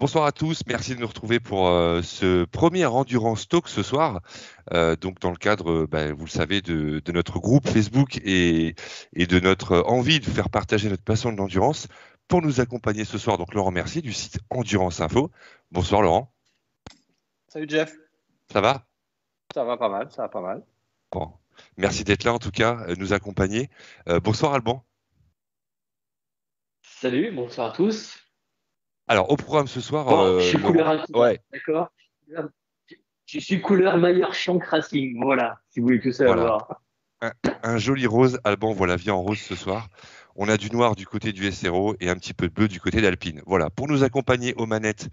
Bonsoir 0.00 0.24
à 0.24 0.32
tous, 0.32 0.62
merci 0.66 0.96
de 0.96 1.00
nous 1.00 1.06
retrouver 1.06 1.38
pour 1.38 1.68
euh, 1.68 2.02
ce 2.02 2.44
premier 2.46 2.84
Endurance 2.84 3.48
Talk 3.48 3.68
ce 3.68 3.84
soir. 3.84 4.22
Euh, 4.72 4.96
donc 4.96 5.20
dans 5.20 5.30
le 5.30 5.36
cadre, 5.36 5.70
euh, 5.70 5.86
ben, 5.86 6.12
vous 6.12 6.24
le 6.24 6.30
savez, 6.30 6.60
de, 6.60 7.00
notre 7.12 7.38
groupe 7.38 7.68
Facebook 7.68 8.18
et, 8.24 8.74
de 9.14 9.38
notre 9.38 9.84
envie 9.86 10.18
de 10.18 10.24
faire 10.24 10.50
partager 10.50 10.88
notre 10.90 11.04
passion 11.04 11.30
de 11.30 11.36
l'endurance. 11.36 11.86
Pour 12.26 12.42
nous 12.42 12.60
accompagner 12.60 13.04
ce 13.04 13.18
soir, 13.18 13.38
donc 13.38 13.54
Laurent 13.54 13.70
Mercier 13.70 14.02
du 14.02 14.12
site 14.12 14.40
Endurance 14.50 15.00
Info. 15.00 15.30
Bonsoir 15.70 16.02
Laurent. 16.02 16.34
Salut 17.46 17.68
Jeff. 17.68 17.94
Ça 18.52 18.60
va? 18.60 18.84
Ça 19.54 19.62
va 19.62 19.76
pas 19.76 19.88
mal, 19.88 20.10
ça 20.10 20.22
va 20.22 20.28
pas 20.28 20.40
mal. 20.40 20.64
Bon, 21.12 21.32
merci 21.76 22.02
d'être 22.02 22.24
là 22.24 22.34
en 22.34 22.40
tout 22.40 22.50
cas, 22.50 22.84
nous 22.98 23.12
accompagner. 23.12 23.70
bonsoir 24.24 24.54
Alban. 24.54 24.84
Salut, 26.82 27.30
bonsoir 27.30 27.68
à 27.68 27.72
tous. 27.72 28.23
Alors, 29.06 29.30
au 29.30 29.36
programme 29.36 29.66
ce 29.66 29.80
soir. 29.80 30.08
Euh, 30.10 30.40
je 30.40 30.48
suis 30.48 30.58
couleur 30.58 31.06
ouais. 31.14 31.40
d'accord 31.52 31.92
Je 33.26 33.38
suis 33.38 33.60
couleur 33.60 33.98
Maillard 33.98 34.34
Shank 34.34 34.64
Racing, 34.64 35.22
voilà, 35.22 35.58
si 35.68 35.80
vous 35.80 35.86
voulez 35.86 36.00
tout 36.00 36.12
savoir. 36.12 36.80
Un, 37.62 37.78
joli 37.78 38.06
rose, 38.06 38.38
Alban, 38.44 38.72
voilà, 38.72 38.96
vient 38.96 39.14
en 39.14 39.22
rose 39.22 39.38
ce 39.38 39.54
soir. 39.54 39.88
On 40.36 40.48
a 40.48 40.56
du 40.56 40.70
noir 40.70 40.96
du 40.96 41.06
côté 41.06 41.32
du 41.32 41.50
SRO 41.50 41.94
et 42.00 42.10
un 42.10 42.16
petit 42.16 42.34
peu 42.34 42.48
de 42.48 42.52
bleu 42.52 42.68
du 42.68 42.80
côté 42.80 43.00
d'Alpine. 43.00 43.40
Voilà, 43.46 43.70
pour 43.70 43.88
nous 43.88 44.02
accompagner 44.02 44.54
aux 44.54 44.66
manettes, 44.66 45.08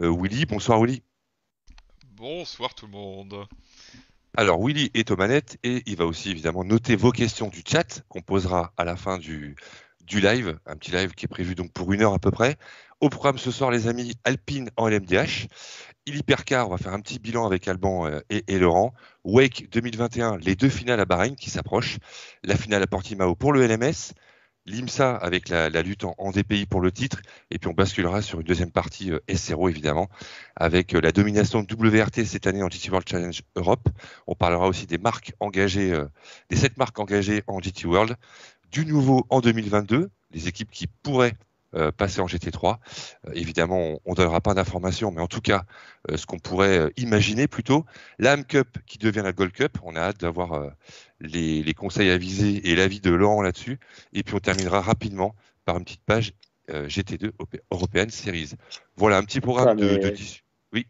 euh, 0.00 0.10
Willy. 0.10 0.46
Bonsoir, 0.46 0.80
Willy. 0.80 1.02
Bonsoir, 2.12 2.74
tout 2.74 2.86
le 2.86 2.92
monde. 2.92 3.46
Alors, 4.36 4.64
Willy 4.64 4.90
est 4.94 5.10
aux 5.10 5.16
manettes 5.16 5.58
et 5.64 5.82
il 5.86 5.96
va 5.96 6.06
aussi 6.06 6.30
évidemment 6.30 6.64
noter 6.64 6.94
vos 6.94 7.10
questions 7.10 7.48
du 7.48 7.62
chat 7.66 8.02
qu'on 8.08 8.22
posera 8.22 8.72
à 8.76 8.84
la 8.84 8.96
fin 8.96 9.18
du, 9.18 9.56
du 10.02 10.20
live, 10.20 10.58
un 10.66 10.76
petit 10.76 10.92
live 10.92 11.14
qui 11.14 11.26
est 11.26 11.28
prévu 11.28 11.54
donc 11.54 11.72
pour 11.72 11.92
une 11.92 12.02
heure 12.02 12.14
à 12.14 12.18
peu 12.18 12.30
près. 12.30 12.56
Au 13.00 13.08
programme 13.08 13.38
ce 13.38 13.50
soir, 13.50 13.70
les 13.70 13.88
amis, 13.88 14.12
Alpine 14.24 14.68
en 14.76 14.86
LMDH. 14.86 15.46
Hypercar, 16.04 16.68
on 16.68 16.72
va 16.72 16.76
faire 16.76 16.92
un 16.92 17.00
petit 17.00 17.18
bilan 17.18 17.46
avec 17.46 17.66
Alban 17.66 18.06
euh, 18.06 18.20
et, 18.28 18.58
Laurent. 18.58 18.92
Wake 19.24 19.70
2021, 19.70 20.36
les 20.36 20.54
deux 20.54 20.68
finales 20.68 21.00
à 21.00 21.06
Bahreïn 21.06 21.34
qui 21.34 21.48
s'approchent. 21.48 21.96
La 22.44 22.58
finale 22.58 22.82
à 22.82 22.86
Portimao 22.86 23.34
pour 23.34 23.54
le 23.54 23.66
LMS. 23.66 24.12
L'IMSA 24.66 25.16
avec 25.16 25.48
la, 25.48 25.70
lutte 25.80 26.04
en, 26.04 26.30
DPI 26.30 26.66
pour 26.66 26.82
le 26.82 26.92
titre. 26.92 27.22
Et 27.50 27.58
puis 27.58 27.70
on 27.70 27.72
basculera 27.72 28.20
sur 28.20 28.40
une 28.40 28.46
deuxième 28.46 28.70
partie 28.70 29.12
euh, 29.12 29.20
SRO 29.34 29.70
évidemment 29.70 30.10
avec 30.54 30.94
euh, 30.94 31.00
la 31.00 31.10
domination 31.10 31.62
de 31.62 31.74
WRT 31.74 32.26
cette 32.26 32.46
année 32.46 32.62
en 32.62 32.68
GT 32.68 32.90
World 32.90 33.08
Challenge 33.08 33.40
Europe. 33.56 33.88
On 34.26 34.34
parlera 34.34 34.68
aussi 34.68 34.86
des 34.86 34.98
marques 34.98 35.32
engagées, 35.40 35.98
des 36.50 36.56
sept 36.56 36.76
marques 36.76 36.98
engagées 36.98 37.44
en 37.46 37.60
GT 37.60 37.86
World. 37.86 38.16
Du 38.70 38.84
nouveau 38.84 39.24
en 39.30 39.40
2022, 39.40 40.10
les 40.32 40.48
équipes 40.48 40.70
qui 40.70 40.86
pourraient 40.86 41.34
euh, 41.76 41.92
passer 41.92 42.20
en 42.20 42.26
GT3. 42.26 42.78
Euh, 43.28 43.30
évidemment, 43.34 44.00
on 44.04 44.10
ne 44.10 44.16
donnera 44.16 44.40
pas 44.40 44.54
d'informations, 44.54 45.12
mais 45.12 45.20
en 45.20 45.28
tout 45.28 45.40
cas, 45.40 45.62
euh, 46.10 46.16
ce 46.16 46.26
qu'on 46.26 46.40
pourrait 46.40 46.92
imaginer 46.96 47.46
plutôt, 47.46 47.84
la 48.18 48.36
Cup 48.42 48.78
qui 48.86 48.98
devient 48.98 49.22
la 49.22 49.32
Gold 49.32 49.52
Cup, 49.52 49.78
on 49.84 49.94
a 49.94 50.00
hâte 50.00 50.20
d'avoir 50.20 50.70
les, 51.20 51.74
conseils 51.74 52.10
avisés 52.10 52.68
et 52.68 52.74
l'avis 52.74 53.00
de 53.00 53.10
Laurent 53.10 53.42
là-dessus. 53.42 53.78
Et 54.12 54.24
puis 54.24 54.34
on 54.34 54.40
terminera 54.40 54.80
rapidement 54.80 55.36
par 55.64 55.78
une 55.78 55.84
petite 55.84 56.04
page 56.04 56.32
GT2 56.68 57.30
European 57.70 58.06
Series. 58.08 58.54
Voilà 58.96 59.18
un 59.18 59.22
petit 59.22 59.40
programme 59.40 59.78
de, 59.78 59.96
de, 59.96 60.14
Oui. 60.72 60.86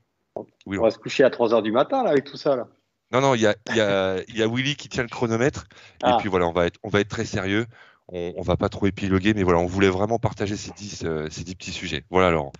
oui. 0.64 0.78
On 0.78 0.82
va 0.82 0.90
se 0.90 0.98
coucher 0.98 1.24
à 1.24 1.28
3h 1.28 1.62
du 1.62 1.72
matin 1.72 2.02
là, 2.02 2.10
avec 2.10 2.24
tout 2.24 2.36
ça. 2.38 2.56
Là. 2.56 2.68
Non, 3.12 3.20
non, 3.20 3.34
il 3.34 3.40
y 3.40 3.46
a, 3.46 3.54
y, 3.74 3.80
a, 3.80 4.22
y 4.28 4.42
a, 4.42 4.46
Willy 4.46 4.76
qui 4.76 4.88
tient 4.88 5.02
le 5.02 5.08
chronomètre. 5.08 5.66
Et 5.72 6.04
ah. 6.04 6.16
puis 6.20 6.28
voilà, 6.28 6.46
on 6.46 6.52
va 6.52 6.66
être, 6.66 6.78
on 6.82 6.88
va 6.88 7.00
être 7.00 7.08
très 7.08 7.24
sérieux 7.24 7.66
on, 8.12 8.32
on 8.36 8.42
va 8.42 8.56
pas 8.56 8.68
trop 8.68 8.86
épiloguer, 8.86 9.34
mais 9.34 9.42
voilà, 9.42 9.58
on 9.58 9.66
voulait 9.66 9.88
vraiment 9.88 10.18
partager 10.18 10.56
ces 10.56 10.72
dix, 10.72 11.04
euh, 11.04 11.28
ces 11.30 11.44
dix 11.44 11.54
petits 11.54 11.72
sujets. 11.72 12.02
Voilà, 12.10 12.30
Laurent. 12.30 12.52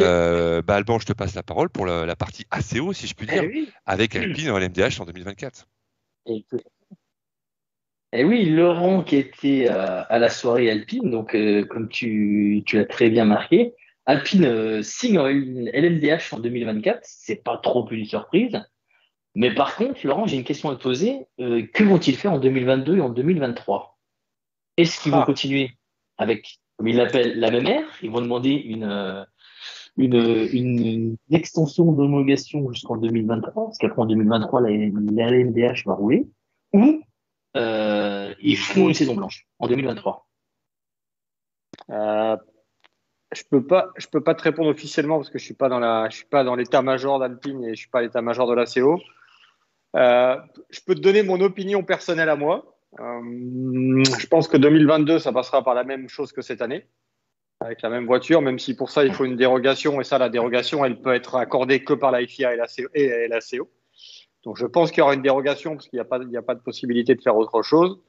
Euh, 0.00 0.62
bah, 0.62 0.76
Alban, 0.76 0.98
je 0.98 1.06
te 1.06 1.12
passe 1.12 1.34
la 1.34 1.42
parole 1.42 1.68
pour 1.68 1.86
la, 1.86 2.16
partie 2.16 2.46
ACO, 2.50 2.92
si 2.92 3.06
je 3.06 3.14
puis 3.14 3.26
dire, 3.26 3.42
eh 3.42 3.68
avec 3.86 4.14
Alpine 4.14 4.50
en 4.50 4.58
LMDH 4.58 5.00
en 5.00 5.04
2024. 5.04 5.66
Et, 6.26 6.44
eh 8.14 8.24
oui, 8.24 8.44
Laurent 8.44 9.02
qui 9.02 9.16
était 9.16 9.68
euh, 9.70 10.02
à 10.08 10.18
la 10.18 10.28
soirée 10.28 10.70
Alpine, 10.70 11.10
donc 11.10 11.32
comme 11.68 11.88
tu, 11.88 12.62
tu 12.66 12.76
l'as 12.76 12.84
très 12.84 13.08
bien 13.08 13.24
marqué, 13.24 13.74
Alpine 14.06 14.82
signe 14.82 15.18
en 15.18 15.26
LMDH 15.26 16.32
en 16.32 16.38
2024, 16.38 17.00
c'est 17.02 17.42
pas 17.42 17.56
trop 17.56 17.88
une 17.90 18.04
surprise. 18.04 18.60
Mais 19.34 19.54
par 19.54 19.76
contre, 19.76 20.06
Laurent, 20.06 20.26
j'ai 20.26 20.36
une 20.36 20.44
question 20.44 20.70
à 20.70 20.76
te 20.76 20.82
poser. 20.82 21.26
que 21.38 21.84
vont-ils 21.84 22.16
faire 22.16 22.34
en 22.34 22.38
2022 22.38 22.98
et 22.98 23.00
en 23.00 23.08
2023 23.08 23.91
est-ce 24.76 25.00
qu'ils 25.00 25.12
vont 25.12 25.20
ah. 25.20 25.26
continuer 25.26 25.70
avec, 26.18 26.58
comme 26.76 26.88
ils 26.88 26.96
l'appellent, 26.96 27.38
la 27.38 27.50
même 27.50 27.66
ère? 27.66 27.86
Ils 28.02 28.10
vont 28.10 28.20
demander 28.20 28.50
une, 28.50 28.84
euh, 28.84 29.24
une, 29.96 30.14
une, 30.52 31.16
extension 31.30 31.92
d'homologation 31.92 32.70
jusqu'en 32.72 32.96
2023, 32.96 33.66
parce 33.66 33.78
qu'après 33.78 34.00
en 34.00 34.06
2023, 34.06 34.60
la, 34.62 34.70
la 34.70 35.72
va 35.86 35.94
rouler, 35.94 36.26
ou 36.72 37.02
euh, 37.56 38.34
ils 38.40 38.56
font 38.56 38.88
une 38.88 38.94
saison 38.94 39.14
blanche 39.14 39.46
en 39.58 39.66
2023 39.66 40.26
euh, 41.90 42.36
je 43.34 43.42
peux 43.50 43.66
pas, 43.66 43.90
je 43.96 44.06
peux 44.06 44.22
pas 44.22 44.34
te 44.34 44.42
répondre 44.42 44.68
officiellement 44.70 45.16
parce 45.16 45.30
que 45.30 45.38
je 45.38 45.44
suis 45.44 45.54
pas 45.54 45.68
dans 45.68 45.78
la, 45.78 46.08
je 46.10 46.16
suis 46.16 46.26
pas 46.26 46.44
dans 46.44 46.54
l'état-major 46.54 47.18
d'Alpine 47.18 47.64
et 47.64 47.74
je 47.74 47.80
suis 47.80 47.88
pas 47.88 48.02
l'état-major 48.02 48.46
de 48.46 48.54
la 48.54 48.66
CO. 48.66 49.00
Euh, 49.96 50.36
je 50.70 50.80
peux 50.86 50.94
te 50.94 51.00
donner 51.00 51.22
mon 51.22 51.40
opinion 51.40 51.82
personnelle 51.82 52.28
à 52.28 52.36
moi. 52.36 52.71
Euh, 53.00 54.02
je 54.18 54.26
pense 54.26 54.48
que 54.48 54.56
2022, 54.56 55.18
ça 55.18 55.32
passera 55.32 55.64
par 55.64 55.74
la 55.74 55.84
même 55.84 56.08
chose 56.08 56.32
que 56.32 56.42
cette 56.42 56.62
année, 56.62 56.86
avec 57.60 57.82
la 57.82 57.88
même 57.88 58.06
voiture, 58.06 58.42
même 58.42 58.58
si 58.58 58.74
pour 58.74 58.90
ça, 58.90 59.04
il 59.04 59.12
faut 59.12 59.24
une 59.24 59.36
dérogation. 59.36 60.00
Et 60.00 60.04
ça, 60.04 60.18
la 60.18 60.28
dérogation, 60.28 60.84
elle 60.84 61.00
peut 61.00 61.14
être 61.14 61.36
accordée 61.36 61.84
que 61.84 61.94
par 61.94 62.10
la 62.10 62.26
FIA 62.26 62.54
et 62.54 62.56
la 62.56 62.66
CO. 62.66 62.88
La 62.94 63.40
CO. 63.40 63.70
Donc 64.44 64.56
je 64.56 64.66
pense 64.66 64.90
qu'il 64.90 64.98
y 64.98 65.02
aura 65.02 65.14
une 65.14 65.22
dérogation 65.22 65.76
parce 65.76 65.88
qu'il 65.88 65.96
n'y 65.96 66.00
a, 66.00 66.04
pas, 66.04 66.18
a 66.18 66.42
pas 66.42 66.54
de 66.54 66.60
possibilité 66.60 67.14
de 67.14 67.22
faire 67.22 67.36
autre 67.36 67.62
chose. 67.62 68.00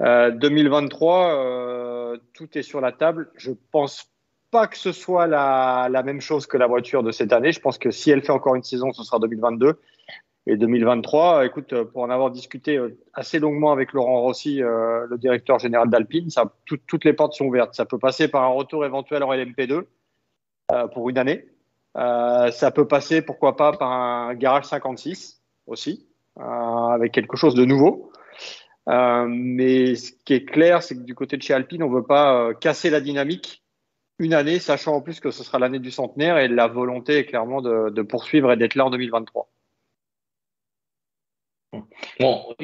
Euh, 0.00 0.30
2023, 0.30 1.34
euh, 1.34 2.18
tout 2.34 2.58
est 2.58 2.62
sur 2.62 2.80
la 2.80 2.92
table. 2.92 3.30
Je 3.36 3.52
pense 3.70 4.12
pas 4.50 4.66
que 4.66 4.76
ce 4.76 4.92
soit 4.92 5.26
la, 5.26 6.02
même 6.04 6.20
chose 6.20 6.46
que 6.46 6.56
la 6.56 6.66
voiture 6.66 7.02
de 7.02 7.10
cette 7.10 7.32
année. 7.32 7.52
Je 7.52 7.60
pense 7.60 7.78
que 7.78 7.90
si 7.90 8.10
elle 8.10 8.22
fait 8.22 8.32
encore 8.32 8.54
une 8.54 8.62
saison, 8.62 8.92
ce 8.92 9.02
sera 9.02 9.18
2022. 9.18 9.80
Et 10.46 10.56
2023, 10.56 11.46
écoute, 11.46 11.72
euh, 11.72 11.84
pour 11.84 12.02
en 12.02 12.10
avoir 12.10 12.32
discuté 12.32 12.76
euh, 12.76 12.98
assez 13.14 13.38
longuement 13.38 13.70
avec 13.70 13.92
Laurent 13.92 14.20
Rossi, 14.22 14.60
euh, 14.60 15.06
le 15.08 15.16
directeur 15.16 15.60
général 15.60 15.88
d'Alpine, 15.88 16.28
toutes 16.66 17.04
les 17.04 17.12
portes 17.12 17.34
sont 17.34 17.46
ouvertes. 17.46 17.74
Ça 17.74 17.84
peut 17.84 17.98
passer 17.98 18.26
par 18.26 18.42
un 18.42 18.48
retour 18.48 18.84
éventuel 18.84 19.22
en 19.22 19.32
LMP2 19.32 19.84
pour 20.94 21.10
une 21.10 21.18
année. 21.18 21.46
ça 21.94 22.70
peut 22.74 22.88
passer, 22.88 23.20
pourquoi 23.20 23.56
pas, 23.56 23.72
par 23.72 23.92
un 23.92 24.34
garage 24.34 24.64
56 24.64 25.42
aussi, 25.66 26.08
avec 26.36 27.12
quelque 27.12 27.36
chose 27.36 27.54
de 27.54 27.64
nouveau. 27.66 28.10
mais 28.86 29.94
ce 29.94 30.12
qui 30.24 30.32
est 30.34 30.44
clair, 30.46 30.82
c'est 30.82 30.94
que 30.96 31.02
du 31.02 31.14
côté 31.14 31.36
de 31.36 31.42
chez 31.42 31.52
Alpine, 31.52 31.82
on 31.82 31.90
ne 31.90 31.94
veut 31.96 32.06
pas 32.06 32.54
casser 32.54 32.88
la 32.88 33.00
dynamique 33.02 33.62
une 34.18 34.32
année, 34.34 34.60
sachant 34.60 34.94
en 34.94 35.02
plus 35.02 35.20
que 35.20 35.30
ce 35.30 35.44
sera 35.44 35.58
l'année 35.58 35.80
du 35.80 35.90
centenaire 35.90 36.38
et 36.38 36.48
la 36.48 36.68
volonté 36.68 37.18
est 37.18 37.26
clairement 37.26 37.60
de, 37.60 37.90
de 37.90 38.02
poursuivre 38.02 38.50
et 38.52 38.56
d'être 38.56 38.76
là 38.76 38.86
en 38.86 38.90
2023. 38.90 39.50
Bon, 42.20 42.54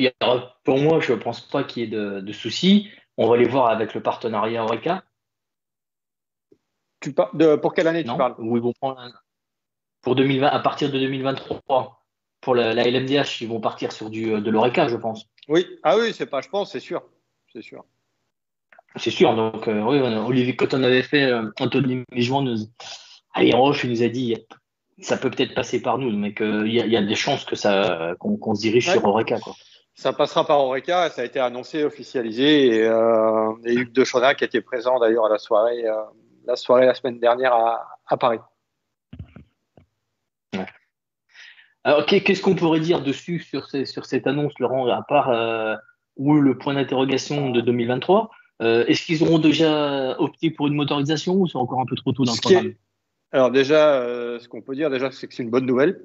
pour 0.65 0.79
moi, 0.79 1.01
je 1.01 1.13
ne 1.13 1.19
pense 1.19 1.41
pas 1.41 1.65
qu'il 1.65 1.83
y 1.83 1.87
ait 1.87 2.21
de, 2.21 2.33
soucis. 2.33 2.89
On 3.17 3.29
va 3.29 3.37
les 3.37 3.49
voir 3.49 3.69
avec 3.69 3.95
le 3.95 4.03
partenariat 4.03 4.65
Oreca. 4.65 5.05
Tu 7.01 7.15
de, 7.35 7.57
pour 7.57 7.75
quelle 7.75 7.89
année 7.89 8.05
tu 8.05 8.17
parles? 8.17 8.35
Oui, 8.39 8.61
bon, 8.61 8.73
pour 10.03 10.15
2020, 10.15 10.47
à 10.47 10.59
partir 10.61 10.91
de 10.91 10.99
2023. 10.99 11.95
Pour 12.41 12.55
la, 12.55 12.73
LMDH, 12.73 13.41
ils 13.41 13.49
vont 13.49 13.61
partir 13.61 13.91
sur 13.93 14.11
du, 14.11 14.27
de 14.27 14.51
l'Oreca, 14.51 14.87
je 14.89 14.97
pense. 14.97 15.27
Oui, 15.49 15.67
ah 15.83 15.97
oui, 15.99 16.13
c'est 16.13 16.27
pas, 16.27 16.41
je 16.41 16.49
pense, 16.49 16.71
c'est 16.71 16.81
sûr. 16.81 17.03
C'est 17.53 17.63
sûr. 17.63 17.85
C'est 18.97 19.11
sûr. 19.11 19.35
Donc, 19.35 19.67
euh, 19.67 19.83
oui, 19.83 19.99
Olivier, 19.99 20.55
quand 20.55 20.73
on 20.73 20.83
avait 20.83 21.03
fait 21.03 21.25
euh, 21.25 21.51
Anthony 21.59 22.05
Méjouan, 22.13 22.43
nous, 22.43 22.57
allez, 23.35 23.53
Roche, 23.53 23.85
il 23.85 23.91
nous 23.91 24.03
a 24.03 24.09
dit 24.09 24.37
ça 25.01 25.17
peut 25.17 25.31
peut-être 25.31 25.55
passer 25.55 25.81
par 25.81 25.99
nous, 25.99 26.11
mais 26.11 26.35
qu'il 26.35 26.67
y, 26.67 26.77
y, 26.77 26.97
a 26.97 27.03
des 27.03 27.15
chances 27.15 27.45
que 27.45 27.57
ça 27.57 28.15
qu'on 28.19 28.55
se 28.55 28.61
dirige 28.61 28.91
sur 28.91 29.05
Oreca. 29.05 29.39
Quoi. 29.39 29.55
Ça 29.95 30.13
passera 30.13 30.47
par 30.47 30.61
Oreca, 30.61 31.11
ça 31.11 31.23
a 31.23 31.25
été 31.25 31.41
annoncé, 31.41 31.83
officialisé, 31.83 32.69
et, 32.69 32.85
euh, 32.85 33.53
et 33.65 33.75
Hugues 33.75 33.93
de 33.93 34.05
Chaunac 34.05 34.39
qui 34.39 34.45
était 34.45 34.61
présent 34.61 34.99
d'ailleurs 35.01 35.27
à 35.27 35.29
la 35.29 35.39
soirée, 35.39 35.85
euh, 35.87 35.95
la 36.47 36.55
soirée 36.57 36.87
la 36.87 36.95
semaine 36.95 37.19
dernière 37.19 37.53
à, 37.53 37.89
à 38.07 38.17
Paris. 38.17 38.39
Alors, 41.85 42.05
qu'est-ce 42.07 42.43
qu'on 42.43 42.55
pourrait 42.55 42.81
dire 42.81 43.03
dessus 43.03 43.41
sur, 43.41 43.67
ces, 43.67 43.87
sur 43.87 44.05
cette 44.05 44.27
annonce, 44.27 44.53
Laurent, 44.59 44.87
à 44.89 45.03
part 45.03 45.31
euh, 45.31 45.75
où 46.17 46.35
le 46.35 46.59
point 46.59 46.75
d'interrogation 46.75 47.51
de 47.51 47.61
2023 47.61 48.31
euh, 48.61 48.85
Est-ce 48.87 49.07
qu'ils 49.07 49.23
auront 49.23 49.39
déjà 49.39 50.21
opté 50.21 50.51
pour 50.51 50.67
une 50.67 50.75
motorisation 50.75 51.35
ou 51.37 51.49
c'est 51.49 51.57
encore 51.57 51.81
un 51.81 51.87
peu 51.87 51.97
trop 51.97 52.13
tôt 52.13 52.25
dans 52.25 52.35
le 52.35 52.41
programme? 52.41 52.75
Alors 53.33 53.51
déjà, 53.51 53.95
euh, 53.95 54.39
ce 54.39 54.49
qu'on 54.49 54.63
peut 54.63 54.75
dire 54.75 54.91
déjà, 54.91 55.11
c'est 55.11 55.27
que 55.29 55.35
c'est 55.35 55.43
une 55.43 55.51
bonne 55.51 55.67
nouvelle. 55.67 56.01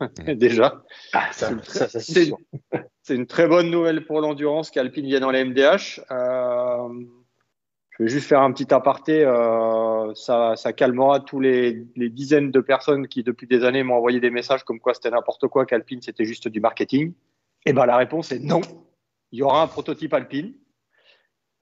déjà. 0.36 0.82
Ah, 1.12 1.30
c'est 1.32 3.14
une 3.14 3.26
très 3.26 3.46
bonne 3.46 3.70
nouvelle 3.70 4.04
pour 4.04 4.20
l'endurance 4.20 4.70
qu'Alpine 4.70 5.06
vienne 5.06 5.20
dans 5.20 5.30
la 5.30 5.44
MDH. 5.44 6.00
Euh, 6.10 7.04
je 7.90 8.04
vais 8.04 8.08
juste 8.08 8.26
faire 8.26 8.40
un 8.40 8.52
petit 8.52 8.72
aparté. 8.72 9.24
Euh, 9.24 10.14
ça, 10.14 10.56
ça, 10.56 10.72
calmera 10.72 11.20
tous 11.20 11.40
les, 11.40 11.86
les, 11.94 12.08
dizaines 12.08 12.50
de 12.50 12.60
personnes 12.60 13.06
qui, 13.06 13.22
depuis 13.22 13.46
des 13.46 13.64
années, 13.64 13.82
m'ont 13.82 13.96
envoyé 13.96 14.18
des 14.18 14.30
messages 14.30 14.64
comme 14.64 14.80
quoi 14.80 14.94
c'était 14.94 15.10
n'importe 15.10 15.46
quoi, 15.48 15.66
qu'Alpine, 15.66 16.00
c'était 16.00 16.24
juste 16.24 16.48
du 16.48 16.60
marketing. 16.60 17.12
Et 17.64 17.70
eh 17.70 17.72
ben, 17.72 17.86
la 17.86 17.96
réponse 17.96 18.32
est 18.32 18.40
non. 18.40 18.60
Il 19.30 19.38
y 19.38 19.42
aura 19.42 19.62
un 19.62 19.66
prototype 19.68 20.14
Alpine. 20.14 20.54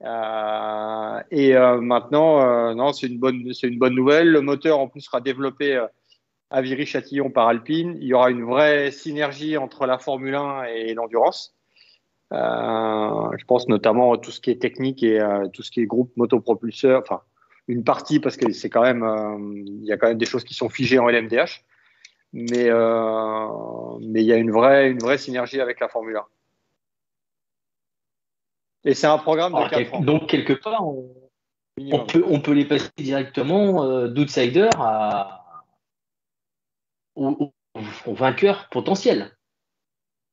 Euh, 0.03 1.23
et 1.31 1.55
euh, 1.55 1.81
maintenant, 1.81 2.41
euh, 2.41 2.75
non, 2.75 2.93
c'est 2.93 3.07
une 3.07 3.19
bonne, 3.19 3.53
c'est 3.53 3.69
une 3.69 3.79
bonne 3.79 3.95
nouvelle. 3.95 4.31
Le 4.31 4.41
moteur, 4.41 4.79
en 4.79 4.89
plus, 4.89 5.03
sera 5.03 5.21
développé 5.21 5.83
à 6.51 6.63
Viry-Châtillon 6.63 7.31
par 7.31 7.49
Alpine. 7.49 7.97
Il 8.01 8.07
y 8.07 8.15
aura 8.15 8.31
une 8.31 8.45
vraie 8.45 8.91
synergie 8.91 9.57
entre 9.57 9.87
la 9.87 9.99
Formule 9.99 10.35
1 10.35 10.65
et 10.65 10.95
l'endurance. 10.95 11.55
Je 12.33 13.45
pense 13.47 13.69
notamment 13.69 14.13
à 14.15 14.19
tout 14.19 14.31
ce 14.31 14.41
qui 14.41 14.51
est 14.51 14.61
technique 14.61 15.03
et 15.03 15.21
tout 15.53 15.63
ce 15.63 15.71
qui 15.71 15.81
est 15.81 15.87
groupe 15.87 16.17
motopropulseur. 16.17 17.03
Enfin, 17.03 17.23
une 17.69 17.85
partie 17.85 18.21
parce 18.21 18.37
que 18.37 18.53
c'est 18.53 18.71
quand 18.71 18.83
même, 18.83 19.05
il 19.67 19.85
y 19.85 19.93
a 19.93 19.97
quand 19.97 20.09
même 20.09 20.19
des 20.19 20.27
choses 20.27 20.45
qui 20.45 20.55
sont 20.55 20.69
figées 20.69 20.99
en 20.99 21.09
LMDH, 21.09 21.65
mais 22.33 22.71
mais 24.01 24.23
il 24.23 24.27
y 24.27 24.33
a 24.33 24.37
une 24.37 24.51
vraie 24.53 24.91
une 24.91 24.99
vraie 24.99 25.19
synergie 25.19 25.61
avec 25.61 25.81
la 25.81 25.89
Formule 25.89 26.17
1. 26.17 26.25
Et 28.85 28.95
c'est 28.95 29.07
un 29.07 29.19
programme 29.19 29.53
de 29.53 29.69
4 29.69 29.95
ans. 29.95 30.01
Donc 30.01 30.29
quelque 30.29 30.53
part, 30.55 30.87
on, 30.87 31.15
on, 31.79 32.07
peut 32.07 32.25
on 32.27 32.41
peut 32.41 32.53
les 32.53 32.65
passer 32.65 32.91
directement 32.97 34.07
d'outsider 34.09 34.69
à 34.77 35.37
au, 37.15 37.53
au 38.07 38.15
vainqueur 38.15 38.69
potentiel. 38.71 39.37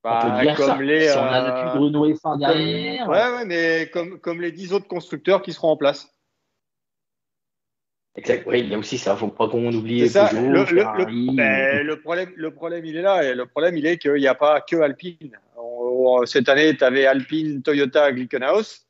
Bah, 0.04 0.22
comme 0.56 0.82
les, 0.84 1.10
si 1.10 1.18
on 1.18 1.22
a 1.22 1.70
plus 1.70 1.80
Renault 1.80 2.08
F1 2.10 2.40
derrière. 2.40 3.10
Ouais, 3.10 3.18
ouais, 3.18 3.46
mais 3.46 3.90
comme, 3.92 4.20
comme 4.20 4.42
les 4.42 4.52
10 4.52 4.74
autres 4.74 4.88
constructeurs 4.88 5.42
qui 5.42 5.52
seront 5.52 5.72
en 5.72 5.78
place. 5.78 6.16
Exact. 8.16 8.46
Oui, 8.48 8.62
il 8.62 8.70
y 8.70 8.74
a 8.74 8.78
aussi 8.78 8.98
ça. 8.98 9.12
Il 9.12 9.14
ne 9.16 9.20
faut 9.20 9.28
pas 9.28 9.50
qu'on 9.50 9.74
oublie 9.74 10.08
ça. 10.08 10.30
Peugeot, 10.30 10.50
le, 10.50 10.64
le, 10.64 11.36
ben, 11.36 11.86
le, 11.86 12.00
problème, 12.00 12.32
le 12.36 12.52
problème, 12.52 12.86
il 12.86 12.96
est 12.96 13.02
là. 13.02 13.24
Et 13.24 13.36
le 13.36 13.46
problème, 13.46 13.78
il 13.78 13.86
est 13.86 13.98
qu'il 13.98 14.14
n'y 14.14 14.28
a 14.28 14.36
pas 14.36 14.62
que 14.62 14.78
Alpine. 14.78 15.38
Cette 16.26 16.50
année, 16.50 16.76
tu 16.76 16.84
avais 16.84 17.06
Alpine, 17.06 17.62
Toyota, 17.62 18.12
Glickenhaus. 18.12 18.86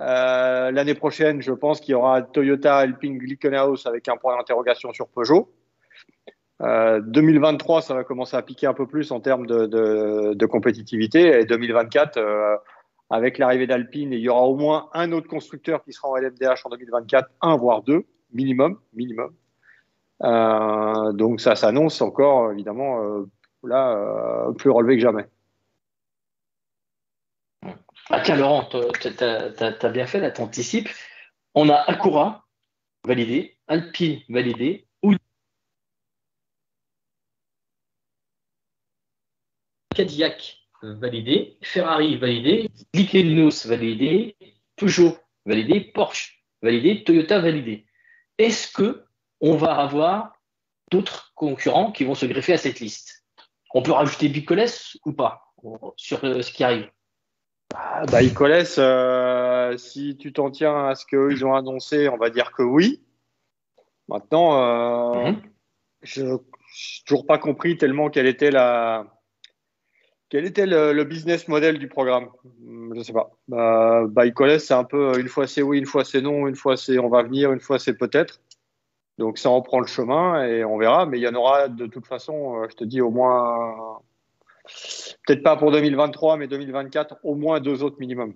Euh, 0.00 0.70
L'année 0.70 0.94
prochaine, 0.94 1.42
je 1.42 1.52
pense 1.52 1.80
qu'il 1.80 1.92
y 1.92 1.94
aura 1.94 2.22
Toyota, 2.22 2.76
Alpine, 2.76 3.18
Glickenhaus 3.18 3.86
avec 3.86 4.08
un 4.08 4.16
point 4.16 4.36
d'interrogation 4.36 4.92
sur 4.92 5.08
Peugeot. 5.08 5.52
2023, 6.60 7.78
euh, 7.78 7.80
ça 7.80 7.94
va 7.94 8.04
commencer 8.04 8.36
à 8.36 8.42
piquer 8.42 8.66
un 8.66 8.74
peu 8.74 8.86
plus 8.86 9.12
en 9.12 9.20
termes 9.20 9.46
de, 9.46 10.46
compétitivité. 10.46 11.40
Et 11.40 11.44
2024, 11.44 12.16
euh, 12.16 12.56
avec 13.10 13.38
l'arrivée 13.38 13.66
d'Alpine, 13.66 14.12
il 14.12 14.20
y 14.20 14.28
aura 14.28 14.42
au 14.42 14.56
moins 14.56 14.88
un 14.92 15.12
autre 15.12 15.28
constructeur 15.28 15.82
qui 15.82 15.92
sera 15.92 16.08
en 16.08 16.16
LMDH 16.16 16.64
en 16.64 16.70
2024, 16.70 17.28
un 17.40 17.56
voire 17.56 17.82
deux, 17.82 18.04
minimum, 18.32 18.78
minimum. 18.92 19.32
Euh, 20.24 21.12
donc 21.12 21.40
ça 21.40 21.54
s'annonce 21.54 22.00
encore, 22.02 22.52
évidemment, 22.52 23.02
euh, 23.04 23.24
là, 23.62 23.96
euh, 23.96 24.52
plus 24.52 24.70
relevé 24.70 24.96
que 24.96 25.02
jamais. 25.02 25.26
Ah 28.10 28.20
tiens, 28.20 28.36
Laurent, 28.36 28.64
tu 28.64 29.08
as, 29.24 29.88
bien 29.90 30.06
fait, 30.06 30.20
là, 30.20 30.30
t'anticipes. 30.30 30.88
On 31.54 31.68
a 31.68 31.74
Acura 31.74 32.46
validé, 33.04 33.58
Alpine 33.66 34.22
validé, 34.28 34.88
Cadillac 39.94 40.56
validé, 40.80 41.58
Ferrari 41.60 42.16
validé, 42.16 42.70
Glickenhaus 42.94 43.66
validé, 43.66 44.36
Peugeot 44.76 45.18
validé, 45.44 45.80
Porsche 45.80 46.44
validé, 46.62 47.02
Toyota 47.02 47.40
validé. 47.40 47.84
Est-ce 48.38 48.72
que 48.72 49.04
on 49.40 49.56
va 49.56 49.74
avoir 49.74 50.34
d'autres 50.92 51.32
concurrents 51.34 51.90
qui 51.90 52.04
vont 52.04 52.14
se 52.14 52.26
greffer 52.26 52.52
à 52.52 52.58
cette 52.58 52.78
liste? 52.78 53.24
On 53.74 53.82
peut 53.82 53.90
rajouter 53.90 54.28
Bicoles 54.28 54.70
ou 55.04 55.12
pas? 55.12 55.52
Sur 55.96 56.24
euh, 56.24 56.42
ce 56.42 56.52
qui 56.52 56.62
arrive 56.62 56.88
bah, 57.70 58.04
bah 58.10 58.18
euh, 58.78 59.76
si 59.76 60.16
tu 60.16 60.32
t'en 60.32 60.50
tiens 60.50 60.86
à 60.88 60.94
ce 60.94 61.04
qu'ils 61.06 61.44
ont 61.44 61.54
annoncé, 61.54 62.08
on 62.08 62.16
va 62.16 62.30
dire 62.30 62.52
que 62.52 62.62
oui. 62.62 63.02
Maintenant, 64.08 64.62
euh, 64.62 65.30
mhm. 65.32 65.42
je 66.02 66.22
n'ai 66.22 66.38
toujours 67.06 67.26
pas 67.26 67.38
compris 67.38 67.76
tellement 67.76 68.08
quelle 68.08 68.26
était 68.26 68.50
la, 68.50 69.06
quel 70.30 70.44
était 70.44 70.66
le, 70.66 71.04
business 71.04 71.48
model 71.48 71.78
du 71.78 71.88
programme 71.88 72.28
hmm, 72.60 72.92
Je 72.94 72.98
ne 72.98 73.04
sais 73.04 73.12
pas. 73.12 73.30
Bah, 73.48 74.04
c'est 74.58 74.74
un 74.74 74.84
peu 74.84 75.18
une 75.18 75.28
fois 75.28 75.46
c'est 75.46 75.62
oui, 75.62 75.78
une 75.78 75.86
fois 75.86 76.04
c'est 76.04 76.20
non, 76.20 76.46
une 76.46 76.56
fois 76.56 76.76
c'est 76.76 76.98
on 76.98 77.08
va 77.08 77.22
venir, 77.22 77.52
une 77.52 77.60
fois 77.60 77.78
c'est 77.78 77.94
peut-être. 77.94 78.40
Donc 79.18 79.38
ça 79.38 79.50
en 79.50 79.62
prend 79.62 79.80
le 79.80 79.86
chemin 79.86 80.44
et 80.44 80.64
on 80.64 80.78
verra. 80.78 81.06
Mais 81.06 81.18
il 81.18 81.22
y 81.22 81.28
en 81.28 81.34
aura 81.34 81.68
de 81.68 81.86
toute 81.86 82.06
façon, 82.06 82.62
euh, 82.62 82.66
je 82.70 82.76
te 82.76 82.84
dis 82.84 83.00
au 83.00 83.10
moins, 83.10 84.00
peut-être 85.26 85.42
pas 85.42 85.56
pour 85.56 85.72
2023, 85.72 86.36
mais 86.36 86.48
2024, 86.48 87.16
au 87.22 87.34
moins 87.34 87.60
deux 87.60 87.82
autres 87.82 87.96
minimum. 87.98 88.34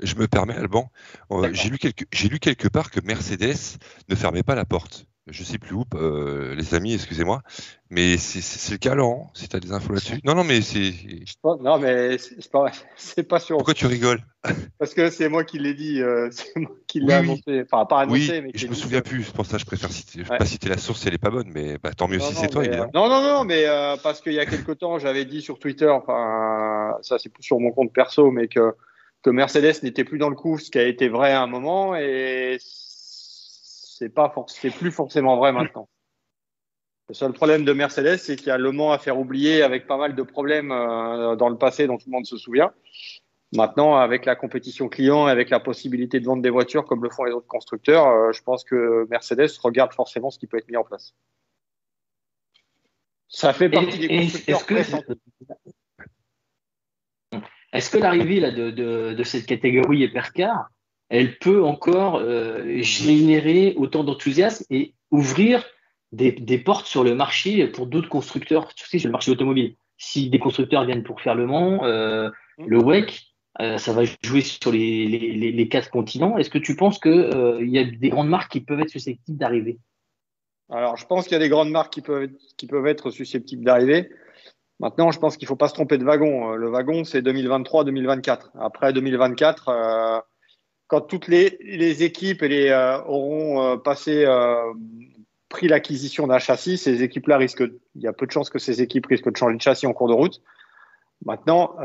Je 0.00 0.16
me 0.16 0.26
permets, 0.26 0.54
Alban, 0.54 0.90
euh, 1.30 1.50
j'ai 1.52 1.70
lu, 1.70 1.78
quelque, 1.78 2.04
lu 2.28 2.38
quelque 2.38 2.68
part 2.68 2.90
que 2.90 3.00
Mercedes 3.00 3.78
ne 4.08 4.14
fermait 4.14 4.42
pas 4.42 4.54
la 4.54 4.64
porte 4.64 5.06
je 5.26 5.42
sais 5.42 5.58
plus 5.58 5.74
où, 5.74 5.84
euh, 5.94 6.54
les 6.54 6.74
amis, 6.74 6.92
excusez-moi, 6.92 7.40
mais 7.88 8.18
c'est 8.18 8.72
le 8.72 8.76
cas, 8.76 8.94
Laurent, 8.94 9.30
si 9.32 9.48
tu 9.48 9.56
as 9.56 9.60
des 9.60 9.72
infos 9.72 9.94
là-dessus. 9.94 10.20
Non, 10.22 10.34
non, 10.34 10.44
mais 10.44 10.60
c'est. 10.60 10.92
Non, 11.44 11.78
mais 11.78 12.18
c'est 12.96 13.22
pas, 13.28 13.40
sûr. 13.40 13.56
Pourquoi 13.56 13.72
tu 13.72 13.86
rigoles? 13.86 14.20
Parce 14.78 14.92
que 14.92 15.08
c'est 15.08 15.30
moi 15.30 15.44
qui 15.44 15.58
l'ai 15.58 15.72
dit, 15.72 16.02
euh, 16.02 16.28
c'est 16.32 16.54
moi 16.56 16.72
qui 16.86 17.00
l'ai 17.00 17.14
annoncé. 17.14 17.62
Enfin, 17.62 17.86
pas 17.86 18.00
annoncé, 18.00 18.32
oui, 18.32 18.40
mais. 18.42 18.50
Je 18.54 18.66
me 18.66 18.74
souviens 18.74 19.00
plus, 19.00 19.24
c'est 19.24 19.34
pour 19.34 19.46
ça 19.46 19.56
que 19.56 19.60
je 19.60 19.66
préfère 19.66 19.90
citer, 19.90 20.24
pas 20.24 20.44
citer 20.44 20.68
la 20.68 20.76
source 20.76 21.00
si 21.00 21.08
elle 21.08 21.14
est 21.14 21.18
pas 21.18 21.30
bonne, 21.30 21.50
mais 21.54 21.78
bah, 21.82 21.92
tant 21.96 22.06
mieux 22.06 22.20
si 22.20 22.34
c'est 22.34 22.48
toi, 22.48 22.60
euh, 22.60 22.66
évidemment. 22.66 22.90
non, 22.92 23.08
non, 23.08 23.22
non, 23.22 23.44
mais 23.44 23.64
parce 24.02 24.20
qu'il 24.20 24.34
y 24.34 24.40
a 24.40 24.46
quelque 24.46 24.72
temps, 24.72 24.98
j'avais 24.98 25.24
dit 25.24 25.40
sur 25.40 25.58
Twitter, 25.58 25.88
enfin, 25.88 26.98
ça 27.00 27.18
c'est 27.18 27.30
plus 27.30 27.42
sur 27.42 27.58
mon 27.58 27.72
compte 27.72 27.94
perso, 27.94 28.30
mais 28.30 28.48
que, 28.48 28.74
que 29.22 29.30
Mercedes 29.30 29.82
n'était 29.82 30.04
plus 30.04 30.18
dans 30.18 30.28
le 30.28 30.36
coup, 30.36 30.58
ce 30.58 30.70
qui 30.70 30.78
a 30.78 30.86
été 30.86 31.08
vrai 31.08 31.32
à 31.32 31.40
un 31.40 31.46
moment, 31.46 31.96
et 31.96 32.58
c'est 33.98 34.08
pas 34.08 34.34
c'est 34.48 34.70
plus 34.70 34.90
forcément 34.90 35.36
vrai 35.36 35.52
maintenant. 35.52 35.88
Le 37.08 37.14
seul 37.14 37.32
problème 37.32 37.64
de 37.64 37.72
Mercedes, 37.72 38.16
c'est 38.16 38.36
qu'il 38.36 38.48
y 38.48 38.50
a 38.50 38.58
Le 38.58 38.72
Mans 38.72 38.92
à 38.92 38.98
faire 38.98 39.18
oublier 39.18 39.62
avec 39.62 39.86
pas 39.86 39.98
mal 39.98 40.14
de 40.14 40.22
problèmes 40.22 40.72
euh, 40.72 41.36
dans 41.36 41.48
le 41.50 41.58
passé 41.58 41.86
dont 41.86 41.98
tout 41.98 42.06
le 42.06 42.12
monde 42.12 42.26
se 42.26 42.38
souvient. 42.38 42.72
Maintenant, 43.54 43.96
avec 43.96 44.24
la 44.24 44.34
compétition 44.34 44.88
client, 44.88 45.26
avec 45.26 45.50
la 45.50 45.60
possibilité 45.60 46.18
de 46.18 46.24
vendre 46.24 46.42
des 46.42 46.50
voitures 46.50 46.86
comme 46.86 47.04
le 47.04 47.10
font 47.10 47.24
les 47.24 47.32
autres 47.32 47.46
constructeurs, 47.46 48.06
euh, 48.06 48.32
je 48.32 48.42
pense 48.42 48.64
que 48.64 49.06
Mercedes 49.10 49.50
regarde 49.62 49.92
forcément 49.92 50.30
ce 50.30 50.38
qui 50.38 50.46
peut 50.46 50.56
être 50.56 50.68
mis 50.68 50.76
en 50.76 50.82
place. 50.82 51.14
Ça 53.28 53.52
fait 53.52 53.68
partie 53.68 53.98
des 53.98 54.08
constructeurs. 54.08 55.02
Est-ce 57.72 57.90
que, 57.90 57.98
l'arrivée 57.98 58.40
de, 58.40 58.70
de, 58.70 59.14
de, 59.14 59.22
cette 59.24 59.46
catégorie 59.46 59.98
hypercar 59.98 60.68
elle 61.08 61.38
peut 61.38 61.62
encore 61.62 62.16
euh, 62.16 62.80
générer 62.82 63.74
autant 63.76 64.04
d'enthousiasme 64.04 64.64
et 64.70 64.94
ouvrir 65.10 65.64
des, 66.12 66.58
portes 66.58 66.86
sur 66.86 67.02
le 67.02 67.14
marché 67.14 67.66
pour 67.66 67.86
d'autres 67.86 68.08
constructeurs, 68.08 68.70
sur 68.76 69.08
le 69.08 69.12
marché 69.12 69.30
automobile. 69.30 69.76
Si 69.98 70.30
des 70.30 70.38
constructeurs 70.38 70.84
viennent 70.84 71.02
pour 71.02 71.20
faire 71.20 71.34
le 71.34 71.46
Mans, 71.46 71.84
euh, 71.84 72.30
mmh. 72.58 72.66
le 72.66 72.78
WEC, 72.78 73.22
euh, 73.60 73.78
ça 73.78 73.92
va 73.92 74.02
jouer 74.22 74.40
sur 74.40 74.72
les, 74.72 75.68
quatre 75.70 75.90
continents. 75.90 76.38
Est-ce 76.38 76.50
que 76.50 76.58
tu 76.58 76.76
penses 76.76 76.98
qu'il 76.98 77.68
y 77.68 77.78
a 77.78 77.84
des 77.84 78.08
grandes 78.08 78.28
marques 78.28 78.52
qui 78.52 78.60
peuvent 78.60 78.80
être 78.80 78.90
susceptibles 78.90 79.38
d'arriver? 79.38 79.78
Alors, 80.70 80.96
je 80.96 81.06
pense 81.06 81.24
qu'il 81.24 81.32
y 81.32 81.36
a 81.36 81.40
des 81.40 81.48
grandes 81.48 81.70
marques 81.70 81.92
qui 81.92 82.00
peuvent, 82.00 82.28
qui 82.56 82.66
peuvent 82.66 82.86
être 82.86 83.10
susceptibles 83.10 83.64
d'arriver. 83.64 84.08
Maintenant, 84.80 85.10
je 85.10 85.20
pense 85.20 85.36
qu'il 85.36 85.46
ne 85.46 85.48
faut 85.48 85.56
pas 85.56 85.68
se 85.68 85.74
tromper 85.74 85.98
de 85.98 86.04
wagon. 86.04 86.54
Le 86.54 86.68
wagon, 86.68 87.04
c'est 87.04 87.22
2023-2024. 87.22 88.50
Après 88.58 88.92
2024, 88.92 90.24
quand 90.86 91.00
toutes 91.02 91.28
les, 91.28 92.02
équipes 92.02 92.42
les, 92.42 92.68
euh, 92.68 92.98
auront 93.04 93.62
euh, 93.62 93.76
passé, 93.76 94.24
euh, 94.26 94.72
pris 95.48 95.68
l'acquisition 95.68 96.26
d'un 96.26 96.38
châssis, 96.38 96.78
ces 96.78 97.02
équipes-là 97.02 97.38
risquent, 97.38 97.64
il 97.94 98.02
y 98.02 98.06
a 98.06 98.12
peu 98.12 98.26
de 98.26 98.32
chances 98.32 98.50
que 98.50 98.58
ces 98.58 98.82
équipes 98.82 99.06
risquent 99.06 99.30
de 99.30 99.36
changer 99.36 99.56
de 99.56 99.62
châssis 99.62 99.86
en 99.86 99.92
cours 99.92 100.08
de 100.08 100.14
route. 100.14 100.42
Maintenant, 101.24 101.76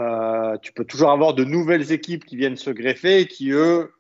tu 0.62 0.74
peux 0.74 0.84
toujours 0.84 1.12
avoir 1.12 1.34
de 1.34 1.46
nouvelles 1.46 1.94
équipes 1.94 2.26
qui 2.26 2.36
viennent 2.36 2.58
se 2.58 2.72
greffer 2.72 3.22
et 3.22 3.28
qui, 3.28 3.52
eux, 3.52 3.94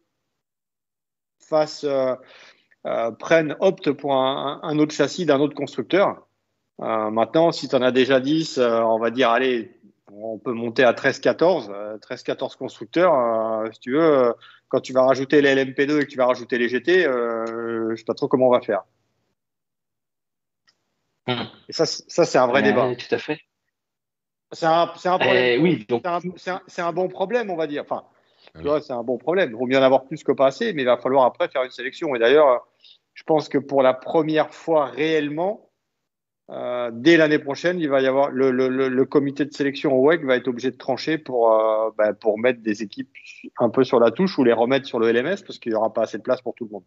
prennent, 3.19 3.55
optent 3.61 3.91
pour 3.91 4.15
un, 4.15 4.59
un 4.63 4.79
autre 4.79 4.93
châssis 4.93 5.25
d'un 5.25 5.39
autre 5.39 5.55
constructeur. 5.55 6.27
maintenant, 6.79 7.53
si 7.53 7.69
tu 7.69 7.75
en 7.75 7.81
as 7.81 7.91
déjà 7.91 8.19
10, 8.19 8.57
on 8.57 8.99
va 8.99 9.11
dire, 9.11 9.29
allez, 9.29 9.79
on 10.11 10.39
peut 10.39 10.51
monter 10.51 10.83
à 10.83 10.91
13-14, 10.91 11.99
13-14 11.99 12.57
constructeurs, 12.57 13.71
si 13.71 13.79
tu 13.79 13.93
veux 13.93 14.33
quand 14.69 14.79
tu 14.79 14.93
vas 14.93 15.01
rajouter 15.01 15.41
les 15.41 15.55
LMP2 15.55 16.01
et 16.01 16.05
que 16.05 16.11
tu 16.11 16.17
vas 16.17 16.27
rajouter 16.27 16.57
les 16.57 16.69
GT, 16.69 17.05
euh, 17.05 17.89
je 17.91 17.95
sais 17.95 18.05
pas 18.05 18.13
trop 18.13 18.27
comment 18.27 18.47
on 18.47 18.51
va 18.51 18.61
faire. 18.61 18.83
Hmm. 21.27 21.43
Et 21.67 21.73
ça, 21.73 21.85
ça 21.85 22.25
c'est 22.25 22.37
un 22.37 22.47
vrai 22.47 22.63
débat. 22.63 22.95
Tout 22.95 23.13
à 23.13 23.17
fait. 23.17 23.39
C'est 24.51 24.65
un, 24.65 24.81
un, 24.81 25.19
problème. 25.19 25.61
Oui, 25.61 25.85
donc... 25.87 26.03
c'est 26.37 26.49
un, 26.81 26.87
un, 26.87 26.93
bon 26.93 27.07
problème, 27.07 27.51
on 27.51 27.55
va 27.55 27.67
dire. 27.67 27.83
Enfin, 27.83 28.03
Tu 28.55 28.63
vois, 28.63 28.81
c'est 28.81 28.93
un 28.93 29.03
bon 29.03 29.17
problème. 29.17 29.51
Il 29.51 29.55
vaut 29.55 29.67
mieux 29.67 29.77
en 29.77 29.83
avoir 29.83 30.05
plus 30.05 30.23
que 30.23 30.31
pas 30.31 30.47
assez, 30.47 30.73
mais 30.73 30.81
il 30.81 30.85
va 30.85 30.97
falloir 30.97 31.25
après 31.25 31.49
faire 31.49 31.63
une 31.63 31.69
sélection. 31.69 32.15
Et 32.15 32.19
d'ailleurs, 32.19 32.67
je 33.13 33.23
pense 33.23 33.47
que 33.47 33.59
pour 33.59 33.83
la 33.83 33.93
première 33.93 34.51
fois 34.51 34.85
réellement, 34.85 35.68
euh, 36.51 36.89
dès 36.91 37.15
l'année 37.17 37.37
prochaine, 37.37 37.79
il 37.79 37.89
va 37.89 38.01
y 38.01 38.07
avoir 38.07 38.31
le, 38.31 38.49
le, 38.49 38.69
le, 38.69 39.05
comité 39.05 39.45
de 39.45 39.53
sélection 39.53 39.93
au 39.93 40.07
WEC 40.07 40.25
va 40.25 40.35
être 40.35 40.47
obligé 40.47 40.71
de 40.71 40.77
trancher 40.77 41.19
pour, 41.19 41.53
euh, 41.53 41.91
bah, 41.95 42.13
pour 42.13 42.39
mettre 42.39 42.61
des 42.61 42.81
équipes 42.81 43.11
un 43.59 43.69
peu 43.69 43.83
sur 43.83 43.99
la 43.99 44.09
touche 44.09 44.39
ou 44.39 44.43
les 44.43 44.53
remettre 44.53 44.87
sur 44.87 44.99
le 44.99 45.11
LMS 45.11 45.43
parce 45.45 45.59
qu'il 45.59 45.71
n'y 45.71 45.75
aura 45.75 45.93
pas 45.93 46.03
assez 46.03 46.17
de 46.17 46.23
place 46.23 46.41
pour 46.41 46.55
tout 46.55 46.65
le 46.65 46.71
monde. 46.71 46.83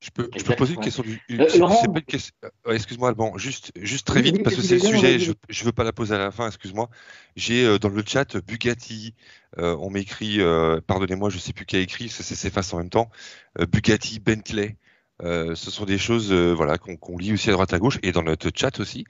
Je 0.00 0.10
peux, 0.10 0.28
je 0.36 0.42
peux 0.42 0.56
poser 0.56 0.74
une 0.74 0.80
question 0.80 1.04
du. 1.04 1.22
Euh, 1.30 1.46
pas 1.46 1.84
une 1.86 2.02
question. 2.02 2.34
Excuse-moi, 2.68 3.08
Alban, 3.08 3.38
juste, 3.38 3.70
juste 3.76 4.04
très 4.04 4.20
vite, 4.20 4.42
parce 4.42 4.56
que 4.56 4.62
c'est 4.62 4.74
le 4.74 4.80
sujet, 4.80 5.18
je 5.20 5.30
ne 5.30 5.64
veux 5.64 5.72
pas 5.72 5.84
la 5.84 5.92
poser 5.92 6.14
à 6.14 6.18
la 6.18 6.32
fin, 6.32 6.48
excuse-moi. 6.48 6.90
J'ai 7.36 7.64
euh, 7.64 7.78
dans 7.78 7.88
le 7.88 8.02
chat 8.04 8.36
Bugatti, 8.36 9.14
on 9.56 9.88
m'écrit, 9.90 10.40
pardonnez-moi, 10.88 11.30
je 11.30 11.36
ne 11.36 11.40
sais 11.40 11.52
plus 11.52 11.64
qui 11.64 11.76
a 11.76 11.78
écrit, 11.78 12.08
ça 12.10 12.22
s'efface 12.22 12.74
en 12.74 12.78
même 12.78 12.90
temps. 12.90 13.10
Bugatti, 13.70 14.18
Bentley, 14.18 14.76
ce 15.22 15.70
sont 15.70 15.84
des 15.84 15.98
choses 15.98 16.32
voilà, 16.32 16.78
qu'on 16.78 17.16
lit 17.16 17.32
aussi 17.32 17.48
à 17.50 17.52
droite 17.52 17.72
à 17.72 17.78
gauche 17.78 17.98
et 18.02 18.12
dans 18.12 18.22
notre 18.22 18.50
chat 18.54 18.80
aussi. 18.80 19.04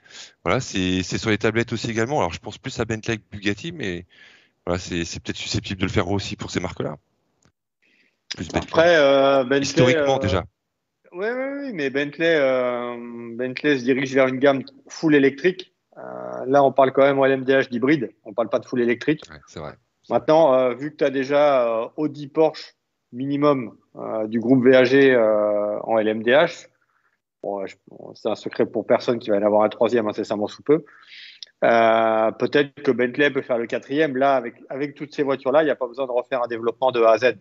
Voilà, 0.45 0.61
c'est 0.61 1.03
sur 1.03 1.31
les 1.31 1.39
tablettes 1.39 1.73
aussi 1.73 1.91
également. 1.91 2.19
Alors 2.19 2.33
je 2.33 2.39
pense 2.39 2.59
plus 2.59 2.79
à 2.81 2.85
Bentley 2.85 3.19
que 3.19 3.23
Bugatti, 3.31 3.73
mais 3.73 4.07
voilà, 4.67 4.79
c'est 4.79 5.21
peut-être 5.21 5.37
susceptible 5.37 5.81
de 5.81 5.87
le 5.87 5.93
faire 5.93 6.11
aussi 6.11 6.37
pour 6.37 6.51
ces 6.51 6.61
marques-là. 6.61 6.97
Après, 8.55 8.97
Bentley, 9.45 9.61
Historiquement 9.61 10.19
déjà. 10.19 10.45
Oui, 11.13 11.27
oui, 11.29 11.47
oui, 11.61 11.73
mais 11.75 11.91
Bentley, 11.91 12.37
euh, 12.39 12.97
Bentley 13.37 13.79
se 13.79 13.85
dirige 13.85 14.15
vers 14.15 14.29
une 14.29 14.39
gamme 14.39 14.63
full 14.89 15.15
électrique. 15.15 15.75
Euh, 15.99 16.01
là, 16.47 16.65
on 16.65 16.73
parle 16.73 16.93
quand 16.93 17.03
même 17.03 17.19
au 17.19 17.27
LMDH 17.27 17.69
d'hybride. 17.71 18.13
On 18.25 18.33
parle 18.33 18.49
pas 18.49 18.59
de 18.59 18.65
full 18.65 18.81
électrique. 18.81 19.23
Ouais, 19.31 19.37
c'est 19.47 19.61
vrai. 19.61 19.75
Maintenant, 20.09 20.55
euh, 20.55 20.75
vu 20.75 20.91
que 20.91 20.97
tu 20.97 21.05
as 21.05 21.11
déjà 21.11 21.69
euh, 21.69 21.89
Audi 21.97 22.29
Porsche 22.29 22.75
minimum 23.13 23.77
euh, 23.97 24.27
du 24.27 24.41
groupe 24.41 24.65
VAG 24.65 25.17
en 25.85 25.99
LMDH, 25.99 26.69
bon, 27.43 27.65
c'est 28.15 28.29
un 28.29 28.35
secret 28.35 28.67
pour 28.67 28.87
personne 28.87 29.19
qui 29.19 29.31
va 29.31 29.37
y 29.37 29.39
en 29.41 29.47
avoir 29.47 29.63
un 29.63 29.69
troisième 29.69 30.09
incessamment 30.09 30.47
sous 30.47 30.63
peu. 30.63 30.85
Peut-être 31.61 32.83
que 32.83 32.91
Bentley 32.91 33.31
peut 33.31 33.43
faire 33.43 33.59
le 33.59 33.67
quatrième. 33.67 34.17
Là, 34.17 34.35
avec, 34.35 34.55
avec 34.69 34.95
toutes 34.95 35.15
ces 35.15 35.23
voitures-là, 35.23 35.63
il 35.63 35.67
n'y 35.67 35.71
a 35.71 35.77
pas 35.77 35.87
besoin 35.87 36.07
de 36.07 36.13
refaire 36.13 36.43
un 36.43 36.49
développement 36.49 36.91
de 36.91 37.03
A 37.03 37.13
à 37.13 37.19
Z 37.19 37.35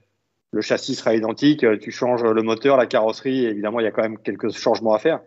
le 0.51 0.62
châssis 0.62 0.96
sera 0.96 1.16
identique, 1.16 1.63
euh, 1.63 1.78
tu 1.78 1.92
changes 1.92 2.24
le 2.24 2.42
moteur, 2.42 2.78
la 2.78 2.86
carrosserie, 2.86 3.46
évidemment, 3.46 3.80
il 3.80 3.84
y 3.84 3.88
a 3.88 3.92
quand 3.92 4.01
même 4.01 4.18
quelques 4.18 4.51
changements 4.51 4.94
à 4.94 5.00
faire. 5.00 5.22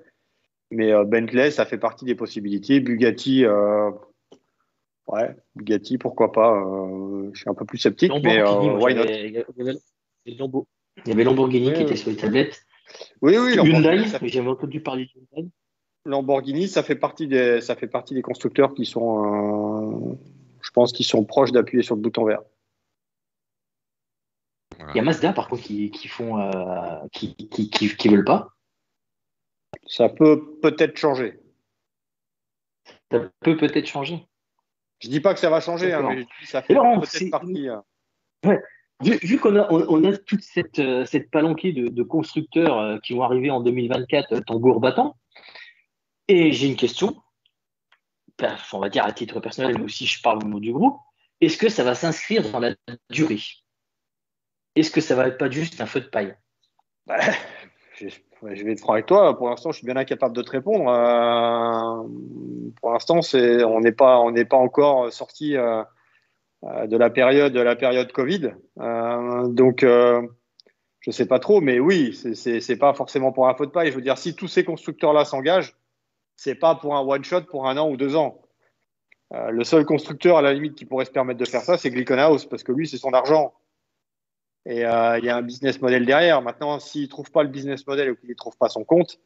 Mais 0.70 0.92
euh, 0.92 1.04
Bentley, 1.04 1.50
ça 1.50 1.64
fait 1.64 1.78
partie 1.78 2.04
des 2.04 2.14
possibilités. 2.14 2.80
Bugatti, 2.80 3.44
euh, 3.44 3.90
ouais, 5.06 5.34
Bugatti, 5.56 5.98
pourquoi 5.98 6.32
pas. 6.32 6.62
je 7.32 7.38
suis 7.38 7.48
un 7.48 7.54
peu 7.54 7.64
plus 7.64 7.78
sceptique, 7.78 8.12
mais 8.22 8.42
why 8.42 8.94
not? 8.94 9.74
Il, 10.26 10.38
y 11.06 11.12
avait 11.12 11.24
Lamborghini 11.24 11.72
qui 11.72 11.82
était 11.82 11.96
sur 11.96 12.10
les 12.10 12.16
tablettes. 12.16 12.64
Oui, 13.20 13.36
oui, 13.38 13.54
Hyundai, 13.54 14.04
j'avais 14.22 14.48
entendu 14.48 14.80
parler 14.80 15.06
de 15.06 15.10
Hyundai. 15.20 15.50
Lamborghini, 16.06 16.68
ça 16.68 16.82
fait 16.82 16.96
partie 16.96 17.26
des, 17.26 17.60
ça 17.60 17.76
fait 17.76 17.86
partie 17.86 18.14
des 18.14 18.22
constructeurs 18.22 18.74
qui 18.74 18.84
sont, 18.84 20.18
je 20.60 20.70
pense, 20.70 20.92
qui 20.92 21.02
sont 21.02 21.24
proches 21.24 21.52
d'appuyer 21.52 21.82
sur 21.82 21.94
le 21.94 22.02
bouton 22.02 22.24
vert. 22.24 22.42
Il 24.90 24.96
y 24.96 25.00
a 25.00 25.02
Mazda, 25.02 25.32
par 25.32 25.48
contre, 25.48 25.62
qui, 25.62 25.90
qui 25.90 26.08
font, 26.08 26.38
euh, 26.38 26.98
qui, 27.12 27.34
qui, 27.34 27.68
qui, 27.70 28.08
veulent 28.08 28.24
pas. 28.24 28.50
Ça 29.86 30.08
peut 30.08 30.58
peut-être 30.60 30.98
changer. 30.98 31.40
Ça 33.10 33.20
peut 33.40 33.56
peut-être 33.56 33.86
changer. 33.86 34.26
Je 34.98 35.08
dis 35.08 35.20
pas 35.20 35.34
que 35.34 35.40
ça 35.40 35.50
va 35.50 35.60
changer, 35.60 35.92
hein, 35.92 36.02
mais 36.02 36.26
ça 36.44 36.62
fait 36.62 36.74
peut-être 36.74 37.30
partie. 37.30 37.68
Hein. 37.68 37.84
Ouais. 38.44 38.60
Vu, 39.02 39.38
qu'on 39.38 39.56
a, 39.56 39.66
on, 39.70 40.04
a 40.04 40.16
toute 40.16 40.42
cette, 40.42 40.78
euh, 40.78 41.04
cette 41.04 41.30
palanquée 41.30 41.72
de, 41.72 42.02
constructeurs 42.02 42.78
euh, 42.78 42.98
qui 42.98 43.12
vont 43.12 43.22
arriver 43.22 43.50
en 43.50 43.60
2024 43.60 44.40
tambour 44.40 44.80
battant, 44.80 45.16
et 46.28 46.52
j'ai 46.52 46.68
une 46.68 46.76
question, 46.76 47.16
on 48.72 48.78
va 48.78 48.88
dire 48.88 49.04
à 49.04 49.12
titre 49.12 49.40
personnel, 49.40 49.76
mais 49.76 49.84
aussi 49.84 50.06
je 50.06 50.22
parle 50.22 50.38
au 50.44 50.48
nom 50.48 50.58
du 50.58 50.72
groupe, 50.72 50.96
est-ce 51.40 51.58
que 51.58 51.68
ça 51.68 51.84
va 51.84 51.94
s'inscrire 51.94 52.50
dans 52.50 52.60
la 52.60 52.74
durée? 53.10 53.40
Est-ce 54.76 54.90
que 54.90 55.00
ça 55.00 55.14
va 55.14 55.28
être 55.28 55.38
pas 55.38 55.50
juste 55.50 55.80
un 55.80 55.86
feu 55.86 56.00
de 56.00 56.06
paille? 56.06 56.36
Je, 57.96 58.08
vais 58.64 58.72
être 58.72 58.80
franc 58.80 58.94
avec 58.94 59.06
toi. 59.06 59.36
Pour 59.36 59.48
l'instant, 59.48 59.70
je 59.72 59.78
suis 59.78 59.86
bien 59.86 59.96
incapable 59.96 60.36
de 60.36 60.42
te 60.42 60.50
répondre. 60.50 60.88
Euh, 60.90 62.08
pour 62.80 62.92
l'instant, 62.92 63.20
on 63.32 63.80
n'est 63.80 63.92
pas, 63.92 64.22
pas 64.50 64.56
encore 64.56 65.12
sorti 65.12 65.56
euh, 65.56 65.82
euh, 65.82 65.84
de 66.64 66.96
la 66.96 67.10
période, 67.10 67.52
de 67.52 67.60
la 67.60 67.76
période 67.76 68.10
Covid. 68.12 68.52
donc, 68.76 69.84
je 69.84 71.10
sais 71.10 71.26
pas 71.26 71.38
trop, 71.38 71.60
mais 71.60 71.78
oui, 71.78 72.18
c'est 72.34 72.78
pas 72.78 72.94
forcément 72.94 73.32
pour 73.32 73.48
un 73.48 73.54
feu 73.54 73.66
de 73.66 73.70
paille. 73.70 73.90
Je 73.90 73.96
veux 73.96 74.02
dire, 74.02 74.16
si 74.16 74.34
tous 74.34 74.48
ces 74.48 74.64
constructeurs-là 74.64 75.24
s'engagent, 75.24 75.76
c'est 76.36 76.54
pas 76.54 76.74
pour 76.74 76.96
un 76.96 77.00
one 77.00 77.22
shot 77.22 77.42
pour 77.42 77.68
un 77.68 77.76
an 77.76 77.90
ou 77.90 77.96
deux 77.96 78.16
ans. 78.16 78.40
le 79.30 79.64
seul 79.64 79.84
constructeur 79.84 80.38
à 80.38 80.42
la 80.42 80.52
limite 80.54 80.74
qui 80.74 80.86
pourrait 80.86 81.04
se 81.04 81.10
permettre 81.10 81.40
de 81.40 81.44
faire 81.44 81.62
ça, 81.62 81.76
c'est 81.76 81.90
Glickenhaus, 81.90 82.46
parce 82.48 82.62
que 82.62 82.72
lui, 82.72 82.88
c'est 82.88 82.98
son 82.98 83.12
argent. 83.12 83.52
Et 84.66 84.84
euh, 84.84 85.18
il 85.18 85.24
y 85.24 85.28
a 85.28 85.36
un 85.36 85.42
business 85.42 85.80
model 85.80 86.06
derrière. 86.06 86.40
Maintenant, 86.42 86.80
s'il 86.80 87.02
ne 87.02 87.08
trouve 87.08 87.30
pas 87.30 87.42
le 87.42 87.48
business 87.50 87.86
model 87.86 88.10
ou 88.10 88.16
qu'il 88.16 88.30
ne 88.30 88.34
trouve 88.34 88.56
pas 88.56 88.68
son 88.68 88.84
compte, 88.84 89.20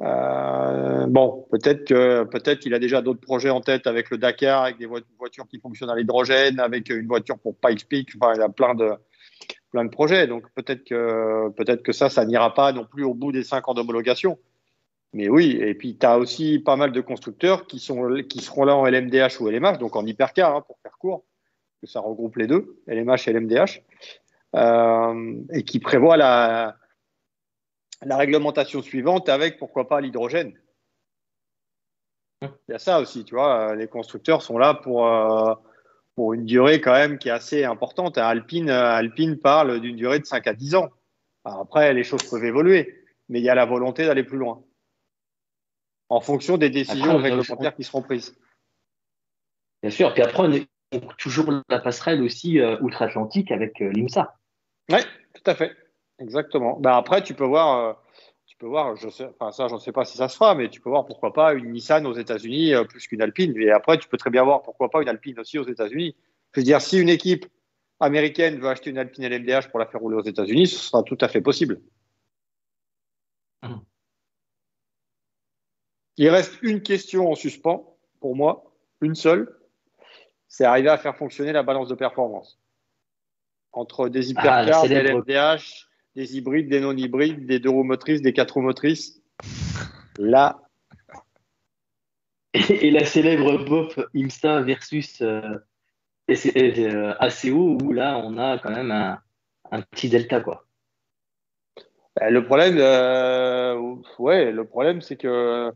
euh, 0.00 1.06
bon, 1.06 1.46
peut-être 1.50 1.84
que 1.86 2.24
peut-être 2.24 2.60
qu'il 2.60 2.74
a 2.74 2.78
déjà 2.78 3.00
d'autres 3.00 3.20
projets 3.20 3.50
en 3.50 3.60
tête 3.60 3.86
avec 3.86 4.10
le 4.10 4.18
Dakar, 4.18 4.64
avec 4.64 4.78
des 4.78 4.86
voitures 4.86 5.46
qui 5.46 5.58
fonctionnent 5.58 5.90
à 5.90 5.96
l'hydrogène, 5.96 6.58
avec 6.58 6.90
une 6.90 7.06
voiture 7.06 7.38
pour 7.38 7.56
Pikes. 7.56 8.10
Enfin, 8.20 8.34
il 8.34 8.42
a 8.42 8.48
plein 8.48 8.74
de 8.74 8.92
plein 9.70 9.84
de 9.84 9.90
projets. 9.90 10.26
Donc 10.26 10.44
peut-être 10.54 10.84
que 10.84 11.48
peut-être 11.50 11.82
que 11.82 11.92
ça, 11.92 12.08
ça 12.10 12.24
n'ira 12.24 12.54
pas 12.54 12.72
non 12.72 12.84
plus 12.84 13.04
au 13.04 13.14
bout 13.14 13.32
des 13.32 13.44
cinq 13.44 13.68
ans 13.68 13.74
d'homologation. 13.74 14.38
Mais 15.12 15.28
oui, 15.28 15.56
et 15.60 15.74
puis 15.74 15.96
tu 15.96 16.04
as 16.04 16.18
aussi 16.18 16.58
pas 16.58 16.74
mal 16.74 16.90
de 16.90 17.00
constructeurs 17.00 17.66
qui, 17.68 17.78
sont, 17.78 18.08
qui 18.28 18.40
seront 18.40 18.64
là 18.64 18.74
en 18.74 18.84
LMDH 18.84 19.40
ou 19.40 19.48
LMH, 19.48 19.78
donc 19.78 19.94
en 19.94 20.04
hypercar, 20.04 20.56
hein, 20.56 20.60
pour 20.66 20.76
faire 20.82 20.98
court, 20.98 21.24
que 21.80 21.86
ça 21.86 22.00
regroupe 22.00 22.36
les 22.36 22.48
deux, 22.48 22.80
LMH 22.88 23.28
et 23.28 23.32
LMDH. 23.32 23.82
Euh, 24.56 25.34
et 25.52 25.62
qui 25.62 25.78
prévoit 25.78 26.16
la, 26.16 26.76
la 28.04 28.16
réglementation 28.16 28.82
suivante 28.82 29.28
avec, 29.28 29.58
pourquoi 29.58 29.88
pas, 29.88 30.00
l'hydrogène. 30.00 30.58
Il 32.42 32.72
y 32.72 32.74
a 32.74 32.78
ça 32.78 33.00
aussi, 33.00 33.24
tu 33.24 33.34
vois. 33.34 33.74
Les 33.74 33.88
constructeurs 33.88 34.42
sont 34.42 34.58
là 34.58 34.74
pour, 34.74 35.06
euh, 35.06 35.54
pour 36.14 36.34
une 36.34 36.44
durée 36.44 36.80
quand 36.80 36.92
même 36.92 37.18
qui 37.18 37.28
est 37.28 37.32
assez 37.32 37.64
importante. 37.64 38.18
Alpine, 38.18 38.70
Alpine 38.70 39.38
parle 39.38 39.80
d'une 39.80 39.96
durée 39.96 40.18
de 40.18 40.26
5 40.26 40.46
à 40.46 40.54
10 40.54 40.74
ans. 40.74 40.90
après, 41.44 41.92
les 41.94 42.04
choses 42.04 42.22
peuvent 42.28 42.44
évoluer, 42.44 43.04
mais 43.28 43.40
il 43.40 43.44
y 43.44 43.50
a 43.50 43.54
la 43.54 43.66
volonté 43.66 44.06
d'aller 44.06 44.24
plus 44.24 44.38
loin 44.38 44.62
en 46.08 46.20
fonction 46.20 46.56
des 46.58 46.70
décisions 46.70 47.16
réglementaires 47.18 47.74
qui 47.74 47.84
seront 47.84 48.02
prises. 48.02 48.36
Bien 49.82 49.90
sûr. 49.90 50.12
Puis 50.14 50.22
après, 50.22 50.42
on 50.42 50.52
est 50.52 50.68
toujours 51.18 51.50
la 51.68 51.80
passerelle 51.80 52.22
aussi 52.22 52.60
euh, 52.60 52.78
outre-Atlantique 52.80 53.50
avec 53.50 53.80
l'IMSA. 53.80 54.36
Oui, 54.90 55.00
tout 55.34 55.50
à 55.50 55.54
fait. 55.54 55.76
Exactement. 56.18 56.78
Bah 56.78 56.96
après, 56.96 57.22
tu 57.22 57.34
peux 57.34 57.44
voir, 57.44 57.78
euh, 57.78 57.92
tu 58.46 58.56
peux 58.56 58.66
voir, 58.66 58.96
je 58.96 59.08
sais, 59.08 59.28
enfin 59.38 59.50
ça, 59.50 59.68
j'en 59.68 59.78
sais 59.78 59.92
pas 59.92 60.04
si 60.04 60.16
ça 60.16 60.28
se 60.28 60.36
fera, 60.36 60.54
mais 60.54 60.68
tu 60.68 60.80
peux 60.80 60.88
voir 60.88 61.06
pourquoi 61.06 61.32
pas 61.32 61.54
une 61.54 61.72
Nissan 61.72 62.06
aux 62.06 62.14
États-Unis 62.14 62.74
euh, 62.74 62.84
plus 62.84 63.06
qu'une 63.06 63.22
Alpine. 63.22 63.56
Et 63.56 63.70
après, 63.70 63.98
tu 63.98 64.08
peux 64.08 64.16
très 64.16 64.30
bien 64.30 64.44
voir 64.44 64.62
pourquoi 64.62 64.90
pas 64.90 65.02
une 65.02 65.08
Alpine 65.08 65.38
aussi 65.40 65.58
aux 65.58 65.66
États-Unis. 65.66 66.14
Je 66.52 66.60
veux 66.60 66.64
dire, 66.64 66.80
si 66.80 67.00
une 67.00 67.08
équipe 67.08 67.46
américaine 67.98 68.58
veut 68.60 68.68
acheter 68.68 68.90
une 68.90 68.98
Alpine 68.98 69.26
LMDH 69.26 69.70
pour 69.70 69.80
la 69.80 69.86
faire 69.86 70.00
rouler 70.00 70.16
aux 70.16 70.24
États-Unis, 70.24 70.68
ce 70.68 70.78
sera 70.78 71.02
tout 71.02 71.18
à 71.20 71.28
fait 71.28 71.40
possible. 71.40 71.80
Mmh. 73.62 73.74
Il 76.16 76.28
reste 76.28 76.58
une 76.62 76.80
question 76.82 77.30
en 77.30 77.34
suspens 77.34 77.96
pour 78.20 78.36
moi, 78.36 78.72
une 79.00 79.16
seule. 79.16 79.58
C'est 80.46 80.64
arriver 80.64 80.90
à 80.90 80.98
faire 80.98 81.16
fonctionner 81.16 81.52
la 81.52 81.64
balance 81.64 81.88
de 81.88 81.94
performance 81.96 82.60
entre 83.72 84.08
des 84.08 84.28
ah, 84.28 84.30
hypercars, 84.30 84.88
des 84.88 85.02
LMDH, 85.02 85.88
des 86.16 86.36
hybrides, 86.36 86.68
des 86.68 86.80
non-hybrides, 86.80 87.46
des 87.46 87.58
deux 87.58 87.70
roues 87.70 87.84
motrices, 87.84 88.22
des 88.22 88.32
quatre 88.32 88.52
roues 88.52 88.62
motrices. 88.62 89.20
Là. 90.18 90.60
Et, 92.54 92.90
la 92.90 93.04
célèbre 93.04 93.64
BOP 93.64 94.00
IMSA 94.14 94.60
versus 94.62 95.20
euh, 95.22 95.58
euh 96.30 97.14
ACO, 97.18 97.78
où 97.82 97.92
là, 97.92 98.18
on 98.24 98.38
a 98.38 98.58
quand 98.58 98.70
même 98.70 98.92
un, 98.92 99.82
petit 99.90 100.08
delta, 100.08 100.40
quoi. 100.40 100.64
Bah, 102.16 102.30
le 102.30 102.44
problème, 102.44 102.76
euh, 102.78 103.96
ouais, 104.20 104.52
le 104.52 104.64
problème, 104.64 105.00
c'est 105.00 105.16
que 105.16 105.72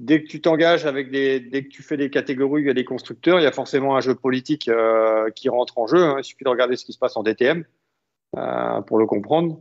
dès 0.00 0.22
que 0.22 0.28
tu 0.28 0.40
t'engages 0.40 0.86
avec 0.86 1.12
des, 1.12 1.38
dès 1.38 1.62
que 1.62 1.68
tu 1.68 1.84
fais 1.84 1.96
des 1.96 2.10
catégories 2.10 2.68
a 2.68 2.74
des 2.74 2.84
constructeurs, 2.84 3.38
il 3.38 3.44
y 3.44 3.46
a 3.46 3.52
forcément 3.52 3.96
un 3.96 4.00
jeu 4.00 4.16
politique 4.16 4.68
euh, 4.68 5.30
qui 5.30 5.48
rentre 5.48 5.78
en 5.78 5.86
jeu. 5.86 6.02
Hein. 6.02 6.16
Il 6.18 6.24
suffit 6.24 6.42
de 6.42 6.48
regarder 6.48 6.74
ce 6.74 6.84
qui 6.84 6.92
se 6.92 6.98
passe 6.98 7.16
en 7.16 7.22
DTM 7.22 7.60
euh, 7.60 7.62
pour 8.32 8.98
le 8.98 9.06
comprendre. 9.06 9.58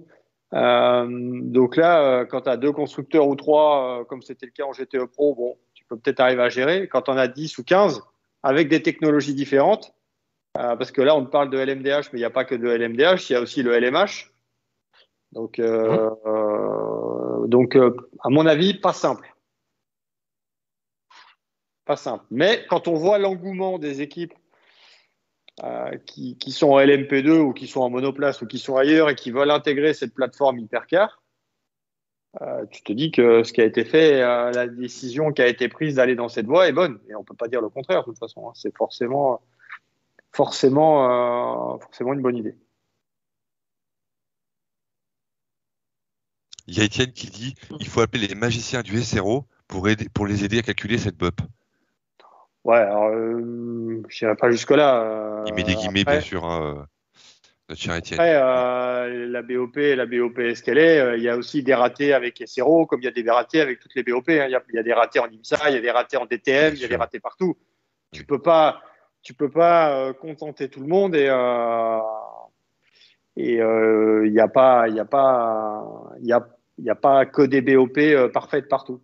Euh, 0.53 1.07
donc 1.09 1.75
là, 1.75 2.25
quand 2.25 2.41
tu 2.41 2.49
as 2.49 2.57
deux 2.57 2.71
constructeurs 2.71 3.27
ou 3.27 3.35
trois, 3.35 4.05
comme 4.07 4.21
c'était 4.21 4.45
le 4.45 4.51
cas 4.51 4.65
en 4.65 4.71
GTE 4.71 5.05
Pro, 5.05 5.35
bon, 5.35 5.57
tu 5.73 5.83
peux 5.85 5.97
peut-être 5.97 6.19
arriver 6.19 6.43
à 6.43 6.49
gérer. 6.49 6.87
Quand 6.87 7.09
on 7.09 7.17
a 7.17 7.27
10 7.27 7.57
ou 7.57 7.63
15, 7.63 8.01
avec 8.43 8.69
des 8.69 8.81
technologies 8.81 9.35
différentes, 9.35 9.93
Euh, 10.57 10.75
parce 10.75 10.91
que 10.91 11.01
là, 11.03 11.15
on 11.15 11.25
parle 11.25 11.49
de 11.51 11.57
LMDH, 11.59 12.09
mais 12.11 12.19
il 12.19 12.19
n'y 12.19 12.25
a 12.25 12.31
pas 12.31 12.45
que 12.45 12.55
de 12.55 12.67
LMDH, 12.67 13.29
il 13.29 13.33
y 13.33 13.35
a 13.35 13.41
aussi 13.41 13.61
le 13.61 13.77
LMH. 13.77 14.31
Donc, 15.31 15.59
euh, 15.59 16.09
euh, 16.25 17.47
donc 17.47 17.75
à 17.75 18.29
mon 18.29 18.45
avis, 18.47 18.73
pas 18.73 18.93
simple. 18.93 19.35
Pas 21.85 21.97
simple. 21.97 22.25
Mais 22.31 22.65
quand 22.69 22.87
on 22.87 22.95
voit 22.95 23.19
l'engouement 23.19 23.77
des 23.77 24.01
équipes 24.01 24.33
qui, 26.05 26.37
qui, 26.37 26.51
sont 26.51 26.69
en 26.69 26.79
LMP2 26.79 27.39
ou 27.39 27.53
qui 27.53 27.67
sont 27.67 27.81
en 27.81 27.89
monoplace 27.89 28.41
ou 28.41 28.47
qui 28.47 28.59
sont 28.59 28.75
ailleurs 28.75 29.09
et 29.09 29.15
qui 29.15 29.31
veulent 29.31 29.51
intégrer 29.51 29.93
cette 29.93 30.13
plateforme 30.13 30.59
hypercar, 30.59 31.21
euh, 32.41 32.65
tu 32.69 32.83
te 32.83 32.91
dis 32.91 33.11
que 33.11 33.43
ce 33.43 33.53
qui 33.53 33.61
a 33.61 33.65
été 33.65 33.83
fait, 33.83 34.21
euh, 34.21 34.51
la 34.51 34.67
décision 34.67 35.31
qui 35.31 35.41
a 35.41 35.47
été 35.47 35.69
prise 35.69 35.95
d'aller 35.95 36.15
dans 36.15 36.29
cette 36.29 36.45
voie 36.45 36.67
est 36.67 36.73
bonne. 36.73 36.99
Et 37.09 37.15
on 37.15 37.19
ne 37.19 37.25
peut 37.25 37.35
pas 37.35 37.47
dire 37.47 37.61
le 37.61 37.69
contraire, 37.69 38.01
de 38.01 38.05
toute 38.05 38.19
façon. 38.19 38.47
Hein. 38.47 38.51
C'est 38.53 38.75
forcément, 38.75 39.41
forcément, 40.31 41.73
euh, 41.75 41.79
forcément 41.79 42.13
une 42.13 42.21
bonne 42.21 42.37
idée. 42.37 42.55
Il 46.67 46.77
y 46.77 46.81
a 46.81 46.83
Étienne 46.83 47.13
qui 47.13 47.27
dit 47.27 47.55
il 47.79 47.87
faut 47.87 48.01
appeler 48.01 48.27
les 48.27 48.35
magiciens 48.35 48.81
du 48.81 49.01
SRO 49.01 49.45
pour, 49.67 49.87
aider, 49.87 50.09
pour 50.09 50.27
les 50.27 50.43
aider 50.43 50.59
à 50.59 50.61
calculer 50.63 50.97
cette 50.97 51.17
BUP. 51.17 51.41
Ouais, 52.67 52.77
alors, 52.77 53.11
je 53.11 54.25
n'irai 54.25 54.35
pas 54.35 54.51
jusque-là. 54.51 55.43
il 55.47 55.53
met 55.53 55.63
des 55.63 55.73
guillemets, 55.73 56.03
bien 56.03 56.21
sûr. 56.21 56.45
Hein, 56.45 56.85
après, 57.69 58.35
euh, 58.35 59.27
la 59.27 59.41
BOP, 59.41 59.75
la 59.75 60.05
BOP 60.05 60.39
est 60.39 60.55
ce 60.55 60.63
qu'elle 60.63 60.77
est. 60.77 60.99
Euh, 60.99 61.17
il 61.17 61.23
y 61.23 61.27
a 61.27 61.35
aussi 61.35 61.63
des 61.63 61.73
ratés 61.73 62.13
avec 62.13 62.41
SRO, 62.45 62.85
comme 62.85 63.01
il 63.01 63.05
y 63.05 63.09
a 63.09 63.11
des 63.11 63.29
ratés 63.29 63.59
avec 63.59 63.81
toutes 63.81 63.93
les 63.93 64.03
BOP. 64.03 64.29
Hein. 64.29 64.47
Il, 64.47 64.51
y 64.73 64.79
a, 64.79 64.83
des 64.83 64.93
ratés 64.93 65.19
en 65.19 65.27
IMSA, 65.27 65.69
il 65.69 65.75
y 65.75 65.77
a 65.77 65.81
des 65.81 65.91
ratés 65.91 66.15
en 66.15 66.25
DTM, 66.25 66.75
il 66.75 66.81
y 66.81 66.85
a 66.85 66.87
des 66.87 66.95
ratés 66.95 67.19
partout. 67.19 67.57
Tu 68.13 68.23
peux 68.23 68.41
pas, 68.41 68.81
tu 69.21 69.33
peux 69.33 69.49
pas 69.49 69.91
euh, 69.91 70.13
contenter 70.13 70.69
tout 70.69 70.79
le 70.79 70.87
monde 70.87 71.15
et 71.15 71.27
et 73.35 73.57
il 73.57 74.31
n'y 74.31 74.39
a 74.39 74.47
pas, 74.47 74.87
il 74.87 74.95
y 74.95 74.99
a 74.99 75.05
pas, 75.05 75.83
il 76.21 76.25
y 76.25 76.33
a, 76.33 76.47
y 76.79 76.89
a 76.89 76.95
pas 76.95 77.25
que 77.25 77.41
des 77.41 77.61
BOP 77.61 78.31
parfaites 78.31 78.69
partout. 78.69 79.03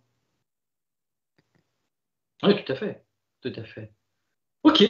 Oui, 2.42 2.64
tout 2.64 2.72
à 2.72 2.76
fait, 2.76 3.02
tout 3.44 3.60
à 3.60 3.64
fait. 3.64 3.92
Ok, 4.62 4.88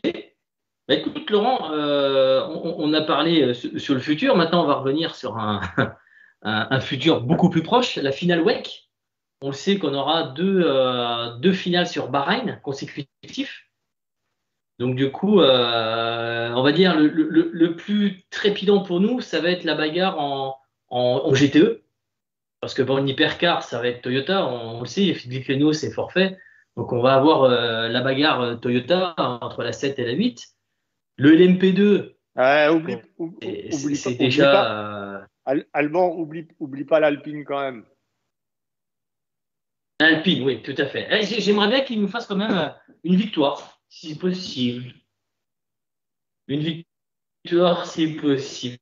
bah, 0.87 0.95
écoute, 0.95 1.29
Laurent, 1.31 1.73
euh, 1.73 2.47
on, 2.47 2.93
a 2.93 3.01
parlé 3.01 3.43
euh, 3.43 3.55
sur, 3.55 3.95
le 3.95 4.01
futur. 4.01 4.37
Maintenant, 4.37 4.65
on 4.65 4.67
va 4.67 4.75
revenir 4.75 5.15
sur 5.17 5.37
un, 5.37 5.61
futur 6.81 7.23
beaucoup 7.23 7.51
plus 7.51 7.63
proche, 7.63 7.97
la 7.97 8.13
finale 8.13 8.43
WEC. 8.43 8.91
On 9.41 9.53
sait 9.53 9.79
qu'on 9.79 9.95
aura 9.95 10.29
deux, 10.29 10.63
euh, 10.65 11.37
deux 11.39 11.53
finales 11.53 11.89
sur 11.89 12.09
Bahreïn 12.09 12.61
consécutifs. 12.63 13.69
Donc, 14.79 14.95
du 14.95 15.11
coup, 15.11 15.41
on 15.41 16.63
va 16.63 16.73
dire 16.73 16.97
le, 16.97 17.77
plus 17.77 18.25
trépidant 18.31 18.83
pour 18.83 19.01
nous, 19.01 19.21
ça 19.21 19.41
va 19.41 19.51
être 19.51 19.65
la 19.65 19.75
bagarre 19.75 20.19
en, 20.19 20.57
en, 20.91 21.33
GTE. 21.33 21.83
Parce 22.61 22.75
que 22.75 22.83
pour 22.83 22.99
une 22.99 23.09
hypercar, 23.09 23.63
ça 23.63 23.81
va 23.81 23.89
être 23.89 24.03
Toyota. 24.03 24.47
On, 24.47 24.81
le 24.81 24.87
sait, 24.87 25.17
Renault, 25.49 25.73
c'est 25.73 25.91
forfait. 25.91 26.39
Donc, 26.77 26.93
on 26.93 27.01
va 27.01 27.15
avoir 27.15 27.49
la 27.49 28.01
bagarre 28.01 28.61
Toyota 28.61 29.15
entre 29.17 29.63
la 29.63 29.73
7 29.73 29.99
et 29.99 30.05
la 30.05 30.13
8. 30.13 30.55
Le 31.17 31.31
LMP2. 31.37 32.15
oublie, 32.73 32.97
oublie, 33.19 33.97
c'est 33.97 34.15
déjà. 34.15 35.21
Euh, 35.21 35.63
Alban, 35.73 36.17
oublie, 36.17 36.49
oublie 36.59 36.85
pas 36.85 37.01
l'Alpine 37.01 37.45
quand 37.45 37.61
même. 37.61 37.85
Alpine, 40.01 40.43
oui, 40.43 40.63
tout 40.63 40.75
à 40.77 40.87
fait. 40.87 41.07
Eh, 41.11 41.41
j'aimerais 41.41 41.69
bien 41.69 41.81
qu'il 41.83 42.01
nous 42.01 42.09
fasse 42.09 42.27
quand 42.27 42.37
même 42.37 42.57
euh, 42.57 42.69
une 43.05 43.15
victoire, 43.15 43.81
si 43.89 44.17
possible. 44.17 44.93
Une 46.49 46.85
victoire, 47.45 47.87
si 47.87 48.15
possible. 48.15 48.79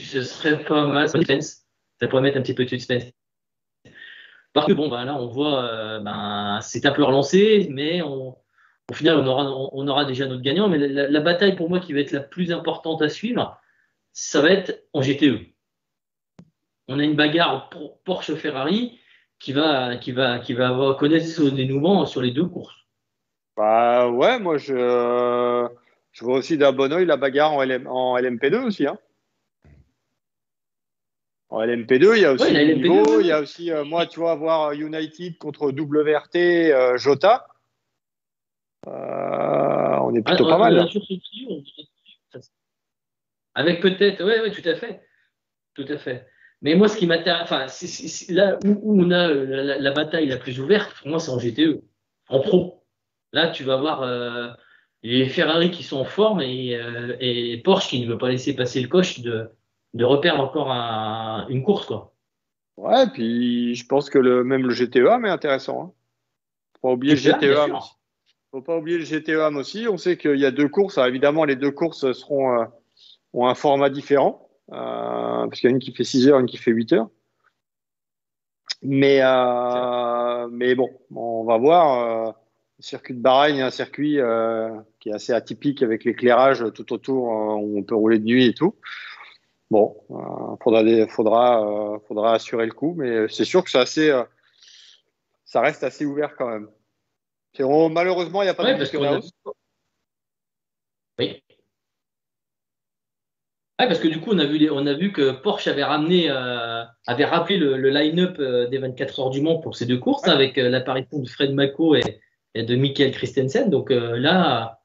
Ce 0.00 0.22
serait 0.22 0.64
pas 0.64 0.86
mal. 0.86 1.08
Ça 1.08 2.08
pourrait 2.08 2.22
mettre 2.22 2.38
un 2.38 2.42
petit 2.42 2.54
peu 2.54 2.64
de 2.64 2.70
suspense. 2.70 3.04
Parce 4.52 4.66
que 4.66 4.72
bon, 4.72 4.88
ben 4.88 5.04
là, 5.04 5.16
on 5.16 5.26
voit, 5.26 5.64
euh, 5.64 6.00
ben, 6.00 6.58
c'est 6.60 6.84
un 6.84 6.92
peu 6.92 7.02
relancé, 7.02 7.68
mais 7.70 8.02
au 8.02 8.36
final, 8.92 9.16
on 9.18 9.88
aura, 9.88 10.04
déjà 10.04 10.26
notre 10.26 10.42
gagnant, 10.42 10.68
mais 10.68 10.78
la, 10.78 11.20
bataille 11.20 11.56
pour 11.56 11.70
moi 11.70 11.80
qui 11.80 11.92
va 11.94 12.00
être 12.00 12.12
la 12.12 12.20
plus 12.20 12.52
importante 12.52 13.00
à 13.00 13.08
suivre, 13.08 13.58
ça 14.12 14.42
va 14.42 14.50
être 14.50 14.84
en 14.92 15.00
GTE. 15.00 15.46
On 16.88 16.98
a 16.98 17.02
une 17.02 17.16
bagarre 17.16 17.70
Porsche-Ferrari 18.04 18.98
qui 19.38 19.52
va, 19.52 19.96
connaître 20.98 21.26
son 21.26 21.48
dénouement 21.48 22.04
sur 22.04 22.20
les 22.20 22.30
deux 22.30 22.44
courses. 22.44 22.76
Bah 23.56 24.08
ouais, 24.08 24.38
moi 24.38 24.56
je, 24.56 25.68
je 26.12 26.24
vois 26.24 26.38
aussi 26.38 26.56
d'un 26.56 26.72
bon 26.72 26.92
oeil 26.92 27.04
la 27.04 27.16
bagarre 27.16 27.52
en, 27.52 27.60
en 27.60 28.18
LMP2 28.18 28.64
aussi. 28.64 28.86
Hein. 28.86 28.98
En 31.52 31.60
LMP2, 31.60 32.16
il 32.16 32.22
y 32.22 32.24
a 32.24 32.32
aussi 32.32 32.50
niveau, 32.50 33.20
il 33.20 33.26
y 33.26 33.30
a 33.30 33.38
aussi, 33.38 33.70
euh, 33.70 33.84
moi, 33.84 34.06
tu 34.06 34.20
vois, 34.20 34.36
voir 34.36 34.72
United 34.72 35.36
contre 35.36 35.70
WRT 35.70 36.36
euh, 36.36 36.96
Jota. 36.96 37.46
Euh, 38.86 38.90
on 38.90 40.14
est 40.14 40.22
plutôt 40.22 40.46
ah, 40.46 40.52
pas 40.52 40.58
mal. 40.58 40.88
Avec 43.54 43.82
peut-être, 43.82 44.24
oui, 44.24 44.32
ouais, 44.40 44.50
tout 44.50 44.66
à 44.66 44.76
fait. 44.76 45.02
Tout 45.74 45.84
à 45.90 45.98
fait. 45.98 46.26
Mais 46.62 46.74
moi, 46.74 46.88
ce 46.88 46.96
qui 46.96 47.06
m'intéresse, 47.06 47.42
enfin, 47.42 47.66
là 48.30 48.58
où, 48.64 49.02
on 49.02 49.10
a 49.10 49.28
euh, 49.28 49.78
la, 49.78 49.90
bataille 49.90 50.28
la 50.28 50.38
plus 50.38 50.58
ouverte, 50.58 50.94
pour 51.00 51.08
moi, 51.08 51.20
c'est 51.20 51.32
en 51.32 51.38
GTE, 51.38 51.82
en 52.30 52.40
pro. 52.40 52.82
Là, 53.34 53.48
tu 53.48 53.62
vas 53.62 53.76
voir 53.76 54.56
les 55.02 55.26
Ferrari 55.26 55.70
qui 55.70 55.82
sont 55.82 55.98
en 55.98 56.04
forme 56.04 56.40
et, 56.40 57.60
Porsche 57.62 57.90
qui 57.90 58.00
ne 58.00 58.10
veut 58.10 58.18
pas 58.18 58.30
laisser 58.30 58.56
passer 58.56 58.80
le 58.80 58.88
coche 58.88 59.20
de, 59.20 59.50
de 59.94 60.04
reperdre 60.04 60.42
encore 60.42 60.70
une 61.48 61.62
course, 61.62 61.86
quoi. 61.86 62.14
Ouais, 62.78 63.06
puis 63.12 63.74
je 63.74 63.86
pense 63.86 64.08
que 64.08 64.18
le, 64.18 64.44
même 64.44 64.66
le 64.66 64.74
GTE 64.74 65.20
mais 65.20 65.28
intéressant. 65.28 65.82
Hein. 65.82 65.92
Pas 66.80 66.90
oublier 66.90 67.14
le 67.14 67.20
GTE 67.20 67.54
faut 68.52 68.60
pas 68.60 68.76
oublier 68.76 68.98
le 68.98 69.04
GTEAM 69.04 69.56
aussi. 69.56 69.86
On 69.88 69.96
sait 69.96 70.16
qu'il 70.18 70.36
y 70.36 70.44
a 70.44 70.50
deux 70.50 70.68
courses. 70.68 70.98
évidemment, 70.98 71.44
les 71.44 71.56
deux 71.56 71.70
courses 71.70 72.12
seront, 72.12 72.60
euh, 72.60 72.64
ont 73.32 73.46
un 73.46 73.54
format 73.54 73.88
différent, 73.88 74.50
euh, 74.72 74.74
parce 74.76 75.58
qu'il 75.58 75.70
y 75.70 75.72
a 75.72 75.74
une 75.74 75.80
qui 75.80 75.94
fait 75.94 76.04
6 76.04 76.28
heures, 76.28 76.38
une 76.38 76.46
qui 76.46 76.58
fait 76.58 76.70
8 76.70 76.92
heures. 76.92 77.08
Mais, 78.82 79.20
euh, 79.22 80.48
mais 80.50 80.74
bon, 80.74 80.90
on 81.14 81.44
va 81.44 81.56
voir. 81.56 82.34
le 82.78 82.82
circuit 82.82 83.14
de 83.14 83.20
Bahreïn 83.20 83.56
est 83.56 83.62
un 83.62 83.70
circuit 83.70 84.18
qui 85.00 85.08
est 85.08 85.12
assez 85.12 85.32
atypique 85.32 85.82
avec 85.82 86.04
l'éclairage 86.04 86.64
tout 86.74 86.92
autour 86.92 87.24
où 87.24 87.78
on 87.78 87.82
peut 87.82 87.94
rouler 87.94 88.18
de 88.18 88.24
nuit 88.24 88.46
et 88.46 88.54
tout. 88.54 88.74
Bon, 89.72 89.96
faudra, 90.62 90.84
faudra, 91.08 91.98
faudra 92.06 92.34
assurer 92.34 92.66
le 92.66 92.72
coup, 92.72 92.92
mais 92.94 93.26
c'est 93.28 93.46
sûr 93.46 93.64
que 93.64 93.70
c'est 93.70 93.78
assez, 93.78 94.12
ça 95.46 95.62
reste 95.62 95.82
assez 95.82 96.04
ouvert 96.04 96.36
quand 96.36 96.46
même. 96.46 96.68
Malheureusement, 97.90 98.42
il 98.42 98.44
n'y 98.44 98.50
a 98.50 98.54
pas 98.54 98.70
de 98.70 98.76
parce 98.76 98.92
Oui. 101.18 101.42
parce 103.78 103.98
que 103.98 104.08
du 104.08 104.20
coup, 104.20 104.32
on 104.34 104.38
a 104.38 104.44
vu, 104.44 104.70
on 104.70 104.86
a 104.86 104.92
vu 104.92 105.10
que 105.10 105.30
Porsche 105.30 105.68
avait 105.68 105.84
ramené, 105.84 106.30
euh, 106.30 106.84
avait 107.06 107.24
rappelé 107.24 107.56
le, 107.56 107.88
line-up 107.88 108.36
euh, 108.40 108.68
des 108.68 108.76
24 108.76 109.20
heures 109.20 109.30
du 109.30 109.40
Mans 109.40 109.58
pour 109.58 109.74
ces 109.74 109.86
deux 109.86 109.98
courses, 109.98 110.28
avec 110.28 110.58
euh, 110.58 110.68
l'apparition 110.68 111.18
de 111.18 111.26
Fred 111.26 111.54
Mako 111.54 111.94
et, 111.94 112.20
de 112.54 112.76
Michael 112.76 113.12
Christensen. 113.12 113.70
Donc 113.70 113.88
là, 113.88 114.82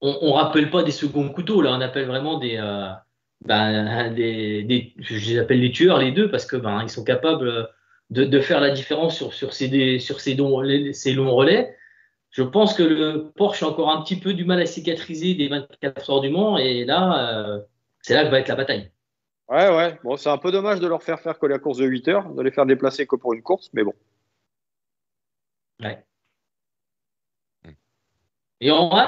on, 0.00 0.16
on 0.22 0.32
rappelle 0.34 0.70
pas 0.70 0.84
des 0.84 0.92
seconds 0.92 1.28
couteaux, 1.30 1.60
là, 1.60 1.72
on 1.72 1.80
appelle 1.80 2.06
vraiment 2.06 2.38
des, 2.38 2.56
ben, 3.44 4.12
des, 4.12 4.94
je 4.98 5.30
les 5.30 5.38
appelle 5.38 5.60
les 5.60 5.72
tueurs, 5.72 5.98
les 5.98 6.12
deux, 6.12 6.30
parce 6.30 6.46
que 6.46 6.56
ben, 6.56 6.82
ils 6.82 6.90
sont 6.90 7.04
capables 7.04 7.68
de, 8.10 8.40
faire 8.40 8.60
la 8.60 8.70
différence 8.70 9.16
sur, 9.16 9.32
sur 9.32 9.52
ces, 9.52 9.98
sur 9.98 10.20
ces, 10.20 10.36
ces 10.92 11.12
longs 11.12 11.34
relais 11.34 11.76
je 12.34 12.42
pense 12.42 12.74
que 12.74 12.82
le 12.82 13.30
Porsche 13.36 13.62
a 13.62 13.68
encore 13.68 13.90
un 13.90 14.02
petit 14.02 14.18
peu 14.18 14.34
du 14.34 14.44
mal 14.44 14.60
à 14.60 14.66
cicatriser 14.66 15.34
des 15.34 15.46
24 15.46 16.10
heures 16.10 16.20
du 16.20 16.30
Mans 16.30 16.58
et 16.58 16.84
là, 16.84 17.30
euh, 17.30 17.60
c'est 18.02 18.12
là 18.12 18.24
que 18.24 18.30
va 18.30 18.40
être 18.40 18.48
la 18.48 18.56
bataille. 18.56 18.90
Ouais, 19.48 19.68
ouais. 19.68 20.00
Bon, 20.02 20.16
c'est 20.16 20.30
un 20.30 20.38
peu 20.38 20.50
dommage 20.50 20.80
de 20.80 20.88
leur 20.88 21.00
faire 21.04 21.20
faire 21.20 21.38
que 21.38 21.46
la 21.46 21.60
course 21.60 21.78
de 21.78 21.86
8 21.86 22.08
heures, 22.08 22.34
de 22.34 22.42
les 22.42 22.50
faire 22.50 22.66
déplacer 22.66 23.06
que 23.06 23.14
pour 23.14 23.34
une 23.34 23.42
course, 23.42 23.70
mais 23.72 23.84
bon. 23.84 23.94
Ouais. 25.80 26.04
Et 28.60 28.72
en 28.72 28.88
vrai, 28.88 29.04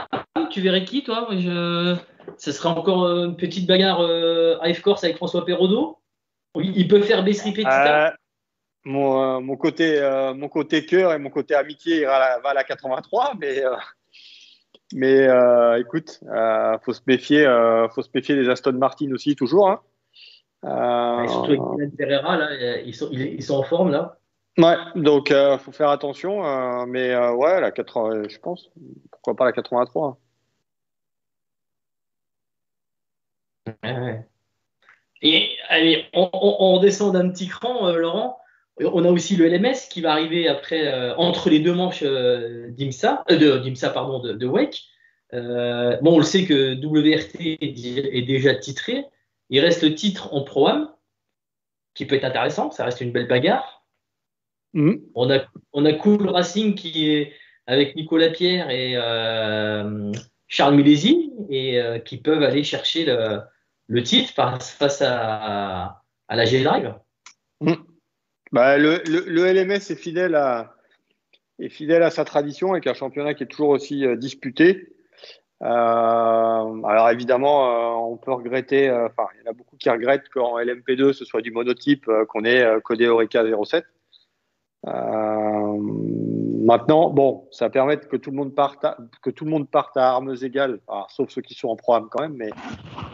tu 0.51 0.61
verrais 0.61 0.85
qui, 0.85 1.03
toi? 1.03 1.27
Je... 1.33 1.97
Ce 2.39 2.53
serait 2.53 2.69
encore 2.69 3.07
une 3.07 3.37
petite 3.37 3.67
bagarre 3.67 4.01
euh, 4.01 4.59
à 4.61 4.73
F-Corse 4.73 5.05
avec 5.05 5.17
François 5.17 5.45
Perraudot 5.45 5.99
Il 6.57 6.89
peut 6.89 7.03
faire 7.03 7.25
baisser 7.25 7.55
euh, 7.67 8.11
mon, 8.87 9.21
euh, 9.21 9.41
mon, 9.41 9.57
côté, 9.57 9.99
euh, 10.01 10.33
mon 10.35 10.49
côté 10.49 10.87
cœur 10.87 11.13
et 11.13 11.19
mon 11.19 11.31
côté 11.31 11.55
amitié 11.55 12.01
ira 12.01 12.17
à 12.17 12.19
la, 12.21 12.39
va 12.39 12.51
à 12.51 12.55
la 12.55 12.65
83, 12.65 13.35
mais, 13.41 13.65
euh, 13.65 13.75
mais 14.95 15.27
euh, 15.27 15.81
écoute, 15.81 16.21
euh, 16.31 16.79
faut 16.85 16.93
se 16.93 17.03
méfier, 17.07 17.45
faut 17.95 18.03
se 18.03 18.11
méfier 18.15 18.37
des 18.37 18.49
Aston 18.49 18.73
Martin 18.73 19.11
aussi 19.13 19.35
toujours. 19.35 19.69
Hein. 19.69 19.81
surtout 21.29 21.75
avec 21.75 21.97
Pereira, 21.97 22.37
là, 22.37 22.81
ils 22.81 22.95
sont, 22.95 23.09
ils, 23.11 23.43
sont 23.43 23.57
en 23.57 23.65
forme 23.65 23.91
là. 23.91 24.19
Ouais, 24.59 24.77
donc 24.95 25.35
faut 25.59 25.73
faire 25.73 25.91
attention, 25.91 26.87
mais 26.87 27.15
ouais, 27.17 27.61
la 27.61 27.73
je 27.77 28.39
pense, 28.39 28.71
pourquoi 29.11 29.35
pas 29.35 29.45
la 29.45 29.53
83. 29.53 30.19
Et 35.23 35.57
allez, 35.69 36.05
on, 36.13 36.79
descend 36.81 37.15
d'un 37.15 37.29
petit 37.31 37.49
cran, 37.49 37.89
euh, 37.89 37.97
Laurent. 37.97 38.39
On 38.79 39.05
a 39.05 39.11
aussi 39.11 39.37
le 39.37 39.49
LMS 39.49 39.89
qui 39.91 40.03
va 40.03 40.13
arriver 40.13 40.49
après 40.49 40.87
euh, 40.87 41.17
entre 41.17 41.49
les 41.49 41.61
deux 41.61 41.73
manches 41.73 42.03
euh, 42.03 42.71
d'IMSA, 42.73 43.25
de 43.31 43.57
d'IMSA 43.57 43.89
pardon, 43.91 44.19
de, 44.19 44.33
de 44.35 44.47
Wake. 44.47 44.85
bon, 45.33 45.99
on 46.03 46.19
le 46.19 46.25
sait 46.25 46.45
que 46.45 46.75
WRT 46.75 47.59
est 47.61 48.27
déjà 48.27 48.55
titré. 48.55 49.05
Il 49.49 49.61
reste 49.61 49.83
le 49.83 49.95
titre 49.95 50.35
en 50.35 50.43
Pro-Am, 50.43 50.91
qui 51.95 52.05
peut 52.05 52.17
être 52.17 52.25
intéressant. 52.25 52.71
Ça 52.71 52.85
reste 52.85 53.01
une 53.01 53.13
belle 53.13 53.29
bagarre. 53.29 53.87
Mm. 54.75 54.97
On, 55.15 55.31
a, 55.31 55.47
on 55.73 55.87
a 55.87 55.93
Cool 55.95 56.29
Racing 56.29 56.75
qui 56.75 57.11
est 57.11 57.33
avec 57.67 57.97
Nicolas 57.97 58.29
Pierre 58.29 58.69
et 58.69 58.95
Charles 60.49 60.75
Milesi 60.75 61.33
et 61.49 61.81
qui 62.05 62.19
peuvent 62.19 62.43
aller 62.43 62.63
chercher 62.63 63.07
le, 63.07 63.41
le 63.89 64.03
titre 64.03 64.33
face 64.35 65.03
à, 65.03 66.03
la 66.29 66.45
G-Drive 66.45 66.95
mm. 67.61 67.73
bah, 68.53 68.79
le, 68.79 69.03
LMS 69.07 69.91
est 69.91 69.97
fidèle, 69.97 70.35
à, 70.35 72.11
sa 72.11 72.25
tradition 72.25 72.73
avec 72.73 72.87
un 72.87 72.95
championnat 72.95 73.35
qui 73.35 73.45
est 73.45 73.47
toujours 73.47 73.71
aussi 73.71 74.05
euh, 74.05 74.17
disputé. 74.17 74.93
Euh, 75.63 75.67
alors 75.67 77.11
évidemment, 77.11 77.71
euh, 77.71 78.13
on 78.13 78.17
peut 78.17 78.33
regretter, 78.33 78.91
enfin, 78.91 79.29
il 79.35 79.45
y 79.45 79.49
en 79.49 79.51
a 79.51 79.55
beaucoup 79.55 79.77
qui 79.77 79.89
regrettent 79.89 80.29
qu'en 80.29 80.59
LMP2 80.59 81.13
ce 81.13 81.25
soit 81.25 81.41
du 81.41 81.51
monotype, 81.51 82.11
qu'on 82.29 82.45
ait 82.45 82.81
codé 82.83 83.07
Eureka 83.07 83.45
07. 83.65 83.85
Maintenant, 86.67 87.11
bon, 87.11 87.47
ça 87.53 87.71
permet 87.71 87.97
que 87.97 88.17
tout 88.17 88.33
le 88.33 88.37
monde 88.37 88.53
parte 88.53 88.85
à, 88.85 88.99
que 89.23 89.31
tout 89.31 89.45
le 89.45 89.53
monde 89.53 89.71
parte 89.71 89.97
à 89.97 90.09
armes 90.09 90.35
égales, 90.43 90.81
sauf 91.11 91.31
ceux 91.31 91.41
qui 91.41 91.55
sont 91.55 91.69
en 91.69 91.77
programme 91.77 92.09
quand 92.11 92.23
même, 92.23 92.35
mais 92.35 92.51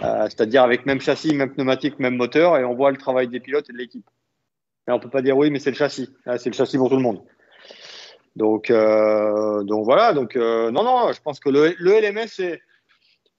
euh, 0.02 0.24
c'est-à-dire 0.24 0.62
avec 0.62 0.86
même 0.86 1.02
châssis, 1.02 1.34
même 1.34 1.52
pneumatique, 1.52 1.98
même 1.98 2.16
moteur, 2.16 2.56
et 2.56 2.64
on 2.64 2.74
voit 2.74 2.90
le 2.90 2.96
travail 2.96 3.28
des 3.28 3.40
pilotes 3.40 3.68
et 3.68 3.74
de 3.74 3.76
l'équipe. 3.76 4.08
Mais 4.86 4.94
on 4.94 4.98
peut 4.98 5.10
pas 5.10 5.20
dire 5.20 5.36
oui, 5.36 5.50
mais 5.50 5.58
c'est 5.58 5.68
le 5.68 5.76
châssis. 5.76 6.08
c'est 6.24 6.46
le 6.46 6.54
châssis 6.54 6.78
pour 6.78 6.88
tout 6.88 6.96
le 6.96 7.02
monde. 7.02 7.20
Donc, 8.36 8.70
euh, 8.70 9.62
voilà. 9.68 10.14
Euh, 10.16 10.70
non, 10.70 10.82
non, 10.82 11.12
je 11.12 11.20
pense 11.20 11.38
que 11.38 11.50
le, 11.50 11.74
LMS 11.78 12.58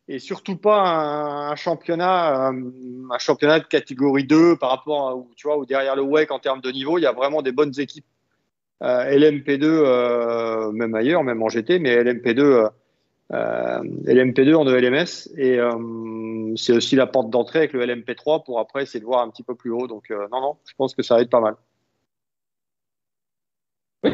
est, 0.08 0.20
surtout 0.20 0.58
pas 0.58 1.50
un, 1.50 1.56
championnat, 1.56 2.50
un, 2.50 3.18
championnat 3.18 3.62
de 3.62 3.66
catégorie 3.66 4.26
2 4.26 4.58
par 4.58 4.70
rapport 4.70 5.10
à, 5.10 5.16
tu 5.36 5.48
vois, 5.48 5.58
ou 5.58 5.66
derrière 5.66 5.96
le 5.96 6.04
WEC 6.04 6.30
en 6.30 6.38
termes 6.38 6.62
de 6.62 6.70
niveau, 6.70 7.00
il 7.00 7.02
y 7.02 7.08
a 7.08 7.14
vraiment 7.14 7.42
des 7.42 7.52
bonnes 7.52 7.74
équipes 7.80 8.06
LMP2, 8.84 9.64
euh, 9.64 10.72
même 10.72 10.94
ailleurs, 10.94 11.24
même 11.24 11.42
en 11.42 11.50
GT, 11.50 11.80
mais 11.80 11.96
LMP2, 12.04 12.70
euh, 13.32 13.80
LMP2 14.06 14.56
en 14.56 14.68
ELMS. 14.68 15.30
Et 15.38 15.60
c'est 16.58 16.74
aussi 16.74 16.96
la 16.96 17.08
porte 17.08 17.30
d'entrée 17.30 17.60
avec 17.60 17.74
le 17.74 17.86
LMP3 17.86 18.44
pour 18.44 18.60
après 18.60 18.84
essayer 18.84 19.00
de 19.00 19.06
voir 19.06 19.22
un 19.22 19.30
petit 19.30 19.44
peu 19.44 19.56
plus 19.56 19.72
haut. 19.72 19.88
Donc, 19.88 20.10
non, 20.10 20.42
non, 20.42 20.58
je 20.66 20.74
pense 20.78 20.94
que 20.94 21.02
ça 21.02 21.16
va 21.16 21.22
être 21.22 21.30
pas 21.30 21.40
mal. 21.40 21.56
Oui, 24.04 24.12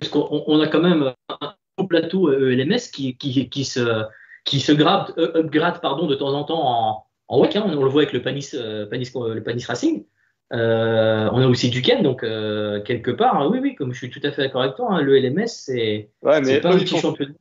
parce 0.00 0.10
qu'on 0.10 0.60
a 0.60 0.66
quand 0.66 0.82
même 0.82 1.12
un 1.30 1.84
plateau 1.84 2.32
ELMS 2.32 2.90
qui, 2.92 3.16
qui, 3.16 3.48
qui 3.48 3.64
se, 3.64 4.04
qui 4.44 4.58
se 4.58 4.72
grade, 4.72 5.14
upgrade 5.16 5.80
pardon, 5.80 6.08
de 6.08 6.16
temps 6.16 6.32
en 6.32 6.42
temps 6.42 6.66
en, 6.66 7.04
en 7.28 7.40
WEC. 7.40 7.54
Hein. 7.54 7.64
on, 7.68 7.84
le 7.84 7.88
voit 7.88 8.02
avec 8.02 8.12
le 8.12 8.20
Panis, 8.20 8.50
Panis, 8.90 9.12
le 9.14 9.40
Panis 9.40 9.64
Racing. 9.64 10.04
Euh, 10.52 11.28
on 11.32 11.42
a 11.42 11.46
aussi 11.46 11.68
Duquesne, 11.68 12.02
donc 12.02 12.22
euh, 12.22 12.80
quelque 12.82 13.10
part, 13.10 13.36
hein, 13.36 13.48
oui, 13.50 13.58
oui, 13.60 13.74
comme 13.74 13.92
je 13.92 13.98
suis 13.98 14.10
tout 14.10 14.20
à 14.22 14.32
fait 14.32 14.42
d'accord 14.42 14.62
avec 14.62 14.76
toi, 14.76 14.92
hein, 14.92 15.02
le 15.02 15.18
LMS, 15.18 15.48
c'est 15.48 16.10
pas 16.22 16.38
un 16.38 16.42
petit 16.42 16.98
championnat. 16.98 17.34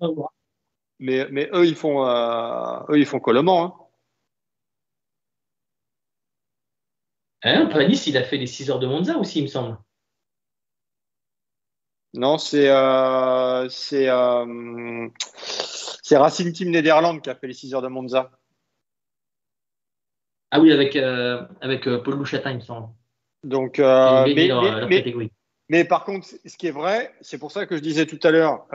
Mais, 0.99 1.27
mais 1.31 1.49
eux, 1.53 1.65
ils 1.65 1.75
font, 1.75 2.05
euh, 2.05 2.79
eux, 2.89 2.99
ils 2.99 3.05
font 3.05 3.19
Coleman. 3.19 3.65
Hein. 3.65 3.73
Hein, 7.43 7.67
Panis, 7.67 8.03
il 8.07 8.17
a 8.17 8.23
fait 8.23 8.37
les 8.37 8.47
6 8.47 8.71
heures 8.71 8.79
de 8.79 8.87
Monza 8.87 9.17
aussi, 9.17 9.39
il 9.39 9.43
me 9.43 9.47
semble. 9.47 9.77
Non, 12.13 12.37
c'est 12.37 12.67
c'est 13.69 14.09
Racing 16.17 16.51
Team 16.51 16.71
Nederland 16.71 17.19
qui 17.19 17.29
a 17.29 17.35
fait 17.35 17.47
les 17.47 17.53
6 17.53 17.73
heures 17.73 17.81
de 17.81 17.89
Monza. 17.89 18.31
Ah 20.51 20.59
oui, 20.61 20.71
avec, 20.71 20.95
euh, 20.95 21.45
avec 21.61 21.87
euh, 21.87 22.01
Paul 22.01 22.15
Louchatin, 22.15 22.51
il 22.51 22.57
me 22.57 22.61
semble. 22.61 22.89
Donc, 23.43 23.79
euh, 23.79 24.25
mais, 25.69 25.83
par 25.83 26.05
contre, 26.05 26.27
ce 26.45 26.57
qui 26.57 26.67
est 26.67 26.71
vrai, 26.71 27.13
c'est 27.21 27.37
pour 27.37 27.51
ça 27.51 27.65
que 27.65 27.75
je 27.75 27.81
disais 27.81 28.05
tout 28.05 28.19
à 28.23 28.31
l'heure, 28.31 28.65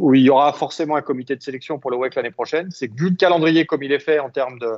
où 0.00 0.14
il 0.14 0.22
y 0.22 0.30
aura 0.30 0.52
forcément 0.52 0.96
un 0.96 1.02
comité 1.02 1.34
de 1.34 1.42
sélection 1.42 1.78
pour 1.78 1.90
le 1.90 1.96
WEC 1.96 2.14
l'année 2.14 2.30
prochaine, 2.30 2.70
c'est 2.70 2.88
que 2.88 2.94
vu 2.94 3.10
le 3.10 3.16
calendrier 3.16 3.66
comme 3.66 3.82
il 3.82 3.92
est 3.92 3.98
fait 3.98 4.20
en 4.20 4.30
termes 4.30 4.58
de, 4.60 4.72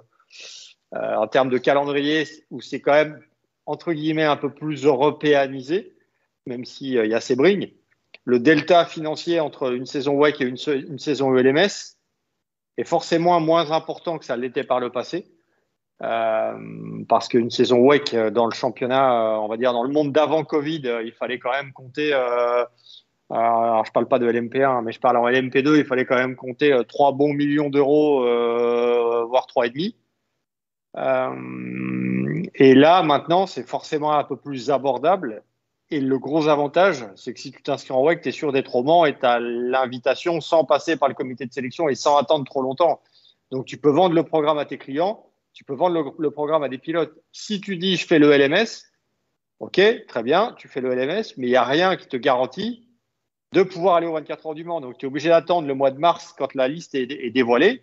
en 0.93 1.27
termes 1.27 1.51
de 1.51 1.59
calendrier, 1.59 2.27
où 2.51 2.63
c'est 2.63 2.81
quand 2.81 2.93
même, 2.93 3.21
entre 3.67 3.93
guillemets, 3.93 4.25
un 4.25 4.37
peu 4.37 4.51
plus 4.51 4.85
européanisé, 4.85 5.95
même 6.47 6.65
s'il 6.65 6.95
y 6.95 7.15
a 7.15 7.21
ces 7.21 7.37
brignes, 7.37 7.71
le 8.25 8.41
delta 8.41 8.85
financier 8.85 9.39
entre 9.41 9.73
une 9.73 9.87
saison 9.87 10.15
WEC 10.19 10.41
et 10.41 10.45
une, 10.45 10.57
une 10.89 10.99
saison 10.99 11.37
ELMS 11.37 11.97
est 12.77 12.85
forcément 12.85 13.41
moins 13.41 13.71
important 13.71 14.19
que 14.19 14.25
ça 14.25 14.37
l'était 14.37 14.65
par 14.65 14.81
le 14.81 14.91
passé. 14.91 15.27
Euh, 16.03 17.05
parce 17.09 17.29
qu'une 17.29 17.51
saison 17.51 17.79
WEC 17.79 18.13
euh, 18.13 18.31
dans 18.31 18.47
le 18.47 18.53
championnat, 18.53 19.37
euh, 19.37 19.39
on 19.39 19.49
va 19.49 19.57
dire 19.57 19.73
dans 19.73 19.83
le 19.83 19.89
monde 19.89 20.13
d'avant 20.13 20.45
Covid, 20.45 20.83
il 21.05 21.13
fallait 21.13 21.39
quand 21.39 21.53
même 21.53 21.73
compter. 21.73 22.13
alors, 22.13 23.85
je 23.85 23.93
parle 23.93 24.07
pas 24.07 24.19
de 24.19 24.31
LMP1, 24.31 24.85
mais 24.85 24.93
je 24.93 25.01
parle 25.01 25.17
en 25.17 25.27
LMP2, 25.27 25.79
il 25.79 25.85
fallait 25.85 26.05
quand 26.05 26.17
même 26.17 26.37
compter 26.37 26.79
3 26.87 27.13
bons 27.13 27.33
millions 27.33 27.71
d'euros, 27.71 28.21
voire 29.27 29.47
3,5. 29.47 29.95
Euh, 30.97 32.43
et 32.55 32.75
là, 32.75 33.03
maintenant, 33.03 33.47
c'est 33.47 33.67
forcément 33.67 34.13
un 34.13 34.25
peu 34.25 34.37
plus 34.37 34.71
abordable. 34.71 35.43
Et 35.91 36.01
le 36.01 36.19
gros 36.19 36.49
avantage, 36.49 37.07
c'est 37.15 37.33
que 37.33 37.39
si 37.39 37.53
tu 37.53 37.63
t'inscris 37.63 37.93
en 37.93 38.03
WEC, 38.03 38.23
tu 38.23 38.29
es 38.31 38.33
sûr 38.33 38.53
d'être 38.53 38.75
au 38.75 38.83
Mans 38.83 39.05
et 39.05 39.17
tu 39.17 39.25
as 39.25 39.39
l'invitation 39.39 40.41
sans 40.41 40.65
passer 40.65 40.97
par 40.97 41.09
le 41.09 41.15
comité 41.15 41.47
de 41.47 41.53
sélection 41.53 41.89
et 41.89 41.95
sans 41.95 42.17
attendre 42.17 42.45
trop 42.45 42.63
longtemps. 42.63 43.01
Donc, 43.53 43.67
tu 43.67 43.77
peux 43.77 43.91
vendre 43.91 44.15
le 44.15 44.25
programme 44.25 44.59
à 44.59 44.65
tes 44.65 44.79
clients 44.79 45.27
tu 45.57 45.65
peux 45.65 45.75
vendre 45.75 46.15
le, 46.19 46.31
programme 46.31 46.63
à 46.63 46.69
des 46.69 46.77
pilotes. 46.77 47.15
Si 47.33 47.63
tu 47.63 47.79
dis 47.79 47.97
je 47.97 48.07
fais 48.07 48.19
le 48.19 48.31
LMS, 48.31 48.85
ok, 49.59 49.81
très 50.07 50.23
bien, 50.23 50.55
tu 50.59 50.69
fais 50.69 50.83
le 50.83 50.95
LMS, 50.95 51.33
mais 51.39 51.47
il 51.47 51.51
n'y 51.51 51.57
a 51.57 51.65
rien 51.65 51.97
qui 51.97 52.07
te 52.07 52.19
garantit 52.19 52.87
de 53.53 53.63
pouvoir 53.63 53.95
aller 53.95 54.07
au 54.07 54.13
24 54.13 54.49
heures 54.49 54.55
du 54.55 54.65
Mans. 54.65 54.83
Donc 54.83 54.99
tu 54.99 55.07
es 55.07 55.09
obligé 55.09 55.31
d'attendre 55.31 55.67
le 55.67 55.73
mois 55.73 55.91
de 55.91 55.99
mars 55.99 56.35
quand 56.37 56.55
la 56.55 56.69
liste 56.69 56.95
est, 56.95 57.31
dévoilée 57.31 57.83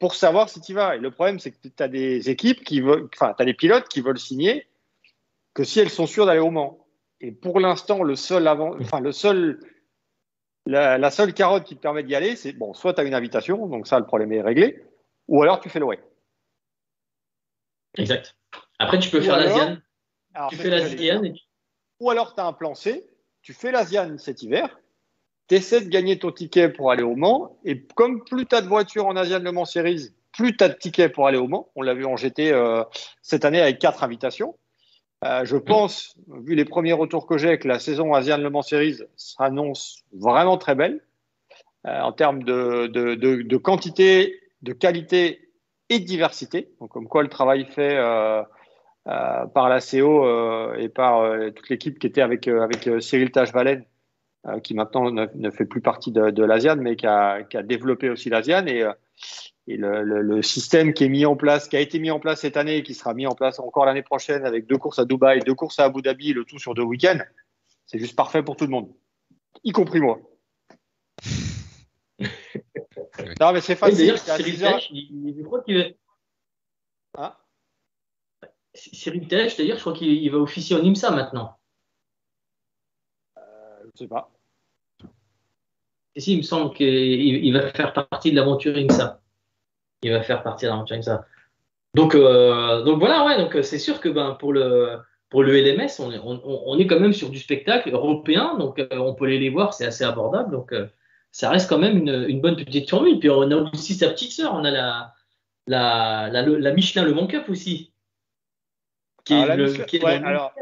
pour 0.00 0.16
savoir 0.16 0.48
si 0.48 0.60
tu 0.60 0.74
vas. 0.74 0.96
Et 0.96 0.98
le 0.98 1.12
problème, 1.12 1.38
c'est 1.38 1.52
que 1.52 1.68
tu 1.68 1.82
as 1.82 1.86
des 1.86 2.30
équipes 2.30 2.64
qui 2.64 2.80
veulent, 2.80 3.08
enfin, 3.14 3.32
tu 3.36 3.42
as 3.44 3.46
des 3.46 3.54
pilotes 3.54 3.86
qui 3.86 4.00
veulent 4.00 4.18
signer 4.18 4.66
que 5.54 5.62
si 5.62 5.78
elles 5.78 5.90
sont 5.90 6.08
sûres 6.08 6.26
d'aller 6.26 6.40
au 6.40 6.50
Mans. 6.50 6.84
Et 7.20 7.30
pour 7.30 7.60
l'instant, 7.60 8.02
le 8.02 8.16
seul 8.16 8.48
avant, 8.48 8.74
enfin, 8.80 8.98
le 8.98 9.12
seul, 9.12 9.60
la, 10.66 11.10
seule 11.12 11.32
carotte 11.32 11.62
qui 11.62 11.76
te 11.76 11.80
permet 11.80 12.02
d'y 12.02 12.16
aller, 12.16 12.34
c'est 12.34 12.54
bon, 12.54 12.74
soit 12.74 12.92
tu 12.92 13.02
as 13.02 13.04
une 13.04 13.14
invitation, 13.14 13.68
donc 13.68 13.86
ça, 13.86 14.00
le 14.00 14.04
problème 14.04 14.32
est 14.32 14.42
réglé, 14.42 14.82
ou 15.28 15.40
alors 15.44 15.60
tu 15.60 15.68
fais 15.68 15.80
way. 15.80 16.00
Exact. 17.96 18.36
Après, 18.78 18.98
tu 18.98 19.10
peux 19.10 19.20
faire 19.20 19.38
l'Asian. 19.38 19.78
Tu 20.50 20.56
fais 20.56 20.70
l'Asian. 20.70 21.22
Ou 22.00 22.10
alors, 22.10 22.34
tu 22.34 22.40
as 22.40 22.46
un 22.46 22.52
plan 22.52 22.74
C, 22.74 23.06
tu 23.42 23.52
fais 23.52 23.70
l'Asian 23.70 24.18
cet 24.18 24.42
hiver, 24.42 24.80
tu 25.48 25.54
essaies 25.56 25.82
de 25.82 25.88
gagner 25.88 26.18
ton 26.18 26.32
ticket 26.32 26.68
pour 26.68 26.90
aller 26.90 27.02
au 27.02 27.14
Mans, 27.14 27.58
et 27.64 27.82
comme 27.94 28.24
plus 28.24 28.46
tu 28.46 28.56
as 28.56 28.62
de 28.62 28.68
voitures 28.68 29.06
en 29.06 29.16
Asian 29.16 29.38
Le 29.38 29.52
Mans 29.52 29.64
Series, 29.64 30.10
plus 30.32 30.56
tu 30.56 30.64
as 30.64 30.68
de 30.68 30.74
tickets 30.74 31.12
pour 31.12 31.26
aller 31.26 31.38
au 31.38 31.46
Mans. 31.46 31.70
On 31.76 31.82
l'a 31.82 31.94
vu 31.94 32.04
en 32.04 32.16
GT 32.16 32.52
euh, 32.52 32.82
cette 33.22 33.44
année 33.44 33.60
avec 33.60 33.78
quatre 33.78 34.02
invitations. 34.02 34.56
Euh, 35.24 35.44
je 35.44 35.56
pense, 35.56 36.16
vu 36.28 36.54
les 36.54 36.64
premiers 36.64 36.92
retours 36.92 37.26
que 37.26 37.38
j'ai, 37.38 37.58
que 37.58 37.68
la 37.68 37.78
saison 37.78 38.12
Asian 38.12 38.38
Le 38.38 38.50
Mans 38.50 38.62
Series 38.62 38.98
s'annonce 39.16 40.04
vraiment 40.12 40.58
très 40.58 40.74
belle 40.74 41.00
euh, 41.86 42.00
en 42.00 42.12
termes 42.12 42.42
de, 42.42 42.88
de, 42.88 43.14
de, 43.14 43.56
quantité, 43.56 44.40
de 44.62 44.72
qualité 44.72 45.43
et 45.88 46.00
de 46.00 46.04
diversité. 46.04 46.70
Donc, 46.80 46.90
comme 46.90 47.08
quoi 47.08 47.22
le 47.22 47.28
travail 47.28 47.66
fait 47.66 47.96
euh, 47.96 48.42
euh, 49.08 49.46
par 49.46 49.68
la 49.68 49.80
CO 49.80 50.24
euh, 50.24 50.74
et 50.76 50.88
par 50.88 51.30
toute 51.54 51.68
l'équipe 51.68 51.98
qui 51.98 52.06
était 52.06 52.22
avec, 52.22 52.48
avec 52.48 52.88
Cyril 53.00 53.30
Tachevalen, 53.30 53.84
qui 54.62 54.74
maintenant 54.74 55.10
ne, 55.10 55.50
fait 55.50 55.64
plus 55.64 55.80
partie 55.80 56.12
de, 56.12 56.28
de 56.30 56.44
l'ASIAN, 56.44 56.76
mais 56.76 56.96
qui 56.96 57.06
a, 57.06 57.42
développé 57.64 58.10
aussi 58.10 58.28
l'ASIAN. 58.28 58.66
Et, 58.66 58.84
le, 59.66 60.42
système 60.42 60.92
qui 60.92 61.08
qui 61.08 61.76
a 61.76 61.80
été 61.80 61.98
mis 61.98 62.10
en 62.10 62.20
place 62.20 62.40
cette 62.40 62.58
année 62.58 62.76
et 62.76 62.82
qui 62.82 62.92
sera 62.92 63.14
mis 63.14 63.26
en 63.26 63.34
place 63.34 63.58
encore 63.58 63.86
l'année 63.86 64.02
prochaine 64.02 64.44
avec 64.44 64.66
deux 64.66 64.76
courses 64.76 64.98
à 64.98 65.06
Dubaï, 65.06 65.40
deux 65.40 65.54
courses 65.54 65.78
à 65.78 65.84
Abu 65.84 66.02
Dhabi, 66.02 66.34
le 66.34 66.44
tout 66.44 66.58
sur 66.58 66.74
deux 66.74 66.82
week-ends, 66.82 67.22
c'est 67.86 67.98
juste 67.98 68.14
parfait 68.14 68.42
pour 68.42 68.56
tout 68.56 68.64
le 68.64 68.70
monde, 68.70 68.92
y 69.62 69.72
compris 69.72 70.00
moi. 70.00 70.20
Non, 73.40 73.52
mais 73.52 73.60
c'est 73.60 73.76
facile. 73.76 73.98
D'ailleurs, 73.98 74.18
Cyril 74.18 74.58
Tech, 74.58 74.90
je 74.92 75.42
crois 75.42 75.62
qu'il. 75.62 75.94
Cyril 78.74 79.28
d'ailleurs, 79.28 79.76
je 79.76 79.80
crois 79.80 79.92
qu'il 79.92 80.30
va 80.30 80.38
officier 80.38 80.74
en 80.74 80.82
IMSA 80.82 81.12
maintenant. 81.12 81.56
Euh, 83.38 83.40
je 83.82 83.86
ne 83.86 83.92
sais 83.96 84.08
pas. 84.08 84.30
Et 86.16 86.20
si, 86.20 86.32
il 86.32 86.38
me 86.38 86.42
semble 86.42 86.74
qu'il 86.74 87.52
va 87.52 87.72
faire 87.72 87.92
partie 87.92 88.30
de 88.30 88.36
l'aventure 88.36 88.76
IMSA. 88.76 89.20
Il 90.02 90.10
va 90.10 90.22
faire 90.22 90.42
partie 90.42 90.64
de 90.64 90.70
l'aventure 90.70 90.96
IMSA. 90.96 91.24
Donc, 91.94 92.16
donc 92.16 92.98
voilà, 92.98 93.24
ouais, 93.24 93.38
donc 93.38 93.56
c'est 93.62 93.78
sûr 93.78 94.00
que 94.00 94.08
ben, 94.08 94.36
pour 94.40 94.52
le, 94.52 94.98
pour 95.28 95.44
le 95.44 95.52
LMS, 95.52 96.00
on 96.00 96.10
est, 96.10 96.18
on, 96.18 96.78
est, 96.78 96.88
quand 96.88 96.98
même 96.98 97.12
sur 97.12 97.30
du 97.30 97.38
spectacle 97.38 97.90
européen, 97.90 98.56
donc 98.58 98.82
on 98.90 99.14
peut 99.14 99.26
aller 99.26 99.38
les 99.38 99.50
voir, 99.50 99.72
c'est 99.72 99.86
assez 99.86 100.02
abordable. 100.02 100.50
Donc 100.50 100.74
ça 101.34 101.50
reste 101.50 101.68
quand 101.68 101.78
même 101.78 101.98
une, 101.98 102.26
une, 102.28 102.40
bonne 102.40 102.54
petite 102.54 102.88
formule. 102.88 103.18
Puis 103.18 103.28
on 103.28 103.50
a 103.50 103.56
aussi 103.56 103.94
sa 103.94 104.08
petite 104.10 104.30
sœur, 104.30 104.54
on 104.54 104.64
a 104.64 104.70
la, 104.70 105.12
la, 105.66 106.28
la, 106.30 106.42
la 106.42 106.72
Michelin 106.72 107.02
Le 107.02 107.12
Mans 107.12 107.26
Cup 107.26 107.48
aussi. 107.48 107.92
Qui 109.24 109.34
est 109.34 109.56
le, 109.56 109.72
qui 109.84 109.96
est 109.96 110.04
alors, 110.04 110.54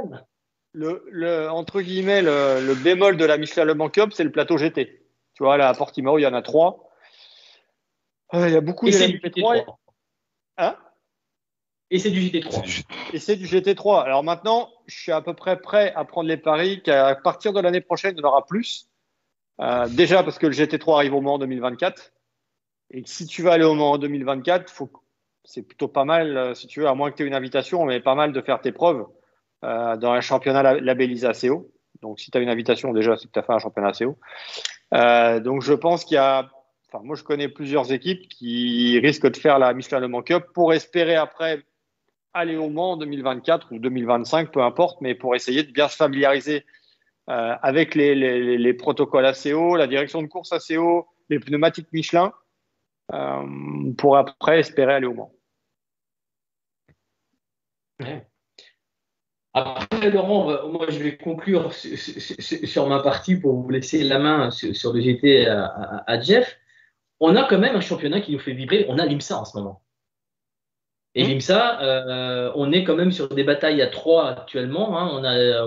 le, 0.73 1.05
le, 1.11 1.51
entre 1.51 1.83
guillemets, 1.83 2.23
le, 2.23 2.67
le, 2.67 2.75
bémol 2.75 3.19
de 3.19 3.25
la 3.27 3.37
Michelin 3.37 3.65
Le 3.65 3.75
Mans 3.75 3.91
Cup, 3.91 4.15
c'est 4.15 4.25
le 4.25 4.33
plateau 4.33 4.57
GT. 4.57 5.07
Tu 5.35 5.43
vois, 5.43 5.59
là, 5.59 5.69
à 5.69 5.75
Portimao, 5.75 6.19
il 6.19 6.23
y 6.23 6.27
en 6.27 6.33
a 6.33 6.41
trois. 6.41 6.89
Euh, 8.33 8.49
il 8.49 8.55
y 8.55 8.57
a 8.57 8.63
beaucoup 8.63 8.87
de 8.87 8.93
GT3. 8.93 9.67
Hein? 10.57 10.77
Et 11.91 11.99
c'est 11.99 12.11
du 12.11 12.21
GT3. 12.21 12.87
Et 13.13 13.19
c'est 13.19 13.37
du 13.37 13.45
GT3. 13.45 14.05
Alors 14.05 14.25
maintenant, 14.25 14.71
je 14.87 14.99
suis 14.99 15.13
à 15.13 15.21
peu 15.21 15.35
près 15.35 15.61
prêt 15.61 15.93
à 15.95 16.07
prendre 16.07 16.31
les 16.31 16.39
paris 16.39 16.83
qu'à 16.83 17.15
partir 17.15 17.53
de 17.53 17.61
l'année 17.61 17.83
prochaine, 17.83 18.15
il 18.17 18.23
y 18.23 18.25
en 18.25 18.29
aura 18.29 18.47
plus. 18.47 18.89
Euh, 19.63 19.89
déjà 19.89 20.23
parce 20.23 20.39
que 20.39 20.47
le 20.47 20.53
GT3 20.53 20.97
arrive 20.97 21.15
au 21.15 21.21
Mans 21.21 21.35
en 21.35 21.39
2024. 21.39 22.13
Et 22.91 23.03
si 23.07 23.27
tu 23.27 23.43
vas 23.43 23.53
aller 23.53 23.65
au 23.65 23.75
Mans 23.75 23.93
en 23.93 23.99
2024, 23.99 24.71
faut, 24.71 24.91
c'est 25.45 25.63
plutôt 25.63 25.89
pas 25.89 26.05
mal, 26.05 26.37
euh, 26.37 26.55
si 26.55 26.67
tu 26.67 26.81
veux, 26.81 26.89
à 26.89 26.95
moins 26.95 27.11
que 27.11 27.17
tu 27.17 27.23
aies 27.23 27.27
une 27.27 27.35
invitation, 27.35 27.85
mais 27.85 28.01
pas 28.01 28.15
mal 28.15 28.33
de 28.33 28.41
faire 28.41 28.61
tes 28.61 28.73
preuves 28.73 29.07
euh, 29.65 29.97
dans 29.97 30.13
un 30.13 30.21
championnat 30.21 30.81
labellisé 30.81 31.27
ACO. 31.27 31.71
Donc 32.01 32.21
si 32.21 32.31
tu 32.31 32.39
as 32.39 32.41
une 32.41 32.49
invitation, 32.49 32.93
déjà, 32.93 33.17
c'est 33.17 33.27
que 33.29 33.33
tu 33.33 33.39
as 33.39 33.43
fait 33.43 33.53
un 33.53 33.59
championnat 33.59 33.89
ACO. 33.89 34.19
Euh, 34.95 35.41
donc 35.41 35.63
je 35.63 35.73
pense 35.73 36.05
qu'il 36.05 36.17
y 36.17 36.19
a, 36.19 36.51
enfin 36.89 37.03
moi 37.03 37.17
je 37.17 37.23
connais 37.23 37.49
plusieurs 37.49 37.93
équipes 37.93 38.29
qui 38.29 38.99
risquent 38.99 39.31
de 39.31 39.37
faire 39.37 39.59
la 39.59 39.73
Michelin 39.73 40.01
Le 40.01 40.09
Mans 40.09 40.23
Cup 40.23 40.45
pour 40.53 40.75
espérer 40.75 41.15
après 41.15 41.63
aller 42.35 42.57
au 42.57 42.69
Mans 42.69 42.93
en 42.93 42.97
2024 42.99 43.73
ou 43.73 43.79
2025, 43.79 44.51
peu 44.53 44.63
importe, 44.63 45.01
mais 45.01 45.15
pour 45.15 45.35
essayer 45.35 45.63
de 45.63 45.71
bien 45.71 45.89
se 45.89 45.97
familiariser 45.97 46.65
euh, 47.31 47.55
avec 47.63 47.95
les, 47.95 48.15
les, 48.15 48.59
les, 48.59 48.75
protocoles 48.75 49.27
ACO, 49.27 49.77
la 49.77 49.87
direction 49.87 50.23
de 50.23 50.27
course 50.27 50.53
ACO, 50.53 51.07
les 51.29 51.39
pneumatiques 51.39 51.93
Michelin, 51.93 52.33
euh, 53.13 53.93
pour 53.97 54.17
après 54.17 54.61
espérer 54.61 54.95
aller 54.95 55.07
au 55.07 55.15
Mans. 55.15 55.33
Après, 59.55 60.11
Laurent, 60.11 60.69
moi 60.69 60.87
je 60.89 60.99
vais 60.99 61.17
conclure 61.17 61.73
sur 61.73 62.89
ma 62.89 63.01
partie 63.01 63.37
pour 63.37 63.55
vous 63.55 63.71
laisser 63.71 64.03
la 64.03 64.19
main 64.19 64.51
sur, 64.51 64.93
le 64.93 65.01
GT 65.01 65.47
à, 65.47 66.21
Jeff. 66.21 66.59
On 67.21 67.37
a 67.37 67.45
quand 67.45 67.59
même 67.59 67.77
un 67.77 67.81
championnat 67.81 68.21
qui 68.21 68.33
nous 68.33 68.41
fait 68.41 68.55
vibrer. 68.55 68.87
On 68.89 68.99
a 68.99 69.07
l'IMSA 69.07 69.39
en 69.39 69.45
ce 69.45 69.57
moment. 69.57 69.83
Et 71.15 71.23
mmh. 71.23 71.29
l'IMSA, 71.29 71.83
euh, 71.83 72.53
on 72.57 72.73
est 72.73 72.83
quand 72.85 72.97
même 72.97 73.13
sur 73.13 73.29
des 73.29 73.45
batailles 73.45 73.83
à 73.83 73.89
trois 73.89 74.31
actuellement. 74.31 74.99
Hein. 74.99 75.11
On 75.13 75.23
a 75.23 75.37
euh, 75.37 75.67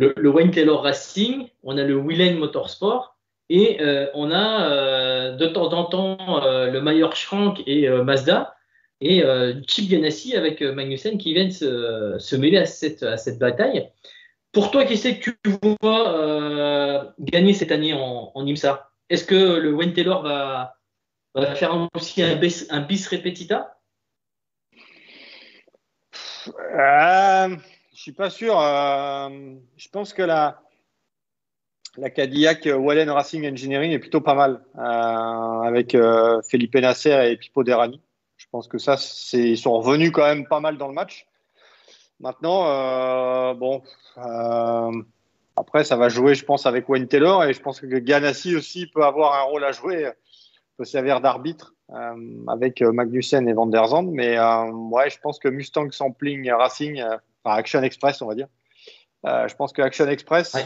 Wayne, 0.00 0.12
le, 0.16 0.30
Wayne 0.30 0.50
Taylor 0.50 0.82
Racing, 0.82 1.48
on 1.62 1.78
a 1.78 1.84
le 1.84 1.96
Willen 1.96 2.38
Motorsport 2.38 3.16
et 3.48 3.80
euh, 3.80 4.08
on 4.14 4.30
a 4.32 5.30
de 5.32 5.46
temps 5.46 5.72
en 5.72 5.84
temps 5.84 6.40
le 6.44 6.80
Mayer 6.80 7.08
Schrank 7.14 7.62
et 7.66 7.88
Mazda 7.88 8.54
et 9.00 9.22
Chip 9.66 9.90
Ganassi 9.90 10.36
avec 10.36 10.62
Magnussen 10.62 11.18
qui 11.18 11.32
viennent 11.32 11.52
se, 11.52 12.36
mêler 12.36 12.58
à 12.58 12.66
cette, 12.66 13.02
à 13.02 13.16
cette 13.16 13.38
bataille. 13.38 13.90
Pour 14.52 14.70
toi, 14.70 14.84
qui 14.84 14.96
c'est 14.96 15.18
que 15.18 15.30
tu 15.30 15.50
vois 15.80 17.14
gagner 17.20 17.52
cette 17.52 17.72
année 17.72 17.92
en, 17.92 18.32
IMSA 18.34 18.90
Est-ce 19.10 19.24
que 19.24 19.58
le 19.58 19.72
Wayne 19.72 19.92
Taylor 19.92 20.22
va, 20.22 20.76
va 21.34 21.54
faire 21.54 21.88
aussi 21.94 22.22
un 22.22 22.36
bis, 22.36 22.66
un 22.70 22.80
bis 22.80 23.06
repetita? 23.08 23.76
Je 27.96 28.02
suis 28.02 28.12
pas 28.12 28.28
sûr. 28.28 28.60
Euh, 28.60 29.54
je 29.76 29.88
pense 29.88 30.12
que 30.12 30.22
la, 30.22 30.60
la 31.96 32.10
Cadillac 32.10 32.68
Wallen 32.70 33.08
Racing 33.08 33.50
Engineering 33.50 33.90
est 33.90 33.98
plutôt 33.98 34.20
pas 34.20 34.34
mal 34.34 34.62
euh, 34.76 34.80
avec 34.80 35.94
euh, 35.94 36.42
Felipe 36.42 36.74
Nasser 36.74 37.30
et 37.30 37.36
Pipo 37.38 37.64
Derani. 37.64 38.02
Je 38.36 38.46
pense 38.52 38.68
que 38.68 38.76
ça, 38.76 38.96
ils 39.32 39.56
sont 39.56 39.72
revenus 39.72 40.12
quand 40.12 40.24
même 40.24 40.46
pas 40.46 40.60
mal 40.60 40.76
dans 40.76 40.88
le 40.88 40.94
match. 40.94 41.26
Maintenant, 42.20 43.54
bon, 43.54 43.82
après, 45.56 45.84
ça 45.84 45.96
va 45.96 46.08
jouer, 46.10 46.34
je 46.34 46.44
pense, 46.44 46.66
avec 46.66 46.88
Wayne 46.88 47.08
Taylor 47.08 47.44
et 47.44 47.54
je 47.54 47.60
pense 47.60 47.80
que 47.80 47.86
Ganassi 47.86 48.56
aussi 48.56 48.86
peut 48.86 49.04
avoir 49.04 49.34
un 49.40 49.42
rôle 49.44 49.64
à 49.64 49.72
jouer, 49.72 50.10
peut 50.76 50.84
servir 50.84 51.20
d'arbitre 51.20 51.74
avec 52.46 52.82
Magnussen 52.82 53.48
et 53.48 53.54
Van 53.54 53.66
der 53.66 53.86
Zandt. 53.86 54.10
Mais 54.12 54.38
ouais, 54.38 55.10
je 55.10 55.18
pense 55.18 55.38
que 55.38 55.48
Mustang 55.48 55.90
Sampling 55.90 56.50
Racing 56.52 57.02
Action 57.54 57.82
Express, 57.82 58.20
on 58.22 58.26
va 58.26 58.34
dire. 58.34 58.48
Euh, 59.24 59.48
je 59.48 59.54
pense 59.54 59.72
que 59.72 59.82
Action 59.82 60.06
Express, 60.08 60.56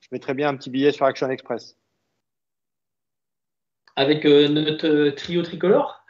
je 0.00 0.08
mettrais 0.12 0.34
bien 0.34 0.48
un 0.48 0.56
petit 0.56 0.70
billet 0.70 0.92
sur 0.92 1.06
Action 1.06 1.30
Express. 1.30 1.76
Avec 3.96 4.26
euh, 4.26 4.48
notre 4.48 4.86
euh, 4.86 5.14
trio 5.14 5.42
tricolore? 5.42 6.04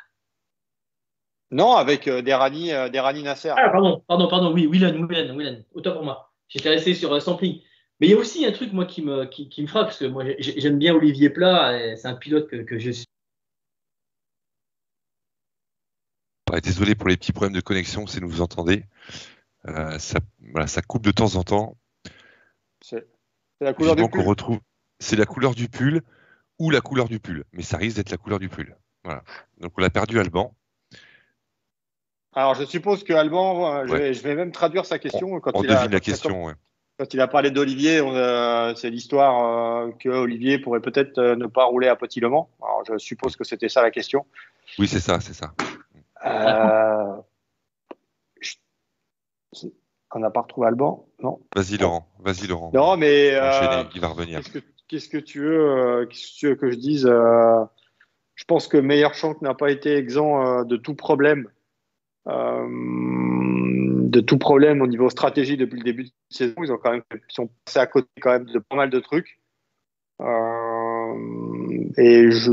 Non, 1.53 1.77
avec 1.77 2.09
Derani, 2.09 2.71
Derani 2.91 3.23
Nasser. 3.23 3.55
Ah, 3.57 3.71
pardon, 3.71 4.03
pardon, 4.09 4.29
pardon, 4.29 4.53
oui, 4.53 4.67
Willen, 4.67 5.07
Willen, 5.07 5.37
Willen. 5.37 5.65
Autant 5.75 5.93
pour 5.93 6.03
moi. 6.03 6.33
J'étais 6.49 6.71
resté 6.71 6.93
sur 6.93 7.23
Sampling. 7.23 7.63
Mais 8.01 8.09
il 8.09 8.11
y 8.11 8.15
a 8.15 8.19
aussi 8.19 8.45
un 8.45 8.53
truc, 8.53 8.73
moi, 8.73 8.85
qui 8.85 9.01
me, 9.01 9.25
qui, 9.27 9.63
me 9.63 9.67
frappe, 9.69 9.87
parce 9.87 9.99
que 9.99 10.07
moi, 10.07 10.25
j'aime 10.39 10.79
bien 10.79 10.93
Olivier 10.95 11.31
Plat, 11.31 11.97
c'est 11.97 12.09
un 12.09 12.15
pilote 12.15 12.49
que, 12.49 12.57
que 12.57 12.79
je 12.81 12.91
suis. 12.91 13.07
désolé 16.61 16.95
pour 16.95 17.09
les 17.09 17.17
petits 17.17 17.33
problèmes 17.33 17.55
de 17.55 17.61
connexion 17.61 18.07
si 18.07 18.21
vous 18.21 18.29
vous 18.29 18.41
entendez. 18.41 18.85
Euh, 19.69 19.99
ça, 19.99 20.19
voilà, 20.53 20.67
ça 20.67 20.83
coupe 20.83 21.03
de 21.03 21.11
temps 21.11 21.37
en 21.37 21.43
temps. 21.43 21.77
C'est 22.81 23.05
la 23.61 23.73
couleur 23.73 23.97
du 23.97 24.09
pull. 24.09 24.21
retrouve, 24.21 24.61
c'est 25.01 25.17
la 25.17 25.27
couleur 25.27 25.55
du 25.55 25.69
pull 25.69 26.03
ou 26.59 26.71
la 26.71 26.81
couleur 26.81 27.09
du 27.09 27.19
pull, 27.19 27.45
mais 27.53 27.63
ça 27.63 27.77
risque 27.77 27.97
d'être 27.97 28.11
la 28.11 28.17
couleur 28.17 28.39
du 28.39 28.49
pull. 28.49 28.77
Voilà. 29.05 29.23
Donc 29.59 29.73
on 29.77 29.83
a 29.83 29.91
perdu 29.91 30.19
Alban. 30.21 30.55
Alors 32.35 32.55
je 32.55 32.65
suppose 32.65 33.03
que 33.03 33.13
Alban, 33.13 33.87
euh, 33.89 34.13
je, 34.13 34.23
vais, 34.23 34.35
même 34.35 34.53
traduire 34.53 34.85
sa 34.85 34.99
question 34.99 35.41
quand 35.41 35.53
on 35.55 35.63
il 35.63 35.69
devine 35.69 35.89
a, 35.89 35.89
la 35.89 36.01
question. 36.01 36.55
Quand 36.99 37.13
il 37.13 37.21
a 37.21 37.29
parlé 37.29 37.51
d'Olivier, 37.51 38.01
c'est 38.77 38.91
l'histoire 38.91 39.87
euh, 39.87 39.91
que 39.99 40.09
Olivier 40.09 40.59
pourrait 40.59 40.81
peut-être 40.81 41.21
ne 41.21 41.47
pas 41.47 41.65
rouler 41.65 41.89
à 41.89 41.97
Petit 41.97 42.21
Le 42.21 42.29
Mans. 42.29 42.51
Alors 42.63 42.83
je 42.87 42.99
suppose 42.99 43.37
que 43.37 43.45
c'était 43.45 43.69
ça 43.69 43.83
la 43.83 43.91
question. 43.91 44.27
Oui, 44.79 44.87
c'est 44.87 45.01
ça, 45.01 45.21
c'est 45.21 45.35
ça. 45.35 45.55
Euh, 49.65 49.69
on 50.15 50.21
n'a 50.21 50.31
pas 50.31 50.41
retrouvé 50.43 50.69
Alban, 50.69 51.07
non? 51.23 51.41
Vas-y 51.55 51.77
Laurent, 51.77 52.09
vas-y 52.21 52.47
Laurent. 52.47 52.71
Non, 52.73 52.97
mais 52.97 53.35
euh, 53.35 53.85
il 53.95 54.01
va 54.01 54.09
revenir. 54.09 54.41
Qu'est-ce 54.89 55.09
que, 55.09 55.19
tu 55.19 55.41
veux, 55.41 55.69
euh, 55.69 56.07
qu'est-ce 56.07 56.33
que 56.33 56.39
tu 56.39 56.47
veux 56.49 56.55
que 56.55 56.71
je 56.71 56.77
dise 56.77 57.07
euh, 57.07 57.65
Je 58.35 58.45
pense 58.45 58.69
que 58.69 58.77
Meyer 58.77 59.09
Shank 59.13 59.43
n'a 59.43 59.55
pas 59.55 59.71
été 59.71 59.97
exempt 59.97 60.65
de 60.65 60.77
tout 60.77 60.95
problème, 60.95 61.49
de 62.27 64.21
tout 64.21 64.39
problème 64.39 64.81
au 64.81 64.87
niveau 64.87 65.11
stratégie 65.11 65.57
depuis 65.57 65.79
le 65.79 65.85
début 65.85 66.05
de 66.05 66.11
saison. 66.31 66.55
Ils 66.63 66.73
ont 66.73 66.79
quand 66.79 66.93
même, 66.93 67.03
ils 67.13 67.35
sont 67.35 67.51
passés 67.65 67.81
à 67.81 67.87
côté 67.87 68.09
quand 68.21 68.31
même 68.31 68.47
de 68.47 68.61
pas 68.61 68.77
mal 68.77 68.91
de 68.91 69.01
trucs. 69.01 69.41
et 71.99 72.31
je, 72.31 72.53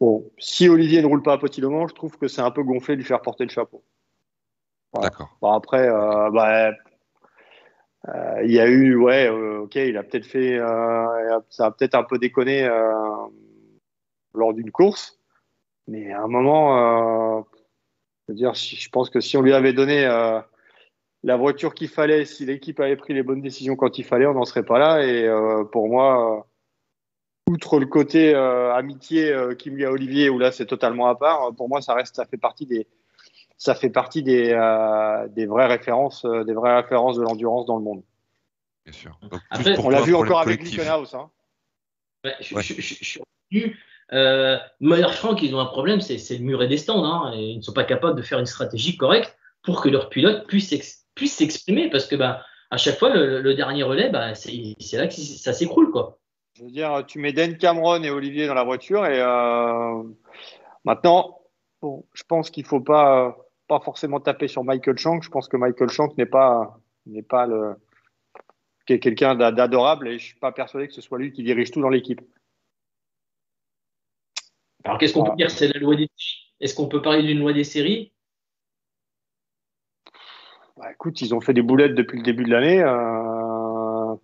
bon, 0.00 0.30
si 0.38 0.68
Olivier 0.68 1.02
ne 1.02 1.06
roule 1.06 1.22
pas 1.22 1.32
à 1.32 1.38
Petit 1.38 1.60
Mans, 1.60 1.88
je 1.88 1.94
trouve 1.94 2.16
que 2.16 2.28
c'est 2.28 2.40
un 2.40 2.52
peu 2.52 2.62
gonflé 2.62 2.94
de 2.94 3.00
lui 3.00 3.06
faire 3.06 3.20
porter 3.20 3.44
le 3.44 3.50
chapeau. 3.50 3.82
D'accord. 5.00 5.36
Bon, 5.40 5.52
après, 5.52 5.88
euh, 5.88 6.30
bah, 6.30 6.72
euh, 8.08 8.42
il 8.44 8.52
y 8.52 8.60
a 8.60 8.66
eu, 8.66 8.96
ouais, 8.96 9.28
euh, 9.28 9.62
ok, 9.62 9.74
il 9.76 9.96
a 9.96 10.02
peut-être 10.02 10.26
fait, 10.26 10.58
ça 11.50 11.66
a 11.66 11.70
peut-être 11.70 11.94
un 11.94 12.04
peu 12.04 12.18
déconné 12.18 12.68
lors 14.34 14.54
d'une 14.54 14.70
course, 14.70 15.18
mais 15.88 16.12
à 16.12 16.22
un 16.22 16.28
moment, 16.28 17.44
je 18.26 18.32
veux 18.32 18.36
dire, 18.36 18.54
je 18.54 18.88
pense 18.90 19.10
que 19.10 19.20
si 19.20 19.36
on 19.36 19.42
lui 19.42 19.52
avait 19.52 19.72
donné 19.72 20.02
la 21.22 21.36
voiture 21.36 21.74
qu'il 21.74 21.88
fallait, 21.88 22.24
si 22.24 22.44
l'équipe 22.44 22.78
avait 22.80 22.96
pris 22.96 23.14
les 23.14 23.22
bonnes 23.22 23.40
décisions 23.40 23.76
quand 23.76 23.98
il 23.98 24.04
fallait, 24.04 24.26
on 24.26 24.34
n'en 24.34 24.44
serait 24.44 24.64
pas 24.64 24.78
là. 24.78 25.04
Et 25.04 25.28
pour 25.72 25.88
moi, 25.88 26.46
outre 27.48 27.80
le 27.80 27.86
côté 27.86 28.34
amitié 28.34 29.34
qu'il 29.58 29.78
y 29.78 29.84
a 29.84 29.90
Olivier, 29.90 30.30
où 30.30 30.38
là 30.38 30.52
c'est 30.52 30.66
totalement 30.66 31.06
à 31.08 31.14
part, 31.16 31.54
pour 31.56 31.68
moi 31.68 31.80
ça 31.80 31.94
reste, 31.94 32.16
ça 32.16 32.26
fait 32.26 32.36
partie 32.36 32.66
des, 32.66 32.86
ça 33.64 33.74
fait 33.74 33.88
partie 33.88 34.22
des, 34.22 34.52
euh, 34.52 35.26
des 35.28 35.46
vraies 35.46 35.66
références, 35.66 36.26
euh, 36.26 36.44
des 36.44 36.52
vraies 36.52 36.76
références 36.82 37.16
de 37.16 37.22
l'endurance 37.22 37.64
dans 37.64 37.78
le 37.78 37.82
monde. 37.82 38.02
Bien 38.84 38.92
sûr. 38.92 39.18
on 39.82 39.88
l'a 39.88 40.02
vu 40.02 40.14
encore 40.14 40.40
avec 40.40 40.62
Likenhouse. 40.62 41.14
Hein. 41.14 41.30
je, 42.40 42.60
suis 42.60 43.22
revenu. 43.50 43.78
Euh, 44.12 44.58
Franck, 45.12 45.42
ils 45.42 45.54
ont 45.54 45.60
un 45.60 45.66
problème, 45.66 46.02
c'est 46.02 46.18
le 46.36 46.44
muret 46.44 46.68
des 46.68 46.76
stands. 46.76 47.04
Hein, 47.04 47.32
et 47.34 47.52
ils 47.52 47.56
ne 47.56 47.62
sont 47.62 47.72
pas 47.72 47.84
capables 47.84 48.18
de 48.18 48.22
faire 48.22 48.38
une 48.38 48.44
stratégie 48.44 48.98
correcte 48.98 49.34
pour 49.62 49.80
que 49.80 49.88
leurs 49.88 50.10
pilotes 50.10 50.46
puissent 50.46 50.68
s'exprimer. 51.24 51.88
Parce 51.88 52.04
que 52.04 52.16
bah, 52.16 52.42
à 52.70 52.76
chaque 52.76 52.98
fois, 52.98 53.14
le, 53.14 53.54
dernier 53.54 53.82
relais, 53.82 54.10
bah, 54.10 54.34
c'est 54.34 54.74
là 54.92 55.06
que 55.06 55.14
ça 55.14 55.54
s'écroule. 55.54 55.90
quoi. 55.90 56.18
Je 56.58 56.64
veux 56.64 56.70
dire, 56.70 57.02
tu 57.06 57.18
mets 57.18 57.32
Dan 57.32 57.56
Cameron 57.56 58.02
et 58.02 58.10
Olivier 58.10 58.46
dans 58.46 58.54
la 58.54 58.62
voiture 58.62 59.06
et 59.06 59.20
euh, 59.20 60.02
maintenant, 60.84 61.40
bon, 61.80 62.04
je 62.12 62.24
pense 62.28 62.50
qu'il 62.50 62.64
ne 62.64 62.68
faut 62.68 62.82
pas 62.82 63.38
pas 63.66 63.80
forcément 63.80 64.20
taper 64.20 64.48
sur 64.48 64.64
Michael 64.64 64.98
Shank. 64.98 65.22
Je 65.22 65.30
pense 65.30 65.48
que 65.48 65.56
Michael 65.56 65.88
Shank 65.90 66.16
n'est 66.18 66.26
pas, 66.26 66.78
n'est 67.06 67.22
pas 67.22 67.46
le, 67.46 67.76
quelqu'un 68.86 69.34
d'adorable 69.34 70.08
et 70.08 70.18
je 70.18 70.24
suis 70.24 70.38
pas 70.38 70.52
persuadé 70.52 70.88
que 70.88 70.94
ce 70.94 71.00
soit 71.00 71.18
lui 71.18 71.32
qui 71.32 71.42
dirige 71.42 71.70
tout 71.70 71.80
dans 71.80 71.88
l'équipe. 71.88 72.20
Alors 74.84 74.98
qu'est-ce 74.98 75.14
qu'on 75.14 75.24
peut 75.24 75.36
dire? 75.36 75.50
C'est 75.50 75.72
la 75.72 75.80
loi 75.80 75.96
des 75.96 76.08
Est-ce 76.60 76.74
qu'on 76.74 76.88
peut 76.88 77.00
parler 77.00 77.22
d'une 77.22 77.38
loi 77.38 77.52
des 77.52 77.64
séries? 77.64 78.12
Bah, 80.76 80.92
Écoute, 80.92 81.20
ils 81.22 81.34
ont 81.34 81.40
fait 81.40 81.54
des 81.54 81.62
boulettes 81.62 81.94
depuis 81.94 82.18
le 82.18 82.24
début 82.24 82.44
de 82.44 82.50
l'année. 82.50 82.82
Euh, 82.82 84.14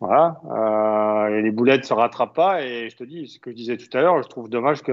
voilà. 0.00 0.40
Euh, 0.46 1.36
et 1.36 1.42
les 1.42 1.50
boulettes 1.50 1.84
se 1.84 1.92
rattrapent 1.92 2.34
pas. 2.34 2.64
Et 2.64 2.88
je 2.88 2.96
te 2.96 3.04
dis, 3.04 3.28
ce 3.28 3.38
que 3.38 3.50
je 3.50 3.56
disais 3.56 3.76
tout 3.76 3.94
à 3.96 4.00
l'heure, 4.00 4.22
je 4.22 4.28
trouve 4.28 4.48
dommage 4.48 4.82
que 4.82 4.92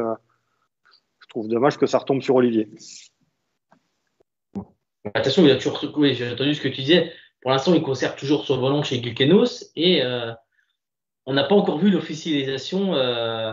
je 1.27 1.33
trouve 1.33 1.47
dommage 1.49 1.77
que 1.77 1.85
ça 1.85 1.97
retombe 1.97 2.21
sur 2.21 2.35
Olivier. 2.35 2.69
Attention, 5.13 5.43
il 5.43 5.51
a 5.51 5.57
toujours. 5.57 5.79
J'ai 6.13 6.31
entendu 6.31 6.55
ce 6.55 6.61
que 6.61 6.69
tu 6.69 6.81
disais. 6.81 7.11
Pour 7.41 7.51
l'instant, 7.51 7.73
il 7.73 7.81
conserve 7.81 8.15
toujours 8.15 8.45
son 8.45 8.57
volant 8.57 8.81
chez 8.81 9.01
Gilkenos 9.01 9.71
et 9.75 10.03
euh, 10.03 10.31
on 11.25 11.33
n'a 11.33 11.43
pas 11.43 11.55
encore 11.55 11.77
vu 11.77 11.89
l'officialisation 11.89 12.95
euh, 12.95 13.51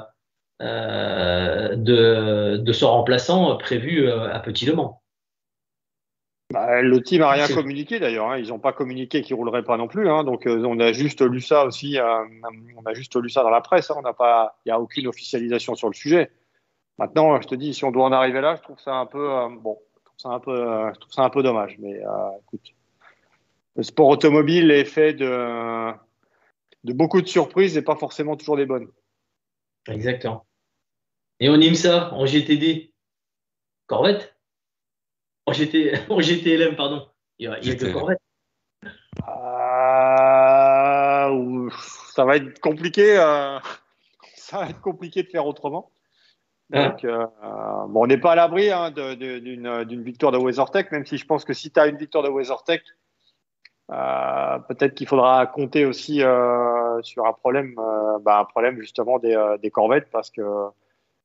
euh, 0.62 1.76
de, 1.76 2.56
de 2.56 2.72
son 2.72 2.90
remplaçant 2.90 3.56
prévu 3.56 4.08
à 4.08 4.38
Petit 4.40 4.66
Le 4.66 4.74
Mans. 4.74 5.02
Bah, 6.52 6.82
le 6.82 7.02
team 7.02 7.20
n'a 7.20 7.30
rien 7.30 7.48
communiqué 7.48 7.98
d'ailleurs. 7.98 8.30
Hein. 8.30 8.38
Ils 8.38 8.48
n'ont 8.48 8.60
pas 8.60 8.72
communiqué 8.72 9.22
qu'ils 9.22 9.34
rouleraient 9.34 9.64
pas 9.64 9.76
non 9.76 9.88
plus. 9.88 10.08
Hein. 10.08 10.22
Donc 10.22 10.44
on 10.46 10.78
a 10.78 10.92
juste 10.92 11.22
lu 11.22 11.40
ça 11.40 11.64
aussi. 11.64 11.98
on 12.00 12.86
a 12.86 12.94
juste 12.94 13.16
lu 13.16 13.28
ça 13.28 13.42
dans 13.42 13.50
la 13.50 13.60
presse. 13.60 13.90
Hein. 13.90 14.00
Il 14.64 14.68
n'y 14.68 14.72
a 14.72 14.80
aucune 14.80 15.08
officialisation 15.08 15.74
sur 15.74 15.88
le 15.88 15.94
sujet. 15.94 16.30
Maintenant, 16.98 17.40
je 17.40 17.48
te 17.48 17.54
dis, 17.54 17.74
si 17.74 17.84
on 17.84 17.90
doit 17.90 18.04
en 18.04 18.12
arriver 18.12 18.40
là, 18.40 18.56
je 18.56 18.62
trouve 18.62 18.78
ça 18.78 18.94
un 18.94 19.06
peu 19.06 19.28
bon. 19.60 19.78
Je 19.96 20.04
trouve 20.04 20.18
ça 20.18 20.28
un 20.30 20.40
peu. 20.40 20.92
je 20.94 21.00
trouve 21.00 21.12
ça 21.12 21.22
un 21.22 21.30
peu 21.30 21.42
dommage. 21.42 21.76
Mais 21.78 22.02
écoute, 22.42 22.72
le 23.76 23.82
sport 23.82 24.08
automobile 24.08 24.70
est 24.70 24.84
fait 24.84 25.12
de, 25.12 25.92
de 26.84 26.92
beaucoup 26.92 27.20
de 27.20 27.26
surprises 27.26 27.76
et 27.76 27.82
pas 27.82 27.96
forcément 27.96 28.36
toujours 28.36 28.56
des 28.56 28.66
bonnes. 28.66 28.88
Exactement. 29.88 30.46
Et 31.40 31.48
on 31.48 31.60
aime 31.60 31.74
ça 31.74 32.14
en 32.14 32.26
GTD 32.26 32.94
Corvette? 33.86 34.36
En, 35.46 35.52
GT, 35.52 35.94
en 36.10 36.20
GTLM, 36.20 36.76
pardon. 36.76 37.08
Il 37.38 37.46
y 37.46 37.48
a, 37.48 37.56
que 37.74 37.92
Corvette. 37.92 38.20
Euh, 38.84 38.90
ça 42.12 42.24
va 42.24 42.36
être 42.36 42.60
compliqué. 42.60 43.18
Euh, 43.18 43.58
ça 44.36 44.58
va 44.58 44.70
être 44.70 44.80
compliqué 44.80 45.22
de 45.22 45.28
faire 45.28 45.46
autrement. 45.46 45.90
Donc, 46.70 47.04
euh, 47.04 47.26
bon, 47.88 48.04
on 48.04 48.06
n'est 48.06 48.18
pas 48.18 48.32
à 48.32 48.34
l'abri 48.36 48.70
hein, 48.70 48.90
d'une 48.90 50.02
victoire 50.02 50.32
de 50.32 50.38
WeatherTech, 50.38 50.90
même 50.92 51.04
si 51.04 51.18
je 51.18 51.26
pense 51.26 51.44
que 51.44 51.52
si 51.52 51.70
tu 51.70 51.78
as 51.78 51.86
une 51.86 51.96
victoire 51.96 52.24
de 52.24 52.30
WeatherTech, 52.30 52.82
euh, 53.90 54.58
peut-être 54.60 54.94
qu'il 54.94 55.06
faudra 55.06 55.46
compter 55.46 55.84
aussi 55.84 56.22
euh, 56.22 57.02
sur 57.02 57.26
un 57.26 57.34
problème, 57.34 57.74
euh, 57.78 58.18
bah, 58.20 58.38
un 58.38 58.44
problème 58.46 58.80
justement 58.80 59.18
des, 59.18 59.36
des, 59.60 59.70
corvettes 59.70 60.08
parce 60.10 60.30
que 60.30 60.42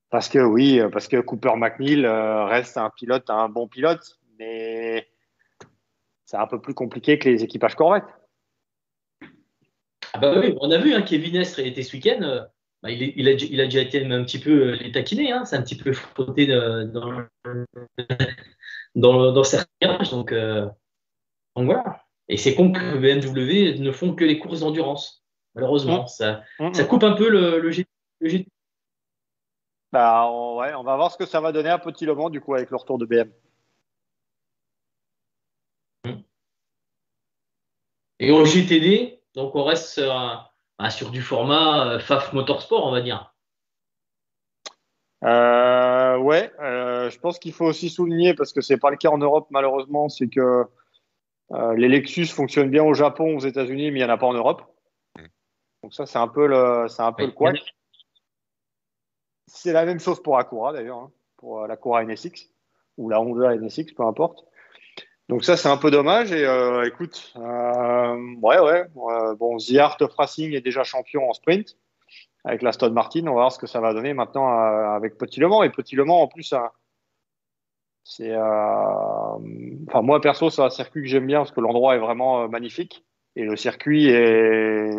parce 0.10 0.28
que 0.28 0.39
oui, 0.39 0.82
parce 0.91 1.08
que 1.08 1.21
Cooper 1.21 1.56
McNeil 1.56 2.06
reste 2.06 2.78
un 2.78 2.89
pilote, 2.89 3.30
un 3.30 3.47
bon 3.47 3.67
pilote, 3.67 4.19
mais 4.39 5.08
c'est 6.25 6.38
un 6.38 6.47
peu 6.47 6.60
plus 6.60 6.73
compliqué 6.73 7.17
que 7.17 7.30
les 7.30 7.43
équipages 7.43 7.75
corvettes. 7.75 8.04
Ah 10.13 10.19
bah 10.19 10.34
oui, 10.38 10.58
on 10.60 10.69
a 10.71 10.80
vu 10.80 10.93
hein, 10.93 11.04
Kevin 11.04 11.38
Estre 11.38 11.60
était 11.60 11.84
ce 11.84 11.95
week-end. 11.95 12.47
Bah, 12.81 12.91
il, 12.91 13.13
il, 13.17 13.27
a, 13.27 13.31
il, 13.31 13.59
a, 13.59 13.65
déjà 13.65 13.81
été 13.81 14.05
un 14.05 14.23
petit 14.23 14.39
peu 14.39 14.71
les 14.75 14.91
taquiner, 14.91 15.31
hein, 15.31 15.43
c'est 15.43 15.57
un 15.57 15.61
petit 15.61 15.75
peu 15.75 15.91
frotté 15.91 16.47
dans, 16.47 17.27
dans, 18.95 19.31
dans 19.33 19.43
certains 19.43 19.97
donc, 20.11 20.33
donc 20.33 21.65
voilà. 21.65 22.05
Et 22.29 22.37
c'est 22.37 22.55
con 22.55 22.71
que 22.71 22.97
BMW 22.97 23.79
ne 23.79 23.91
font 23.91 24.13
que 24.15 24.23
les 24.23 24.39
courses 24.39 24.61
d'endurance. 24.61 25.25
Malheureusement, 25.55 26.03
mm. 26.03 26.07
ça, 26.07 26.43
mm, 26.59 26.73
ça, 26.73 26.83
mm. 26.83 26.87
coupe 26.87 27.03
un 27.03 27.13
peu 27.13 27.27
le, 27.29 27.59
le, 27.59 27.71
le 28.21 28.45
Bah, 29.91 30.27
on, 30.29 30.59
ouais, 30.59 30.73
on 30.75 30.83
va 30.83 30.95
voir 30.95 31.11
ce 31.11 31.17
que 31.17 31.25
ça 31.25 31.41
va 31.41 31.51
donner 31.51 31.69
un 31.69 31.79
Petit 31.79 32.05
Le 32.05 32.13
Mans, 32.13 32.29
du 32.29 32.39
coup, 32.39 32.53
avec 32.53 32.69
le 32.69 32.77
retour 32.77 32.97
de 32.99 33.05
BM. 33.05 33.31
Et 38.19 38.31
au 38.31 38.45
GTD, 38.45 39.21
donc 39.33 39.55
on 39.55 39.63
reste 39.63 39.87
sur, 39.93 40.48
bah, 40.79 40.89
sur 40.89 41.11
du 41.11 41.21
format 41.21 41.87
euh, 41.87 41.99
FAF 41.99 42.31
Motorsport, 42.33 42.87
on 42.87 42.91
va 42.91 43.01
dire. 43.01 43.33
Euh, 45.25 46.17
ouais, 46.17 46.51
euh, 46.61 47.09
je 47.09 47.19
pense 47.19 47.39
qu'il 47.39 47.51
faut 47.51 47.65
aussi 47.65 47.89
souligner, 47.89 48.33
parce 48.33 48.53
que 48.53 48.61
c'est 48.61 48.77
pas 48.77 48.89
le 48.89 48.95
cas 48.95 49.09
en 49.09 49.17
Europe 49.17 49.47
malheureusement, 49.49 50.07
c'est 50.07 50.29
que 50.29 50.63
euh, 51.51 51.75
les 51.75 51.89
Lexus 51.89 52.27
fonctionnent 52.27 52.69
bien 52.69 52.83
au 52.83 52.93
Japon, 52.93 53.35
aux 53.35 53.41
États-Unis, 53.41 53.91
mais 53.91 53.99
il 53.99 54.03
n'y 54.03 54.09
en 54.09 54.13
a 54.13 54.17
pas 54.17 54.27
en 54.27 54.33
Europe. 54.33 54.63
Mm. 55.17 55.25
Donc 55.83 55.93
ça, 55.93 56.05
c'est 56.05 56.19
un 56.19 56.29
peu 56.29 56.47
le, 56.47 56.87
c'est 56.87 57.01
un 57.01 57.11
peu 57.11 57.25
le 57.25 57.31
quoi. 57.31 57.51
C'est 59.47 59.73
la 59.73 59.83
même 59.83 59.99
chose 59.99 60.23
pour 60.23 60.37
Acura 60.37 60.71
d'ailleurs, 60.71 60.99
hein, 60.99 61.11
pour 61.35 61.67
la 61.67 61.73
Acura 61.73 62.05
NSX 62.05 62.49
ou 62.97 63.09
la 63.09 63.19
Honda 63.19 63.55
NSX, 63.57 63.93
peu 63.93 64.03
importe. 64.03 64.45
Donc 65.29 65.45
ça, 65.45 65.55
c'est 65.55 65.69
un 65.69 65.77
peu 65.77 65.91
dommage. 65.91 66.31
Et 66.31 66.45
euh, 66.45 66.85
écoute, 66.85 67.33
ouais, 67.35 68.59
ouais. 68.59 68.85
bon, 68.93 69.57
The 69.57 69.77
Art 69.77 69.97
of 70.01 70.13
Racing 70.15 70.53
est 70.53 70.61
déjà 70.61 70.83
champion 70.83 71.29
en 71.29 71.33
sprint 71.33 71.77
avec 72.43 72.61
la 72.61 72.71
Stone 72.71 72.93
Martin. 72.93 73.21
On 73.21 73.35
va 73.35 73.41
voir 73.41 73.51
ce 73.51 73.59
que 73.59 73.67
ça 73.67 73.79
va 73.79 73.93
donner 73.93 74.13
maintenant 74.13 74.47
avec 74.49 75.17
Petit 75.17 75.39
Le 75.39 75.47
Mans. 75.47 75.63
Et 75.63 75.69
Petit 75.69 75.95
Le 75.95 76.03
Mans, 76.03 76.21
en 76.21 76.27
plus, 76.27 76.53
c'est, 78.09 78.31
euh, 78.31 79.37
enfin 79.87 80.01
moi 80.01 80.19
perso, 80.19 80.49
c'est 80.49 80.63
un 80.63 80.71
circuit 80.71 81.03
que 81.03 81.07
j'aime 81.07 81.27
bien 81.27 81.39
parce 81.39 81.51
que 81.51 81.61
l'endroit 81.61 81.95
est 81.95 81.99
vraiment 81.99 82.41
euh, 82.41 82.47
magnifique 82.47 83.05
et 83.35 83.43
le 83.43 83.55
circuit 83.55 84.07
est, 84.07 84.89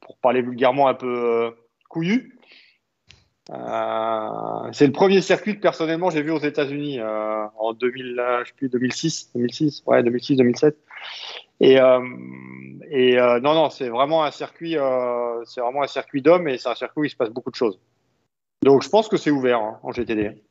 pour 0.00 0.18
parler 0.18 0.40
vulgairement, 0.40 0.86
un 0.86 0.94
peu 0.94 1.52
euh, 3.50 4.72
c'est 4.72 4.86
le 4.86 4.92
premier 4.92 5.20
circuit 5.20 5.56
que 5.56 5.60
personnellement 5.60 6.10
j'ai 6.10 6.22
vu 6.22 6.30
aux 6.30 6.40
États-Unis 6.40 7.00
en 7.02 7.72
2000, 7.74 8.22
je 8.42 8.48
sais 8.48 8.54
plus 8.56 8.68
2006, 8.68 9.32
2006, 9.34 9.82
ouais 9.86 10.02
2006, 10.02 10.36
2007. 10.36 10.76
Et, 11.60 11.74
et 11.74 13.16
non 13.16 13.54
non, 13.54 13.70
c'est 13.70 13.88
vraiment 13.88 14.24
un 14.24 14.30
circuit, 14.30 14.76
c'est 15.44 15.60
vraiment 15.60 15.82
un 15.82 15.86
circuit 15.86 16.22
d'hommes 16.22 16.48
et 16.48 16.56
c'est 16.56 16.70
un 16.70 16.74
circuit 16.74 17.00
où 17.02 17.04
il 17.04 17.10
se 17.10 17.16
passe 17.16 17.30
beaucoup 17.30 17.50
de 17.50 17.56
choses. 17.56 17.78
Donc 18.64 18.82
je 18.82 18.88
pense 18.88 19.08
que 19.08 19.18
c'est 19.18 19.30
ouvert 19.30 19.60
hein, 19.60 19.78
en 19.82 19.92
GTD. 19.92 20.42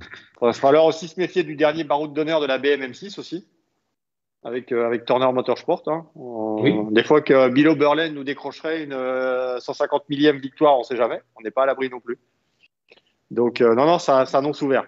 Il 0.00 0.06
va 0.40 0.52
falloir 0.52 0.84
aussi 0.86 1.08
se 1.08 1.20
méfier 1.20 1.42
du 1.42 1.56
dernier 1.56 1.84
baroud 1.84 2.12
d'honneur 2.12 2.40
de 2.40 2.46
la 2.46 2.58
BMM6 2.58 3.18
aussi, 3.18 3.46
avec, 4.44 4.72
euh, 4.72 4.86
avec 4.86 5.04
Turner 5.04 5.30
Motorsport. 5.32 5.82
Hein. 5.86 6.06
Des 6.92 7.02
fois 7.02 7.20
que 7.20 7.48
Bill 7.48 7.68
Oberlin 7.68 8.10
nous 8.10 8.24
décrocherait 8.24 8.84
une 8.84 8.96
150 9.60 10.00
euh, 10.00 10.04
millième 10.08 10.38
victoire, 10.38 10.76
on 10.76 10.80
ne 10.80 10.84
sait 10.84 10.96
jamais. 10.96 11.20
On 11.36 11.42
n'est 11.42 11.50
pas 11.50 11.64
à 11.64 11.66
l'abri 11.66 11.90
non 11.90 12.00
plus. 12.00 12.18
Donc, 13.30 13.60
euh, 13.60 13.74
non, 13.74 13.86
non, 13.86 13.98
ça, 13.98 14.26
ça 14.26 14.38
annonce 14.38 14.62
ouvert. 14.62 14.86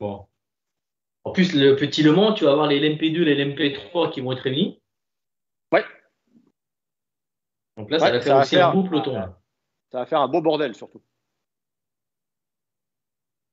Bon. 0.00 0.26
En 1.24 1.32
plus, 1.32 1.54
le 1.54 1.76
petit 1.76 2.02
Le 2.02 2.12
Mans, 2.12 2.34
tu 2.34 2.44
vas 2.44 2.52
avoir 2.52 2.66
les 2.66 2.80
LMP2 2.80 3.22
et 3.22 3.34
les 3.34 3.44
LMP3 3.44 4.12
qui 4.12 4.20
vont 4.20 4.32
être 4.32 4.40
réunis. 4.40 4.80
Ouais. 5.72 5.84
Donc 7.76 7.90
là, 7.90 7.98
ça 7.98 8.10
va 8.10 8.20
faire 8.20 8.38
aussi 8.38 8.58
un 8.58 8.72
beau 8.72 8.82
peloton. 8.84 9.14
Ça 9.90 9.98
va 10.00 10.06
faire 10.06 10.20
un 10.20 10.28
beau 10.28 10.40
bordel 10.40 10.74
surtout. 10.74 11.02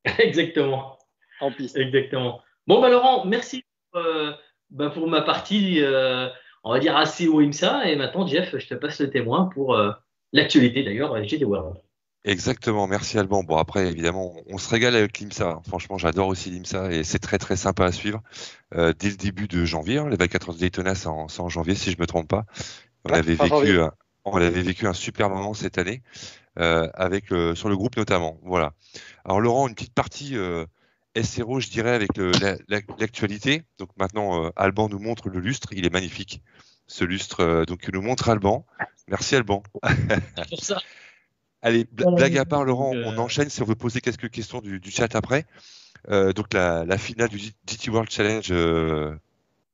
Exactement. 0.20 0.98
En 1.40 1.52
piste. 1.52 1.78
Exactement. 1.78 2.42
Bon, 2.68 2.82
bah, 2.82 2.90
Laurent, 2.90 3.26
merci 3.26 3.64
euh, 3.96 4.34
bah, 4.70 4.90
pour 4.90 5.08
ma 5.08 5.22
partie, 5.22 5.82
euh, 5.82 6.30
on 6.64 6.72
va 6.72 6.80
dire 6.80 6.98
assez 6.98 7.28
haut 7.28 7.42
IMSA. 7.42 7.90
Et 7.90 7.96
maintenant, 7.96 8.28
Jeff, 8.28 8.58
je 8.58 8.68
te 8.68 8.74
passe 8.74 9.00
le 9.00 9.10
témoin 9.10 9.46
pour 9.46 9.76
euh, 9.76 9.92
l'actualité 10.34 10.84
d'ailleurs 10.84 11.24
GT 11.24 11.46
World. 11.46 11.82
Exactement, 12.24 12.86
merci 12.88 13.18
Alban. 13.18 13.44
Bon 13.44 13.58
après 13.58 13.88
évidemment 13.88 14.34
on 14.48 14.58
se 14.58 14.70
régale 14.70 14.96
avec 14.96 15.20
l'IMSA. 15.20 15.62
Franchement 15.68 15.98
j'adore 15.98 16.28
aussi 16.28 16.52
l'IMSA 16.52 16.92
et 16.92 17.04
c'est 17.04 17.20
très 17.20 17.40
très 17.40 17.56
sympa 17.56 17.86
à 17.86 17.92
suivre. 17.92 18.22
dès 18.72 19.10
le 19.10 19.16
début 19.16 19.48
de 19.48 19.66
janvier, 19.66 19.98
hein, 19.98 20.08
les 20.08 20.18
24 20.18 20.50
heures 20.50 20.56
de 20.56 20.60
Daytona 20.60 20.94
c'est 20.94 21.08
en, 21.08 21.50
janvier 21.50 21.74
si 21.74 21.92
je 21.92 21.98
me 22.00 22.06
trompe 22.06 22.28
pas. 22.28 22.46
On 23.06 23.14
avait 23.14 23.34
vécu 23.34 23.80
on 24.24 24.36
avait 24.36 24.62
vécu 24.62 24.86
un 24.86 24.94
super 24.94 25.32
moment 25.32 25.56
cette 25.56 25.80
année 25.80 26.04
avec 26.56 27.30
sur 27.56 27.70
le 27.70 27.76
groupe 27.76 27.98
notamment. 27.98 28.40
Voilà. 28.44 28.74
Alors 29.26 29.40
Laurent, 29.40 29.68
une 29.68 29.76
petite 29.76 29.94
partie 29.94 30.36
euh, 30.36 30.66
SRO, 31.22 31.60
je 31.60 31.70
dirais, 31.70 31.94
avec 31.94 32.10
l'actualité. 33.00 33.64
donc 33.78 33.90
maintenant, 33.98 34.46
euh, 34.46 34.50
Alban 34.56 34.90
nous 34.90 35.00
montre 35.00 35.30
le 35.30 35.40
lustre, 35.40 35.70
il 35.74 35.86
est 35.86 35.92
magnifique. 35.92 36.42
Ce 36.88 37.04
lustre, 37.04 37.42
euh, 37.42 37.66
donc 37.66 37.82
que 37.82 37.92
nous 37.92 38.02
montre 38.02 38.30
Alban. 38.30 38.66
Merci 39.08 39.36
Alban. 39.36 39.64
ça. 40.60 40.80
Allez, 41.62 41.86
blague 41.92 42.38
à 42.38 42.46
part, 42.46 42.64
Laurent, 42.64 42.92
on 42.94 43.18
enchaîne 43.18 43.50
si 43.50 43.62
on 43.62 43.66
veut 43.66 43.76
poser 43.76 44.02
quelques 44.02 44.30
questions 44.30 44.62
du, 44.62 44.82
chat 44.92 45.16
après. 45.16 45.46
donc 46.10 46.54
la, 46.54 46.98
finale 46.98 47.30
du 47.30 47.38
GT 47.38 47.90
World 47.90 48.10
Challenge 48.10 48.52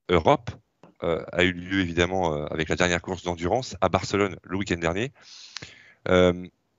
Europe 0.10 0.52
a 1.02 1.44
eu 1.44 1.52
lieu 1.54 1.80
évidemment 1.80 2.46
avec 2.48 2.70
la 2.70 2.76
dernière 2.76 3.02
course 3.02 3.24
d'endurance 3.24 3.76
à 3.82 3.90
Barcelone 3.90 4.36
le 4.44 4.58
week-end 4.58 4.78
dernier 4.78 5.12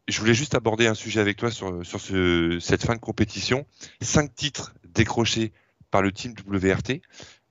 je 0.08 0.20
voulais 0.20 0.34
juste 0.34 0.54
aborder 0.54 0.86
un 0.86 0.94
sujet 0.94 1.20
avec 1.20 1.36
toi 1.36 1.50
sur, 1.50 1.84
sur 1.84 2.00
ce, 2.00 2.58
cette 2.60 2.84
fin 2.84 2.94
de 2.94 3.00
compétition. 3.00 3.66
Cinq 4.00 4.34
titres 4.34 4.74
décrochés 4.84 5.52
par 5.90 6.02
le 6.02 6.12
team 6.12 6.34
WRT. 6.46 7.02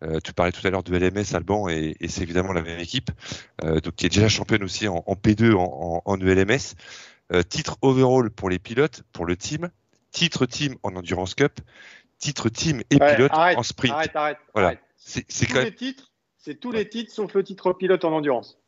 Euh, 0.03 0.20
tu 0.24 0.34
parlais 0.34 0.51
tout 0.51 0.66
à 0.66 0.70
l'heure 0.70 0.84
de 0.84 0.95
LMS 0.95 1.36
Alban 1.36 1.70
et, 1.70 1.95
et 1.99 2.08
c'est 2.08 2.22
évidemment 2.22 2.53
la 2.53 2.62
même 2.62 2.80
équipe, 2.80 3.10
euh, 3.64 3.80
donc 3.80 3.95
qui 3.95 4.05
est 4.05 4.10
déjà 4.10 4.28
championne 4.30 4.64
aussi 4.64 4.88
en, 4.88 5.03
en 5.08 5.14
P2 5.16 5.53
en, 5.53 5.64
en, 5.64 6.01
en 6.05 6.20
ELMS. 6.20 6.76
Euh, 7.34 7.43
titre 7.43 7.78
overall 7.82 8.30
pour 8.30 8.49
les 8.49 8.59
pilotes, 8.59 9.03
pour 9.11 9.25
le 9.25 9.36
team. 9.36 9.69
Titre 10.11 10.45
team 10.45 10.75
en 10.84 10.95
Endurance 10.95 11.36
Cup. 11.36 11.59
Titre 12.17 12.49
team 12.49 12.82
et 12.89 12.95
Ouais, 12.99 13.15
pilote 13.15 13.32
arrête, 13.34 13.57
en 13.57 13.63
sprint. 13.63 13.93
Arrête, 13.93 14.15
arrête. 14.15 14.38
Voilà. 14.53 14.75
C'est 14.95 15.23
quand 15.45 15.55
même 15.55 15.65
les 15.65 15.75
titres, 15.75 16.11
c'est 16.38 16.59
tous 16.59 16.71
les 16.71 16.88
titres 16.89 17.13
sauf 17.13 17.34
le 17.34 17.43
titre 17.43 17.73
pilote 17.73 18.03
en 18.03 18.13
endurance. 18.13 18.59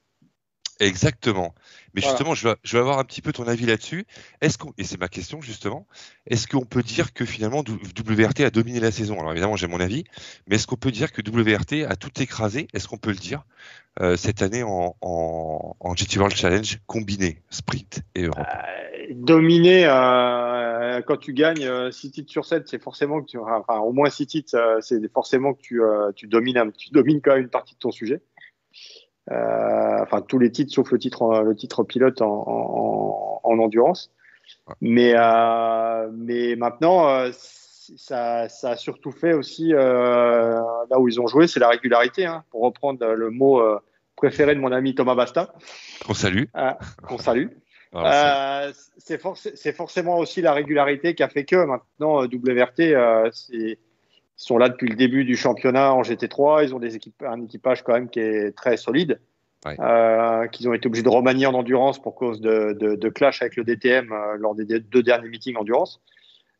Exactement. 0.80 1.54
Mais 1.94 2.02
Voilà. 2.02 2.16
justement, 2.16 2.36
je 2.36 2.48
veux, 2.50 2.56
je 2.64 2.78
veux 2.78 2.82
avoir 2.82 3.00
un 3.00 3.04
petit 3.04 3.22
peu 3.22 3.32
ton 3.34 3.48
avis 3.48 3.66
là-dessus. 3.66 4.06
Est-ce 4.42 4.58
qu'on 4.58 4.74
et 4.78 4.84
c'est 4.84 5.00
ma 5.00 5.08
question 5.08 5.42
justement, 5.42 5.88
est-ce 6.28 6.48
qu'on 6.48 6.66
peut 6.66 6.84
dire 6.84 7.14
que 7.14 7.26
finalement 7.26 7.64
WRT 7.64 8.42
a 8.42 8.50
dominé 8.52 8.80
la 8.80 8.92
saison? 8.92 9.20
Alors 9.20 9.32
évidemment, 9.32 9.56
j'ai 9.56 9.68
mon 9.68 9.80
avis, 9.80 10.04
mais 10.48 10.56
est-ce 10.56 10.68
qu'on 10.68 10.76
peut 10.76 10.92
dire 10.92 11.12
que 11.12 11.22
WRT 11.22 11.86
a 11.90 11.96
tout 11.96 12.22
écrasé? 12.22 12.68
Est-ce 12.74 12.88
qu'on 12.88 12.98
peut 12.98 13.10
le 13.12 13.16
dire 13.18 13.44
euh, 14.02 14.16
cette 14.18 14.42
année 14.42 14.64
en, 14.64 14.96
en, 15.02 15.76
en 15.80 15.96
GT 15.96 16.18
World 16.20 16.36
Challenge 16.36 16.80
combiné 16.86 17.42
sprint 17.50 18.02
et 18.16 18.24
Europe? 18.24 18.46
Dominer, 19.12 19.86
euh, 19.88 21.02
quand 21.02 21.18
tu 21.18 21.34
gagnes 21.34 21.92
6 21.92 22.12
titres 22.12 22.32
sur 22.32 22.46
7, 22.46 22.68
c'est 22.68 22.82
forcément 22.82 23.22
que 23.22 23.26
tu, 23.26 23.38
enfin, 23.40 23.80
au 23.80 23.92
moins 23.92 24.10
6 24.10 24.28
titres, 24.28 24.56
euh, 24.56 24.78
c'est 24.82 25.02
forcément 25.12 25.54
que 25.54 25.62
tu, 25.62 25.82
euh, 25.82 26.12
tu 26.16 26.28
domines, 26.28 26.72
tu 26.78 26.92
domines 26.92 27.20
quand 27.22 27.32
même 27.34 27.44
une 27.44 27.50
partie 27.50 27.74
de 27.74 27.80
ton 27.80 27.92
sujet. 27.92 28.22
Euh, 29.32 30.02
enfin, 30.02 30.22
tous 30.22 30.40
les 30.40 30.52
titres 30.52 30.74
sauf 30.74 30.92
le 30.92 30.98
titre, 31.00 31.42
le 31.44 31.56
titre 31.56 31.84
pilote 31.84 32.22
en, 32.22 32.44
en, 32.48 33.40
en 33.44 33.60
endurance. 33.60 34.12
Ouais. 34.68 34.74
Mais, 34.82 35.14
euh, 35.16 36.10
mais 36.14 36.56
maintenant, 36.56 37.08
euh, 37.10 37.30
ça, 37.34 38.50
ça 38.50 38.72
a 38.72 38.76
surtout 38.76 39.12
fait 39.12 39.34
aussi 39.34 39.70
là 39.70 40.64
où 41.00 41.08
ils 41.08 41.20
ont 41.22 41.28
joué, 41.28 41.48
c'est 41.48 41.60
la 41.60 41.70
régularité. 41.70 42.26
Hein, 42.26 42.44
pour 42.52 42.62
reprendre 42.62 43.06
le 43.06 43.30
mot 43.30 43.62
préféré 44.16 44.54
de 44.56 44.60
mon 44.60 44.72
ami 44.72 44.96
Thomas 44.96 45.16
Basta, 45.16 45.54
Qu'on 46.06 46.14
salue. 46.14 46.44
qu'on 47.08 47.18
salue. 47.18 47.48
C'est- 47.92 47.98
Euh, 47.98 48.72
c'est 49.00 49.20
forc- 49.20 49.52
c'est 49.56 49.74
forcément 49.74 50.20
aussi 50.20 50.42
la 50.44 50.54
régularité 50.54 51.16
qui 51.16 51.24
a 51.24 51.28
fait 51.28 51.44
que 51.44 51.56
maintenant 51.66 52.22
WRT 52.24 52.82
euh, 52.94 53.28
c'est- 53.34 53.80
sont 54.46 54.58
là 54.58 54.70
depuis 54.70 54.88
le 54.88 54.96
début 54.96 55.26
du 55.26 55.36
championnat 55.36 55.94
en 55.94 56.02
GT3. 56.02 56.64
Ils 56.64 56.74
ont 56.74 56.80
des 56.80 56.96
équipes, 56.96 57.24
un 57.28 57.44
équipage 57.44 57.84
quand 57.84 57.94
même 57.94 58.10
qui 58.10 58.20
est 58.20 58.56
très 58.56 58.78
solide. 58.78 59.20
Ouais. 59.66 59.76
Euh, 59.82 60.48
qu'ils 60.48 60.70
ont 60.70 60.74
été 60.74 60.88
obligés 60.88 61.04
de 61.04 61.10
remanier 61.10 61.46
en 61.46 61.54
endurance 61.54 62.02
pour 62.02 62.16
cause 62.16 62.40
de, 62.40 62.72
de, 62.80 62.96
de 62.96 63.10
clash 63.10 63.42
avec 63.42 63.58
le 63.58 63.66
DTM 63.66 64.10
euh, 64.14 64.38
lors 64.38 64.56
des 64.56 64.64
deux- 64.80 65.04
derniers 65.04 65.28
meetings 65.28 65.58
endurance. 65.58 66.02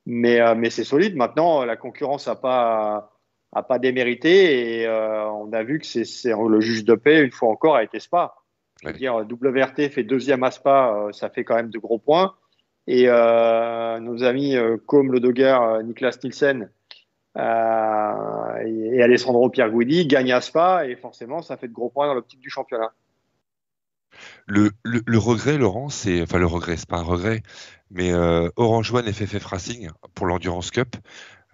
Mais, 0.06 0.42
euh, 0.42 0.54
mais 0.56 0.70
c'est 0.70 0.84
solide. 0.84 1.16
Maintenant, 1.16 1.64
la 1.64 1.78
concurrence 1.78 2.28
n'a 2.28 2.36
pas, 2.36 3.14
a 3.54 3.64
pas 3.64 3.80
démérité 3.80 4.82
et 4.82 4.90
on 4.90 5.54
a 5.54 5.64
vu 5.64 5.80
que 5.80 5.86
c'est 5.86 6.04
le 6.34 6.60
juge 6.60 6.84
de 6.84 6.96
paix, 6.96 7.22
une 7.24 7.32
fois 7.32 7.48
encore, 7.50 7.78
a 7.78 7.84
été 7.84 8.02
Spa. 8.02 8.36
Je 8.82 8.88
veux 8.88 8.94
Ouais. 8.94 9.00
dire, 9.00 9.16
WRT 9.16 9.90
fait 9.90 10.04
deuxième 10.04 10.44
à 10.44 10.52
Spa, 10.52 11.08
ça 11.14 11.30
fait 11.30 11.46
quand 11.46 11.56
même 11.56 11.70
de 11.70 11.80
gros 11.80 12.00
points. 12.00 12.34
Et 12.88 13.08
nos 13.08 14.24
amis 14.24 14.56
comme 14.88 15.14
le 15.14 15.20
Dogger, 15.22 15.58
euh, 15.62 15.84
Niklas 15.84 16.18
Nielsen 16.24 16.70
euh, 17.38 18.66
et, 18.66 18.98
et 18.98 19.04
Alessandro 19.04 19.50
Pierguidi 19.50 20.08
gagnent 20.08 20.34
à 20.34 20.42
Spa 20.42 20.86
et 20.88 20.96
forcément, 20.96 21.42
ça 21.42 21.58
fait 21.58 21.68
de 21.68 21.74
gros 21.74 21.90
points 21.90 22.08
dans 22.08 22.14
l'optique 22.14 22.40
du 22.40 22.50
championnat. 22.50 22.92
Le, 24.48 24.72
regret, 25.18 25.58
Laurent, 25.58 25.90
c'est 25.90 26.22
enfin 26.24 26.40
le 26.40 26.48
regret, 26.48 26.76
c'est 26.76 26.90
pas 26.90 26.98
un 26.98 27.04
regret, 27.04 27.44
mais 27.92 28.12
euh, 28.12 28.50
Orange 28.56 28.92
One 28.92 29.12
FFF 29.12 29.46
Racing 29.46 29.90
pour 30.16 30.26
l'Endurance 30.26 30.72
Cup. 30.72 30.96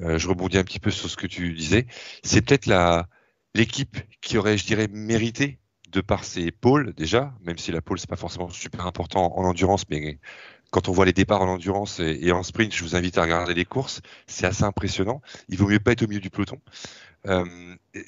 euh, 0.01 0.17
je 0.17 0.27
rebondis 0.29 0.57
un 0.57 0.63
petit 0.63 0.79
peu 0.79 0.91
sur 0.91 1.09
ce 1.09 1.17
que 1.17 1.27
tu 1.27 1.53
disais. 1.53 1.87
C'est 2.23 2.41
peut-être 2.41 2.65
la 2.65 3.07
l'équipe 3.53 3.97
qui 4.21 4.37
aurait, 4.37 4.57
je 4.57 4.65
dirais, 4.65 4.87
mérité 4.91 5.59
de 5.91 6.01
par 6.01 6.23
ses 6.25 6.51
pôles 6.51 6.93
déjà, 6.93 7.33
même 7.41 7.57
si 7.57 7.71
la 7.71 7.81
pôle 7.81 7.99
c'est 7.99 8.09
pas 8.09 8.17
forcément 8.17 8.49
super 8.49 8.85
important 8.85 9.37
en 9.37 9.45
endurance, 9.45 9.87
mais 9.89 10.19
quand 10.75 10.89
on 10.89 10.91
voit 10.91 11.05
les 11.05 11.13
départs 11.13 11.41
en 11.41 11.47
endurance 11.47 12.01
et, 12.01 12.19
et 12.21 12.33
en 12.33 12.43
sprint, 12.43 12.73
je 12.75 12.83
vous 12.83 12.97
invite 12.97 13.17
à 13.17 13.21
regarder 13.21 13.53
les 13.53 13.63
courses, 13.63 14.01
c'est 14.27 14.45
assez 14.45 14.65
impressionnant. 14.65 15.21
Il 15.47 15.57
vaut 15.57 15.69
mieux 15.69 15.79
pas 15.79 15.93
être 15.93 16.03
au 16.03 16.07
milieu 16.07 16.19
du 16.19 16.29
peloton. 16.29 16.59
Euh, 17.27 17.45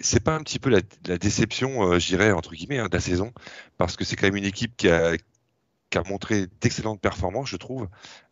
c'est 0.02 0.20
pas 0.20 0.36
un 0.36 0.42
petit 0.44 0.60
peu 0.60 0.70
la, 0.70 0.82
la 1.08 1.18
déception, 1.18 1.70
euh, 1.94 1.98
je 1.98 2.08
dirais 2.08 2.34
entre 2.34 2.52
guillemets, 2.56 2.80
hein, 2.80 2.90
de 2.90 2.94
la 2.94 3.00
saison, 3.00 3.32
parce 3.78 3.96
que 3.96 4.04
c'est 4.04 4.18
quand 4.18 4.28
même 4.28 4.36
une 4.36 4.44
équipe 4.44 4.76
qui 4.76 4.90
a, 4.90 5.16
qui 5.90 5.98
a 5.98 6.04
montré 6.10 6.48
d'excellentes 6.60 7.00
performances, 7.00 7.48
je 7.48 7.56
trouve, 7.56 7.88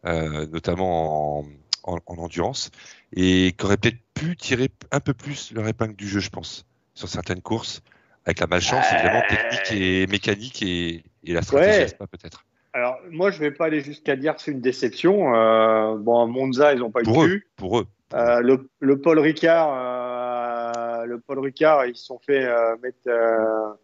euh, 0.06 0.46
notamment 0.48 1.40
en, 1.40 1.46
en, 1.84 2.00
en 2.06 2.18
endurance, 2.18 2.72
et 3.16 3.56
qui 3.58 3.66
aurait 3.66 3.78
peut-être 3.78 4.02
pu 4.16 4.36
tirer 4.36 4.70
un 4.92 5.00
peu 5.00 5.14
plus 5.14 5.54
leur 5.54 5.66
épingle 5.66 5.96
du 5.96 6.10
jeu, 6.10 6.20
je 6.20 6.30
pense, 6.30 6.66
sur 6.94 7.08
certaines 7.08 7.42
courses, 7.42 7.82
avec 8.26 8.42
la 8.42 8.48
malchance 8.48 8.86
évidemment 8.92 9.24
technique 9.30 9.72
et 9.72 10.08
mécanique 10.08 10.62
et, 10.62 11.06
et 11.24 11.32
la 11.32 11.42
stratégie 11.42 11.94
Ouais. 12.02 12.08
peut-être. 12.12 12.44
Alors, 12.76 13.00
moi, 13.10 13.32
je 13.32 13.40
vais 13.40 13.52
pas 13.52 13.68
aller 13.68 13.80
jusqu'à 13.80 14.18
dire 14.18 14.36
que 14.36 14.42
c'est 14.42 14.52
une 14.52 14.60
déception. 14.60 15.34
Euh, 15.34 15.96
bon, 15.96 16.22
à 16.22 16.26
Monza, 16.26 16.74
ils 16.74 16.80
n'ont 16.80 16.92
pas 16.92 17.00
eu 17.00 17.04
Pour 17.06 17.24
eux, 17.24 17.42
pour 17.56 17.80
eux. 17.80 17.86
Euh, 18.14 18.42
le, 18.42 18.70
le 18.82 19.00
Paul 19.00 19.18
Ricard, 19.18 19.72
euh, 19.74 21.06
le 21.06 21.22
Paul 21.22 21.40
Ricard, 21.40 21.86
ils 21.86 21.96
se 21.96 22.04
sont 22.04 22.20
fait 22.20 22.44
euh, 22.44 22.76
mettre, 22.84 23.78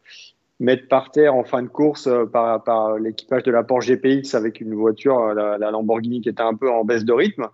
mettre 0.60 0.90
par 0.90 1.10
terre 1.12 1.36
en 1.36 1.46
fin 1.46 1.64
de 1.64 1.70
course 1.70 2.10
par, 2.34 2.66
par 2.66 2.98
l'équipage 2.98 3.44
de 3.44 3.52
la 3.52 3.64
Porsche 3.64 3.88
GPX 3.88 4.36
avec 4.36 4.60
une 4.60 4.76
voiture, 4.76 5.34
la, 5.34 5.58
la 5.58 5.72
Lamborghini, 5.72 6.20
qui 6.20 6.28
était 6.28 6.44
un 6.44 6.56
peu 6.56 6.70
en 6.70 6.84
baisse 6.84 7.06
de 7.06 7.14
rythme. 7.14 7.48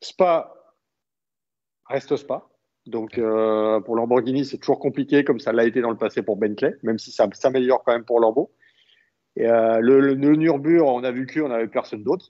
Spa 0.00 0.50
reste 1.90 2.16
Spa. 2.16 2.48
Donc 2.86 3.20
pour 3.84 3.96
Lamborghini, 3.96 4.46
c'est 4.46 4.56
toujours 4.56 4.78
compliqué, 4.78 5.24
comme 5.24 5.40
ça 5.40 5.52
l'a 5.52 5.66
été 5.66 5.82
dans 5.82 5.90
le 5.90 5.98
passé 5.98 6.22
pour 6.22 6.36
Bentley, 6.36 6.74
même 6.82 6.98
si 6.98 7.12
ça 7.12 7.28
s'améliore 7.34 7.82
quand 7.84 7.92
même 7.92 8.06
pour 8.06 8.18
Lambo. 8.18 8.50
Et 9.40 9.46
euh, 9.46 9.80
le, 9.80 10.00
le, 10.00 10.82
on 10.82 11.02
a 11.02 11.10
vu 11.10 11.26
qu'on 11.26 11.48
n'avait 11.48 11.66
personne 11.66 12.02
d'autre, 12.02 12.26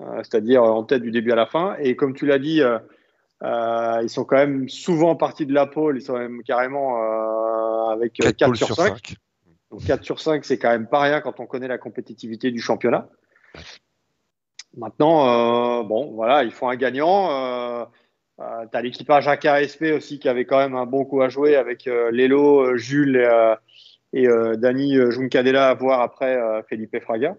euh, 0.00 0.22
c'est-à-dire 0.22 0.62
en 0.62 0.82
tête 0.82 1.02
du 1.02 1.10
début 1.10 1.32
à 1.32 1.34
la 1.34 1.44
fin. 1.44 1.76
Et 1.80 1.96
comme 1.96 2.14
tu 2.14 2.24
l'as 2.24 2.38
dit, 2.38 2.62
euh, 2.62 2.78
euh, 3.42 4.00
ils 4.02 4.08
sont 4.08 4.24
quand 4.24 4.38
même 4.38 4.66
souvent 4.70 5.16
partis 5.16 5.44
de 5.44 5.52
la 5.52 5.66
pole, 5.66 5.98
ils 5.98 6.02
sont 6.02 6.16
même 6.16 6.42
carrément 6.42 6.96
euh, 6.96 7.92
avec 7.92 8.14
4, 8.14 8.36
4 8.36 8.54
sur 8.54 8.74
5. 8.74 8.86
5. 8.86 9.16
Donc 9.70 9.84
4 9.84 10.02
sur 10.02 10.18
5, 10.18 10.46
c'est 10.46 10.56
quand 10.56 10.70
même 10.70 10.86
pas 10.86 11.02
rien 11.02 11.20
quand 11.20 11.40
on 11.40 11.46
connaît 11.46 11.68
la 11.68 11.76
compétitivité 11.76 12.50
du 12.50 12.60
championnat. 12.62 13.06
Maintenant, 14.74 15.28
euh, 15.28 15.82
bon, 15.82 16.12
voilà, 16.12 16.42
ils 16.42 16.52
font 16.52 16.70
un 16.70 16.76
gagnant. 16.76 17.30
Euh, 17.32 17.84
euh, 18.40 18.64
tu 18.72 18.78
as 18.78 18.80
l'équipage 18.80 19.28
AKSP 19.28 19.92
aussi 19.94 20.18
qui 20.18 20.30
avait 20.30 20.46
quand 20.46 20.58
même 20.58 20.74
un 20.74 20.86
bon 20.86 21.04
coup 21.04 21.20
à 21.20 21.28
jouer 21.28 21.54
avec 21.54 21.86
euh, 21.86 22.10
Lelo, 22.10 22.78
Jules 22.78 23.28
et, 24.14 24.24
et 24.24 24.56
Dani 24.56 24.96
Juncadella 25.10 25.68
à 25.68 25.74
voir 25.74 26.00
après 26.00 26.38
Felipe 26.68 26.98
Fraga. 27.00 27.36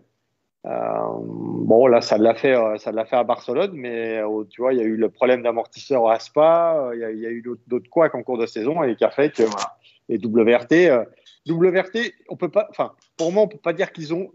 bon, 0.63 1.87
là, 1.87 2.01
ça 2.01 2.17
l'a 2.17 2.35
fait, 2.35 2.55
ça 2.77 2.91
l'a 2.91 3.05
fait 3.05 3.15
à 3.15 3.23
Barcelone, 3.23 3.71
mais 3.73 4.21
tu 4.49 4.61
vois, 4.61 4.73
il 4.73 4.79
y 4.79 4.81
a 4.81 4.85
eu 4.85 4.95
le 4.95 5.09
problème 5.09 5.41
d'amortisseur 5.41 6.09
à 6.09 6.19
Spa, 6.19 6.91
il 6.93 6.99
y, 6.99 7.21
y, 7.21 7.25
a 7.25 7.31
eu 7.31 7.43
d'autres 7.67 7.89
couacs 7.89 8.15
en 8.15 8.23
cours 8.23 8.37
de 8.37 8.45
saison 8.45 8.83
et 8.83 8.95
qui 8.95 9.03
a 9.03 9.11
fait 9.11 9.31
que 9.31 9.43
voilà, 9.43 9.77
les 10.09 10.17
WRT, 10.17 11.07
WRT, 11.47 12.13
on 12.29 12.35
peut 12.35 12.49
pas, 12.49 12.67
enfin, 12.69 12.93
pour 13.17 13.31
moi, 13.31 13.43
on 13.43 13.47
peut 13.47 13.57
pas 13.57 13.73
dire 13.73 13.91
qu'ils 13.91 14.13
ont 14.13 14.31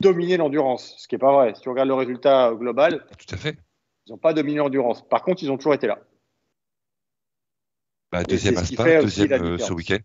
dominé 0.00 0.36
l'endurance, 0.36 0.94
ce 0.98 1.08
qui 1.08 1.14
est 1.14 1.18
pas 1.18 1.32
vrai. 1.32 1.54
Si 1.54 1.62
tu 1.62 1.68
regardes 1.68 1.88
le 1.88 1.94
résultat 1.94 2.52
global, 2.54 3.06
tout 3.18 3.34
à 3.34 3.38
fait. 3.38 3.56
Ils 4.06 4.12
n'ont 4.12 4.18
pas 4.18 4.34
dominé 4.34 4.58
l'endurance. 4.58 5.06
Par 5.08 5.22
contre, 5.22 5.42
ils 5.42 5.50
ont 5.50 5.56
toujours 5.56 5.74
été 5.74 5.86
là. 5.86 5.98
Bah, 8.12 8.22
deuxième 8.22 8.58
à 8.58 8.64
Spa, 8.64 9.00
deuxième 9.00 9.44
euh, 9.44 9.58
ce 9.58 9.72
week-end. 9.72 9.98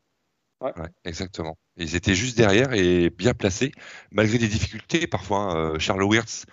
Ouais. 0.61 0.73
Ouais, 0.77 0.89
exactement. 1.05 1.57
Ils 1.77 1.95
étaient 1.95 2.15
juste 2.15 2.37
derrière 2.37 2.73
et 2.73 3.09
bien 3.09 3.33
placés, 3.33 3.71
malgré 4.11 4.37
des 4.37 4.47
difficultés. 4.47 5.07
Parfois, 5.07 5.55
euh, 5.55 5.79
Charles 5.79 6.03
Wirtz, 6.03 6.45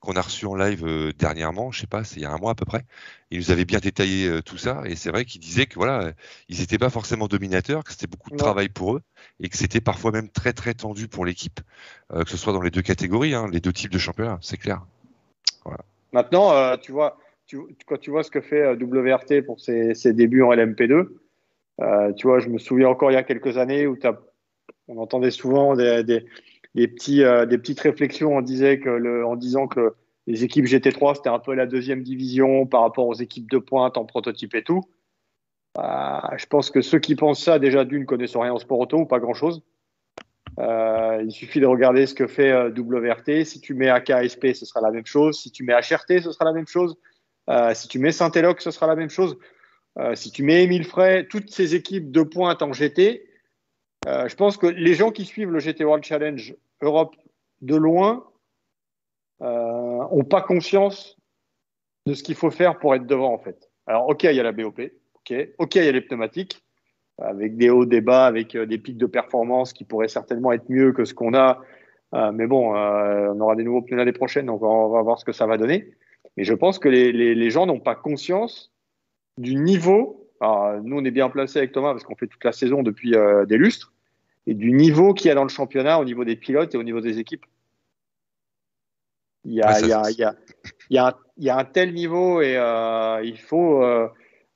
qu'on 0.00 0.12
a 0.14 0.20
reçu 0.20 0.46
en 0.46 0.54
live 0.54 0.84
euh, 0.86 1.12
dernièrement, 1.12 1.72
je 1.72 1.80
sais 1.80 1.86
pas, 1.88 2.04
c'est 2.04 2.16
il 2.16 2.22
y 2.22 2.26
a 2.26 2.30
un 2.30 2.38
mois 2.38 2.52
à 2.52 2.54
peu 2.54 2.64
près, 2.64 2.84
il 3.32 3.38
nous 3.38 3.50
avait 3.50 3.64
bien 3.64 3.80
détaillé 3.80 4.28
euh, 4.28 4.42
tout 4.42 4.58
ça. 4.58 4.82
Et 4.86 4.94
c'est 4.94 5.10
vrai 5.10 5.24
qu'il 5.24 5.40
disait 5.40 5.66
que 5.66 5.74
voilà, 5.74 6.12
ils 6.48 6.60
n'étaient 6.60 6.78
pas 6.78 6.90
forcément 6.90 7.26
dominateurs, 7.26 7.82
que 7.82 7.90
c'était 7.90 8.06
beaucoup 8.06 8.30
de 8.30 8.36
Ouais. 8.36 8.38
travail 8.38 8.68
pour 8.68 8.94
eux 8.94 9.02
et 9.40 9.48
que 9.48 9.56
c'était 9.56 9.80
parfois 9.80 10.12
même 10.12 10.28
très 10.30 10.52
très 10.52 10.74
tendu 10.74 11.08
pour 11.08 11.24
l'équipe, 11.24 11.60
euh, 12.12 12.22
que 12.22 12.30
ce 12.30 12.36
soit 12.36 12.52
dans 12.52 12.62
les 12.62 12.70
deux 12.70 12.82
catégories, 12.82 13.34
hein, 13.34 13.48
les 13.50 13.60
deux 13.60 13.72
types 13.72 13.90
de 13.90 13.98
championnats, 13.98 14.38
c'est 14.40 14.56
clair. 14.56 14.86
Voilà. 15.64 15.84
Maintenant, 16.12 16.76
tu 16.78 16.92
vois, 16.92 17.18
tu, 17.46 17.58
quand 17.86 17.98
tu 17.98 18.10
vois 18.10 18.22
ce 18.22 18.30
que 18.30 18.40
fait 18.40 18.74
WRT 18.74 19.42
pour 19.44 19.60
ses, 19.60 19.94
ses 19.94 20.12
débuts 20.12 20.42
en 20.42 20.52
LMP2, 20.52 21.08
euh, 21.80 22.12
tu 22.12 22.26
vois, 22.26 22.40
je 22.40 22.48
me 22.48 22.58
souviens 22.58 22.88
encore 22.88 23.10
il 23.10 23.14
y 23.14 23.18
a 23.18 23.22
quelques 23.22 23.56
années 23.56 23.86
où 23.86 23.96
on 24.88 24.98
entendait 24.98 25.30
souvent 25.30 25.76
des, 25.76 26.24
euh, 26.76 27.46
petites 27.46 27.80
réflexions. 27.80 28.36
En 28.36 28.42
disant 28.42 29.68
que 29.68 29.94
les 30.26 30.44
équipes 30.44 30.66
GT3 30.66 31.16
c'était 31.16 31.28
un 31.28 31.38
peu 31.38 31.54
la 31.54 31.66
deuxième 31.66 32.02
division 32.02 32.66
par 32.66 32.82
rapport 32.82 33.06
aux 33.06 33.14
équipes 33.14 33.50
de 33.50 33.58
pointe 33.58 33.96
en 33.96 34.04
prototype 34.04 34.54
et 34.54 34.62
tout. 34.62 34.82
Euh, 35.78 36.18
je 36.36 36.46
pense 36.46 36.70
que 36.70 36.80
ceux 36.80 36.98
qui 36.98 37.14
pensent 37.14 37.42
ça 37.42 37.58
déjà 37.58 37.84
d'une 37.84 38.06
connaissent 38.06 38.36
rien 38.36 38.52
au 38.52 38.58
sport 38.58 38.80
auto 38.80 38.98
ou 38.98 39.06
pas 39.06 39.20
grand 39.20 39.34
chose. 39.34 39.62
Euh, 40.58 41.22
il 41.24 41.30
suffit 41.30 41.60
de 41.60 41.66
regarder 41.66 42.06
ce 42.06 42.14
que 42.14 42.26
fait 42.26 42.52
WRT. 42.70 43.44
Si 43.44 43.60
tu 43.60 43.74
mets 43.74 43.88
AKSP, 43.88 44.54
ce 44.54 44.66
sera 44.66 44.80
la 44.80 44.90
même 44.90 45.06
chose. 45.06 45.40
Si 45.40 45.52
tu 45.52 45.62
mets 45.62 45.74
HRT, 45.74 46.20
ce 46.22 46.32
sera 46.32 46.46
la 46.46 46.52
même 46.52 46.66
chose. 46.66 46.96
Si 47.74 47.88
tu 47.88 47.98
mets 47.98 48.12
Saint-Eloc, 48.12 48.60
ce 48.60 48.72
sera 48.72 48.88
la 48.88 48.96
même 48.96 49.08
chose. 49.08 49.38
Euh, 49.98 50.14
si 50.14 50.30
tu 50.30 50.42
mets 50.42 50.64
Émile 50.64 50.84
Frey, 50.84 51.26
toutes 51.26 51.50
ces 51.50 51.74
équipes 51.74 52.10
de 52.10 52.22
pointe 52.22 52.62
en 52.62 52.72
GT, 52.72 53.28
euh, 54.06 54.28
je 54.28 54.36
pense 54.36 54.56
que 54.56 54.66
les 54.66 54.94
gens 54.94 55.10
qui 55.10 55.24
suivent 55.24 55.50
le 55.50 55.58
GT 55.58 55.84
World 55.84 56.04
Challenge 56.04 56.54
Europe 56.80 57.16
de 57.60 57.76
loin 57.76 58.24
n'ont 59.40 60.24
pas 60.24 60.42
conscience 60.42 61.16
de 62.06 62.14
ce 62.14 62.22
qu'il 62.22 62.34
faut 62.34 62.50
faire 62.50 62.78
pour 62.78 62.94
être 62.94 63.06
devant 63.06 63.32
en 63.32 63.38
fait. 63.38 63.70
Alors 63.86 64.08
ok, 64.08 64.24
il 64.24 64.34
y 64.34 64.40
a 64.40 64.42
la 64.42 64.52
BOP, 64.52 64.80
ok, 65.20 65.30
il 65.30 65.84
y 65.84 65.88
a 65.88 65.92
les 65.92 66.00
pneumatiques, 66.00 66.64
avec 67.18 67.56
des 67.56 67.70
hauts, 67.70 67.84
des 67.84 68.00
bas, 68.00 68.26
avec 68.26 68.54
euh, 68.54 68.66
des 68.66 68.78
pics 68.78 68.96
de 68.96 69.06
performance 69.06 69.72
qui 69.72 69.84
pourraient 69.84 70.08
certainement 70.08 70.52
être 70.52 70.68
mieux 70.68 70.92
que 70.92 71.04
ce 71.04 71.14
qu'on 71.14 71.34
a. 71.34 71.60
Euh, 72.14 72.32
mais 72.32 72.46
bon, 72.46 72.74
euh, 72.76 73.32
on 73.34 73.40
aura 73.40 73.56
des 73.56 73.64
nouveaux 73.64 73.82
pneus 73.82 73.96
l'année 73.96 74.12
prochaine, 74.12 74.46
donc 74.46 74.62
on 74.62 74.88
va 74.88 75.02
voir 75.02 75.18
ce 75.18 75.24
que 75.24 75.32
ça 75.32 75.46
va 75.46 75.56
donner. 75.56 75.90
Mais 76.36 76.44
je 76.44 76.54
pense 76.54 76.78
que 76.78 76.88
les 76.88 77.50
gens 77.50 77.66
n'ont 77.66 77.80
pas 77.80 77.94
conscience 77.94 78.72
du 79.38 79.54
niveau. 79.54 80.30
Alors, 80.40 80.80
nous, 80.82 80.96
on 80.98 81.04
est 81.04 81.10
bien 81.10 81.28
placé 81.30 81.58
avec 81.58 81.72
Thomas 81.72 81.92
parce 81.92 82.04
qu'on 82.04 82.14
fait 82.16 82.26
toute 82.26 82.44
la 82.44 82.52
saison 82.52 82.82
depuis 82.82 83.14
euh, 83.14 83.44
des 83.46 83.56
lustres 83.56 83.92
et 84.46 84.54
du 84.54 84.72
niveau 84.72 85.14
qu'il 85.14 85.28
y 85.28 85.30
a 85.30 85.34
dans 85.34 85.42
le 85.42 85.48
championnat 85.48 85.98
au 85.98 86.04
niveau 86.04 86.24
des 86.24 86.36
pilotes 86.36 86.74
et 86.74 86.78
au 86.78 86.82
niveau 86.82 87.00
des 87.00 87.18
équipes. 87.18 87.44
Il 89.44 89.54
y 89.54 89.62
a, 89.62 91.58
un- 91.58 91.64
tel 91.64 91.94
niveau 91.94 92.40
et 92.40 92.56
euh, 92.56 93.20
il 93.24 93.38
faut. 93.38 93.82
Euh, 93.82 94.08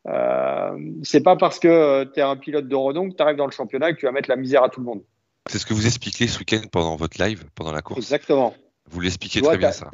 euh, 0.09 0.91
c'est 1.05 1.23
pas 1.23 1.37
parce 1.37 1.59
que 1.59 2.05
tu 2.13 2.19
es 2.21 2.23
un 2.23 2.37
pilote 2.37 2.67
de 2.67 2.75
renom 2.75 3.09
que 3.11 3.17
tu 3.17 3.23
arrives 3.23 3.37
dans 3.37 3.47
le 3.47 3.53
championnat 3.53 3.91
et 3.91 3.95
que 3.95 4.01
tu 4.01 4.07
vas 4.07 4.13
mettre 4.13 4.29
la 4.29 4.37
misère 4.37 4.65
à 4.65 4.69
tout 4.69 4.81
le 4.81 4.87
monde. 4.87 5.03
C'est 5.49 5.59
ce 5.59 5.67
que 5.67 5.75
vous 5.75 5.87
expliquez 5.87 6.27
ce 6.27 6.39
week-end 6.39 6.63
pendant 6.71 6.97
votre 6.97 7.23
live, 7.23 7.45
pendant 7.55 7.73
la 7.73 7.83
course. 7.83 7.99
Exactement. 8.01 8.55
Vous 8.91 9.01
l'expliquez 9.01 9.41
très 9.41 9.57
bien 9.59 9.73
ça. 9.73 9.91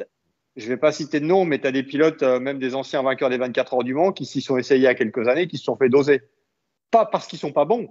Je 0.55 0.67
vais 0.67 0.77
pas 0.77 0.91
citer 0.91 1.19
de 1.19 1.25
nom, 1.25 1.45
mais 1.45 1.59
tu 1.59 1.67
as 1.67 1.71
des 1.71 1.83
pilotes, 1.83 2.23
euh, 2.23 2.39
même 2.39 2.59
des 2.59 2.75
anciens 2.75 3.03
vainqueurs 3.03 3.29
des 3.29 3.37
24 3.37 3.75
heures 3.75 3.83
du 3.83 3.93
Mans, 3.93 4.11
qui 4.11 4.25
s'y 4.25 4.41
sont 4.41 4.57
essayés 4.57 4.81
il 4.81 4.83
y 4.83 4.87
a 4.87 4.95
quelques 4.95 5.27
années, 5.27 5.47
qui 5.47 5.57
se 5.57 5.63
sont 5.63 5.77
fait 5.77 5.89
doser. 5.89 6.21
Pas 6.91 7.05
parce 7.05 7.27
qu'ils 7.27 7.39
sont 7.39 7.53
pas 7.53 7.65
bons, 7.65 7.89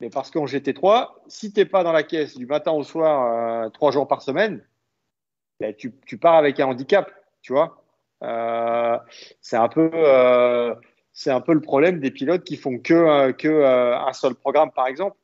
mais 0.00 0.10
parce 0.10 0.30
qu'en 0.30 0.46
GT3, 0.46 1.08
si 1.28 1.52
t'es 1.52 1.64
pas 1.64 1.84
dans 1.84 1.92
la 1.92 2.02
caisse 2.02 2.36
du 2.36 2.46
matin 2.46 2.72
au 2.72 2.82
soir, 2.82 3.64
euh, 3.66 3.70
trois 3.70 3.92
jours 3.92 4.08
par 4.08 4.22
semaine, 4.22 4.66
ben, 5.60 5.74
tu, 5.74 5.94
tu 6.06 6.18
pars 6.18 6.34
avec 6.34 6.58
un 6.58 6.66
handicap, 6.66 7.12
tu 7.42 7.52
vois. 7.52 7.82
Euh, 8.22 8.98
c'est 9.40 9.56
un 9.56 9.68
peu, 9.68 9.90
c'est 11.12 11.30
un 11.30 11.40
peu 11.40 11.54
le 11.54 11.60
problème 11.60 12.00
des 12.00 12.10
pilotes 12.10 12.44
qui 12.44 12.56
font 12.56 12.78
que, 12.78 13.30
que 13.32 13.64
un 13.64 14.12
seul 14.12 14.34
programme, 14.34 14.72
par 14.72 14.86
exemple. 14.86 15.16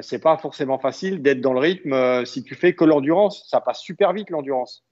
C'est 0.00 0.20
pas 0.20 0.36
forcément 0.36 0.78
facile 0.78 1.22
d'être 1.22 1.40
dans 1.40 1.52
le 1.52 1.60
rythme 1.60 2.24
si 2.24 2.44
tu 2.44 2.54
fais 2.54 2.74
que 2.74 2.84
l'endurance. 2.84 3.48
Ça 3.48 3.60
passe 3.60 3.80
super 3.80 4.12
vite 4.12 4.30
l'endurance. 4.30 4.84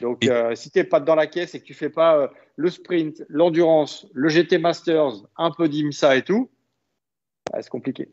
Donc, 0.00 0.24
euh, 0.26 0.54
si 0.54 0.70
tu 0.70 0.78
n'es 0.78 0.84
pas 0.84 1.00
dans 1.00 1.14
la 1.14 1.26
caisse 1.26 1.54
et 1.54 1.60
que 1.60 1.64
tu 1.64 1.74
fais 1.74 1.90
pas 1.90 2.16
euh, 2.16 2.28
le 2.56 2.70
sprint, 2.70 3.22
l'endurance, 3.28 4.06
le 4.12 4.28
GT 4.28 4.58
Masters, 4.58 5.12
un 5.36 5.50
peu 5.50 5.68
d'IMSA 5.68 6.16
et 6.16 6.22
tout, 6.22 6.50
bah, 7.52 7.58
c'est 7.62 7.68
compliqué. 7.70 8.08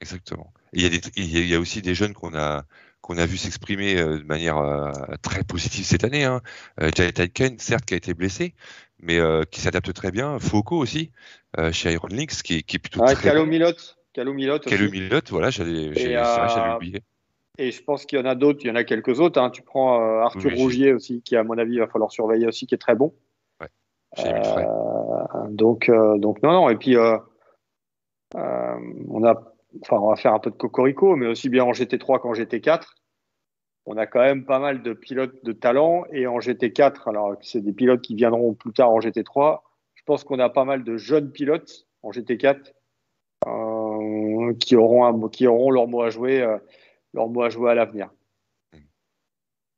Exactement. 0.00 0.52
Il 0.72 0.82
y 0.82 0.86
a 0.86 0.88
des, 0.88 1.00
il 1.16 1.30
y 1.32 1.36
a- 1.38 1.40
il 1.40 1.48
y 1.48 1.54
a 1.54 1.60
aussi 1.60 1.80
des 1.82 1.94
jeunes 1.94 2.12
qu'on 2.14 2.34
a 2.34 2.64
qu'on 3.00 3.18
a 3.18 3.26
vu 3.26 3.36
s'exprimer 3.36 3.98
euh, 3.98 4.18
de 4.18 4.24
manière 4.24 4.56
très 5.20 5.44
positive 5.44 5.84
cette 5.84 6.04
année. 6.04 6.24
Hein. 6.24 6.40
Jared 6.96 7.18
Aitken, 7.20 7.58
certes, 7.58 7.84
qui 7.84 7.92
a 7.92 7.98
été 7.98 8.14
blessé, 8.14 8.54
mais 8.98 9.20
qui 9.50 9.60
s'adapte 9.60 9.92
très 9.92 10.10
bien. 10.10 10.38
Foucault 10.38 10.78
aussi, 10.78 11.10
chez 11.72 11.92
Iron 11.92 12.08
Links, 12.08 12.42
qui 12.42 12.56
est, 12.56 12.62
qui 12.62 12.76
est 12.76 12.78
plutôt 12.78 13.00
Ouais, 13.00 13.12
très 13.14 13.24
Calo. 13.24 13.44
Milot, 13.44 13.74
Calo 14.14 14.32
Milot. 14.32 14.60
Callum 14.60 14.90
Milot, 14.90 15.20
voilà, 15.28 15.50
j'allais, 15.50 15.92
j'ai- 15.92 16.14
c'est 16.14 16.14
Et, 17.58 17.70
je 17.70 17.82
pense 17.82 18.04
qu'il 18.04 18.18
y 18.18 18.22
en 18.22 18.24
a 18.24 18.34
d'autres, 18.34 18.60
il 18.64 18.68
y 18.68 18.70
en 18.70 18.76
a 18.76 18.84
quelques 18.84 19.20
autres. 19.20 19.40
hein. 19.40 19.50
Tu 19.50 19.62
prends 19.62 20.00
euh, 20.00 20.22
Arthur 20.22 20.52
Oui. 20.52 20.62
Rougier 20.62 20.92
aussi, 20.92 21.22
qui 21.22 21.36
à 21.36 21.44
mon 21.44 21.56
avis 21.58 21.78
va 21.78 21.86
falloir 21.86 22.10
surveiller 22.10 22.46
aussi, 22.46 22.66
qui 22.66 22.74
est 22.74 22.78
très 22.78 22.94
bon. 22.94 23.14
Frey. 24.16 24.34
Euh, 24.34 25.48
donc, 25.50 25.88
euh, 25.88 26.18
donc 26.18 26.42
non, 26.42 26.52
non. 26.52 26.68
Et 26.70 26.76
puis, 26.76 26.96
euh, 26.96 27.16
euh, 28.36 28.74
on 29.08 29.24
a, 29.24 29.34
enfin, 29.82 29.96
on 29.98 30.08
va 30.08 30.16
faire 30.16 30.34
un 30.34 30.38
peu 30.38 30.50
de 30.50 30.56
cocorico, 30.56 31.16
mais 31.16 31.26
aussi 31.26 31.48
bien 31.48 31.64
en 31.64 31.72
GT3 31.72 32.20
qu'en 32.20 32.32
GT4. 32.32 32.82
On 33.86 33.96
a 33.98 34.06
quand 34.06 34.20
même 34.20 34.46
pas 34.46 34.58
mal 34.58 34.82
de 34.82 34.92
pilotes 34.92 35.44
de 35.44 35.52
talent. 35.52 36.04
Et 36.12 36.26
en 36.26 36.38
GT4, 36.38 37.08
alors 37.08 37.34
c'est 37.42 37.60
des 37.60 37.72
pilotes 37.72 38.00
qui 38.00 38.14
viendront 38.14 38.54
plus 38.54 38.72
tard 38.72 38.90
en 38.90 38.98
GT3. 38.98 39.60
Je 39.94 40.02
pense 40.04 40.24
qu'on 40.24 40.38
a 40.38 40.48
pas 40.48 40.64
mal 40.64 40.84
de 40.84 40.96
jeunes 40.96 41.30
pilotes 41.30 41.86
en 42.02 42.10
GT4 42.10 42.72
euh, 43.46 44.54
qui 44.54 44.76
auront 44.76 45.04
un, 45.04 45.28
qui 45.28 45.46
auront 45.46 45.70
leur 45.70 45.86
mot 45.86 46.02
à 46.02 46.10
jouer, 46.10 46.40
euh, 46.42 46.56
leur 47.14 47.28
mot 47.28 47.42
à 47.42 47.48
jouer 47.48 47.70
à 47.70 47.74
l'avenir. 47.74 48.10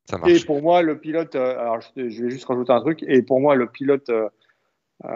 Ça 0.09 0.16
Et 0.18 0.20
marche. 0.20 0.47
pour 0.47 0.62
moi, 0.62 0.82
le 0.82 0.99
pilote, 0.99 1.34
euh, 1.34 1.59
alors 1.59 1.80
je, 1.80 1.91
vais 2.03 2.11
juste 2.30 2.45
rajouter 2.47 2.72
un 2.72 2.80
truc, 2.80 3.03
et 3.07 3.22
pour 3.22 3.41
moi, 3.41 3.55
le 3.57 3.66
pilote, 3.68 4.09
euh, 4.09 4.28
euh, 5.05 5.09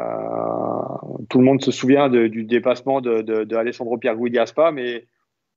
tout 1.28 1.38
le 1.38 1.44
monde 1.44 1.62
se 1.62 1.70
souvient 1.70 2.08
de- 2.08 2.26
du 2.26 2.44
dépassement 2.44 3.00
de, 3.00 3.22
de, 3.22 3.44
de 3.44 3.56
Alessandro 3.56 3.98
Pierguidi 3.98 4.38
à 4.38 4.46
Spa, 4.46 4.72
mais 4.72 5.06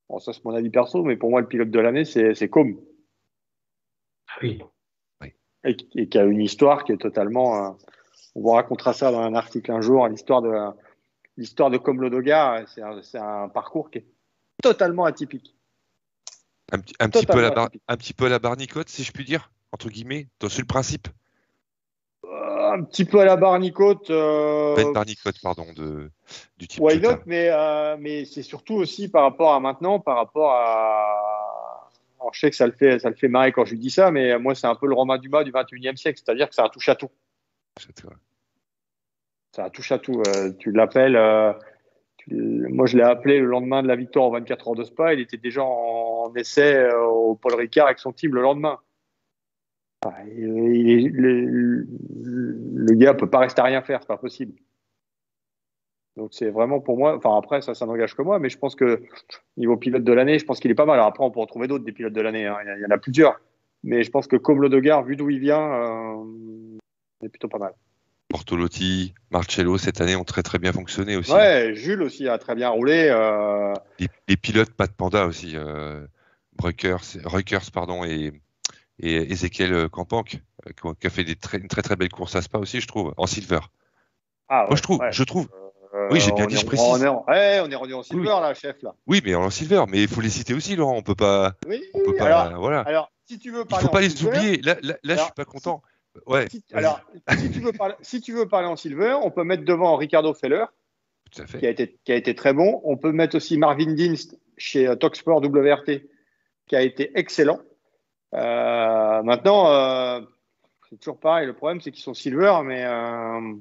bon, 0.07 0.19
ça 0.19 0.33
c'est 0.33 0.45
mon 0.45 0.53
avis 0.53 0.69
perso, 0.69 1.03
mais 1.03 1.17
pour 1.17 1.29
moi, 1.31 1.41
le 1.41 1.47
pilote 1.47 1.71
de 1.71 1.79
l'année, 1.79 2.05
c'est 2.05 2.35
c'est 2.35 2.47
Com, 2.47 2.79
Oui. 4.41 4.61
et, 5.63 5.75
qui- 5.75 5.89
et 5.99 6.07
qui 6.07 6.17
a 6.19 6.23
une 6.25 6.41
histoire 6.41 6.83
qui 6.83 6.91
est 6.91 6.97
totalement. 6.97 7.65
euh, 7.65 7.69
on 8.35 8.41
vous 8.41 8.49
racontera 8.51 8.93
ça 8.93 9.11
dans 9.11 9.19
un 9.21 9.33
article 9.35 9.71
un 9.71 9.81
jour, 9.81 10.07
l'histoire 10.07 10.41
de 10.43 10.51
l'histoire 11.37 11.71
de 11.71 11.77
Com 11.77 11.99
Lodogar, 12.01 12.67
c'est 12.69 12.81
un, 12.83 13.01
c'est 13.01 13.17
un 13.17 13.49
parcours 13.49 13.89
qui 13.89 13.97
est 13.99 14.05
totalement 14.61 15.05
atypique. 15.05 15.55
Un, 16.73 16.79
petit- 16.79 16.95
un 16.99 17.07
petit 17.09 17.25
peu 17.25 17.33
à 17.33 17.41
la 17.41 17.49
totalement 17.49 17.55
bar, 17.55 17.65
atypique. 17.65 17.83
un 17.87 17.97
petit 17.97 18.13
peu 18.13 18.25
à 18.25 18.29
la 18.29 18.39
barnicote, 18.39 18.89
si 18.89 19.03
je 19.03 19.11
puis 19.11 19.23
dire, 19.23 19.51
entre 19.71 19.89
guillemets, 19.89 20.27
dans 20.39 20.47
le 20.57 20.65
principe. 20.65 21.07
Euh, 22.25 22.71
un 22.73 22.83
petit 22.83 23.05
peu 23.05 23.19
à 23.19 23.25
la 23.25 23.35
barnicote. 23.35 24.09
euh, 24.09 24.75
Pas 24.75 24.81
une 24.81 24.93
barnicote, 24.93 25.35
pardon, 25.41 25.67
de, 25.75 26.09
du 26.57 26.67
type 26.67 26.81
Why 26.81 26.99
not, 26.99 27.17
mais, 27.27 27.49
euh, 27.51 27.95
mais 27.99 28.25
c'est 28.25 28.41
surtout 28.41 28.73
aussi 28.75 29.07
par 29.07 29.21
rapport 29.23 29.53
à 29.53 29.59
maintenant, 29.59 29.99
par 29.99 30.17
rapport 30.17 30.51
à. 30.53 31.91
Alors, 32.19 32.33
je 32.33 32.39
sais 32.39 32.49
que 32.49 32.55
ça 32.55 32.65
le 32.65 32.71
fait, 32.71 32.99
ça 32.99 33.09
le 33.09 33.15
fait 33.15 33.27
marrer 33.27 33.51
quand 33.51 33.65
je 33.65 33.71
lui 33.71 33.79
dis 33.79 33.89
ça, 33.91 34.09
mais 34.09 34.39
moi, 34.39 34.55
c'est 34.55 34.65
un 34.65 34.75
peu 34.75 34.87
le 34.87 34.95
Romain 34.95 35.17
Dumas 35.19 35.43
du 35.43 35.51
21e 35.51 35.97
siècle, 35.97 36.19
c'est-à-dire 36.25 36.47
que 36.49 36.55
c'est 36.55 36.61
un 36.61 36.69
touche 36.69 36.89
à 36.89 36.95
tout. 36.95 37.09
C'est 39.51 39.61
un 39.61 39.69
touche 39.69 39.91
à 39.91 39.99
tout. 39.99 40.21
Euh, 40.27 40.51
tu 40.57 40.71
l'appelles. 40.71 41.15
Moi, 42.27 42.85
je 42.85 42.97
l'ai 42.97 43.03
appelé 43.03 43.39
le 43.39 43.45
lendemain 43.45 43.83
de 43.83 43.87
la 43.87 43.95
victoire 43.95 44.25
aux 44.25 44.31
24 44.31 44.67
heures 44.67 44.75
de 44.75 44.83
Spa. 44.83 45.13
Il 45.13 45.19
était 45.19 45.37
déjà 45.37 45.63
en, 45.63 46.31
essai 46.35 46.75
euh, 46.75 47.05
au 47.05 47.35
Paul 47.35 47.55
Ricard 47.55 47.87
avec 47.87 47.99
son 47.99 48.13
team 48.13 48.33
le 48.33 48.41
lendemain. 48.41 48.79
Le, 50.25 51.85
gars 52.93 53.13
peut 53.13 53.29
pas 53.29 53.39
rester 53.39 53.61
à 53.61 53.65
rien 53.65 53.81
faire, 53.81 54.01
c'est 54.01 54.07
pas 54.07 54.17
possible. 54.17 54.53
Donc 56.15 56.33
c'est 56.33 56.49
vraiment 56.49 56.79
pour 56.79 56.97
moi. 56.97 57.15
Enfin 57.17 57.37
après 57.37 57.61
ça, 57.61 57.73
ça 57.73 57.85
n'engage 57.85 58.15
que 58.15 58.21
moi, 58.21 58.37
mais 58.39 58.49
je 58.49 58.57
pense 58.57 58.75
que 58.75 59.01
niveau 59.57 59.77
pilote 59.77 60.03
de 60.03 60.13
l'année, 60.13 60.39
je 60.39 60.45
pense 60.45 60.59
qu'il 60.59 60.71
est 60.71 60.75
pas 60.75 60.85
mal. 60.85 60.95
Alors 60.95 61.07
après, 61.07 61.23
on 61.23 61.31
peut 61.31 61.39
en 61.39 61.45
trouver 61.45 61.67
d'autres 61.67 61.85
des 61.85 61.91
pilotes 61.91 62.13
de 62.13 62.21
l'année. 62.21 62.45
hein. 62.45 62.57
Il, 62.63 62.67
y 62.67 62.69
a- 62.69 62.77
il 62.77 62.81
y 62.81 62.85
en 62.85 62.91
a 62.91 62.97
plusieurs, 62.97 63.39
mais 63.83 64.03
je 64.03 64.11
pense 64.11 64.27
que 64.27 64.35
comme 64.35 64.61
Lodegar, 64.61 65.03
vu 65.03 65.15
d'où 65.15 65.29
il 65.29 65.39
vient, 65.39 65.73
euh, 65.73 66.23
c'est 67.21 67.29
plutôt 67.29 67.47
pas 67.47 67.57
mal. 67.57 67.73
Portolotti, 68.37 69.13
Marcello, 69.29 69.77
cette 69.77 70.01
année, 70.01 70.15
ont 70.15 70.23
très 70.23 70.41
très 70.41 70.57
bien 70.57 70.73
fonctionné 70.73 71.15
aussi. 71.17 71.31
Ouais, 71.31 71.75
Jules 71.75 72.01
aussi 72.01 72.27
a 72.27 72.39
très 72.39 72.55
bien 72.55 72.69
roulé. 72.69 73.07
euh, 73.11 73.75
Les, 73.99 74.07
les 74.27 74.37
pilotes 74.37 74.71
pas 74.71 74.87
de 74.87 74.91
panda 74.91 75.27
aussi, 75.27 75.51
euh, 75.55 76.07
Bruckers, 76.55 77.03
Reukers, 77.25 77.69
pardon, 77.71 78.03
et, 78.03 78.33
et 78.97 79.31
Ezekiel 79.31 79.87
Campank, 79.89 80.41
euh, 80.67 80.93
qui 80.99 81.05
a 81.05 81.09
fait 81.11 81.23
des 81.23 81.35
très, 81.35 81.59
une 81.59 81.67
très 81.67 81.83
très 81.83 81.95
belle 81.95 82.09
course 82.09 82.35
à 82.35 82.41
Spa 82.41 82.57
aussi, 82.57 82.81
je 82.81 82.87
trouve, 82.87 83.13
en 83.17 83.27
silver. 83.27 83.59
Ah, 84.49 84.65
Moi, 84.67 84.77
je 84.77 84.81
trouve, 84.81 84.99
ouais. 84.99 85.11
je 85.11 85.23
trouve. 85.23 85.47
Euh, 85.93 86.07
Oui, 86.09 86.19
j'ai 86.19 86.31
bien 86.31 86.47
dit, 86.47 86.57
je 86.57 86.65
précise. 86.65 86.87
On 86.89 86.99
est, 87.03 87.07
en- 87.07 87.23
ouais, 87.27 87.61
on 87.63 87.69
est 87.69 87.75
rendu 87.75 87.93
en 87.93 88.01
silver 88.01 88.33
Oui. 88.33 88.41
là, 88.41 88.51
chef 88.55 88.81
là. 88.81 88.95
Oui, 89.05 89.21
mais 89.23 89.35
en 89.35 89.51
silver, 89.51 89.83
mais 89.87 90.01
il 90.01 90.07
faut 90.07 90.21
les 90.21 90.31
citer 90.31 90.55
aussi, 90.55 90.75
Laurent. 90.75 90.95
On 90.97 91.03
peut 91.03 91.13
pas, 91.13 91.53
Oui, 91.67 91.83
on 91.93 91.99
peut 91.99 92.15
pas, 92.15 92.45
alors, 92.45 92.59
voilà. 92.59 92.79
alors, 92.81 93.11
si 93.27 93.37
tu 93.37 93.51
veux 93.51 93.61
Il 93.61 93.67
parler 93.67 93.85
faut 93.85 93.91
pas 93.91 94.01
les 94.01 94.09
silver, 94.09 94.39
oublier. 94.39 94.57
Là, 94.63 94.75
là, 94.81 94.93
là, 94.93 94.97
je 95.03 95.11
Alors, 95.11 95.25
suis 95.25 95.33
pas 95.35 95.45
content. 95.45 95.83
Ouais. 96.27 96.47
si- 96.49 96.63
alors, 96.73 97.01
si 97.37 97.51
tu, 97.51 97.59
veux 97.59 97.71
parler, 97.73 97.95
si 98.01 98.21
tu 98.21 98.33
veux 98.33 98.47
parler 98.47 98.67
en 98.67 98.75
silver, 98.75 99.17
on 99.21 99.31
peut 99.31 99.43
mettre 99.43 99.63
devant 99.63 99.95
Ricardo 99.95 100.33
Feller, 100.33 100.65
qui 101.31 101.65
a 101.65 101.69
été, 101.69 101.99
qui 102.03 102.11
a 102.11 102.15
été 102.15 102.35
très 102.35 102.53
bon. 102.53 102.81
On 102.83 102.97
peut 102.97 103.11
mettre 103.11 103.35
aussi 103.35 103.57
Marvin 103.57 103.93
Dinst 103.95 104.37
chez 104.57 104.87
euh, 104.87 104.95
Talksport 104.95 105.41
WRT, 105.41 106.07
qui 106.67 106.75
a 106.75 106.81
été 106.81 107.11
excellent. 107.17 107.59
Euh, 108.35 109.23
maintenant, 109.23 109.71
euh, 109.71 110.21
c'est 110.89 110.99
toujours 110.99 111.19
pareil. 111.19 111.47
Le 111.47 111.53
problème, 111.53 111.81
c'est 111.81 111.91
qu'ils 111.91 112.03
sont 112.03 112.13
silver, 112.13 112.59
mais 112.63 112.83
euh, 112.85 113.53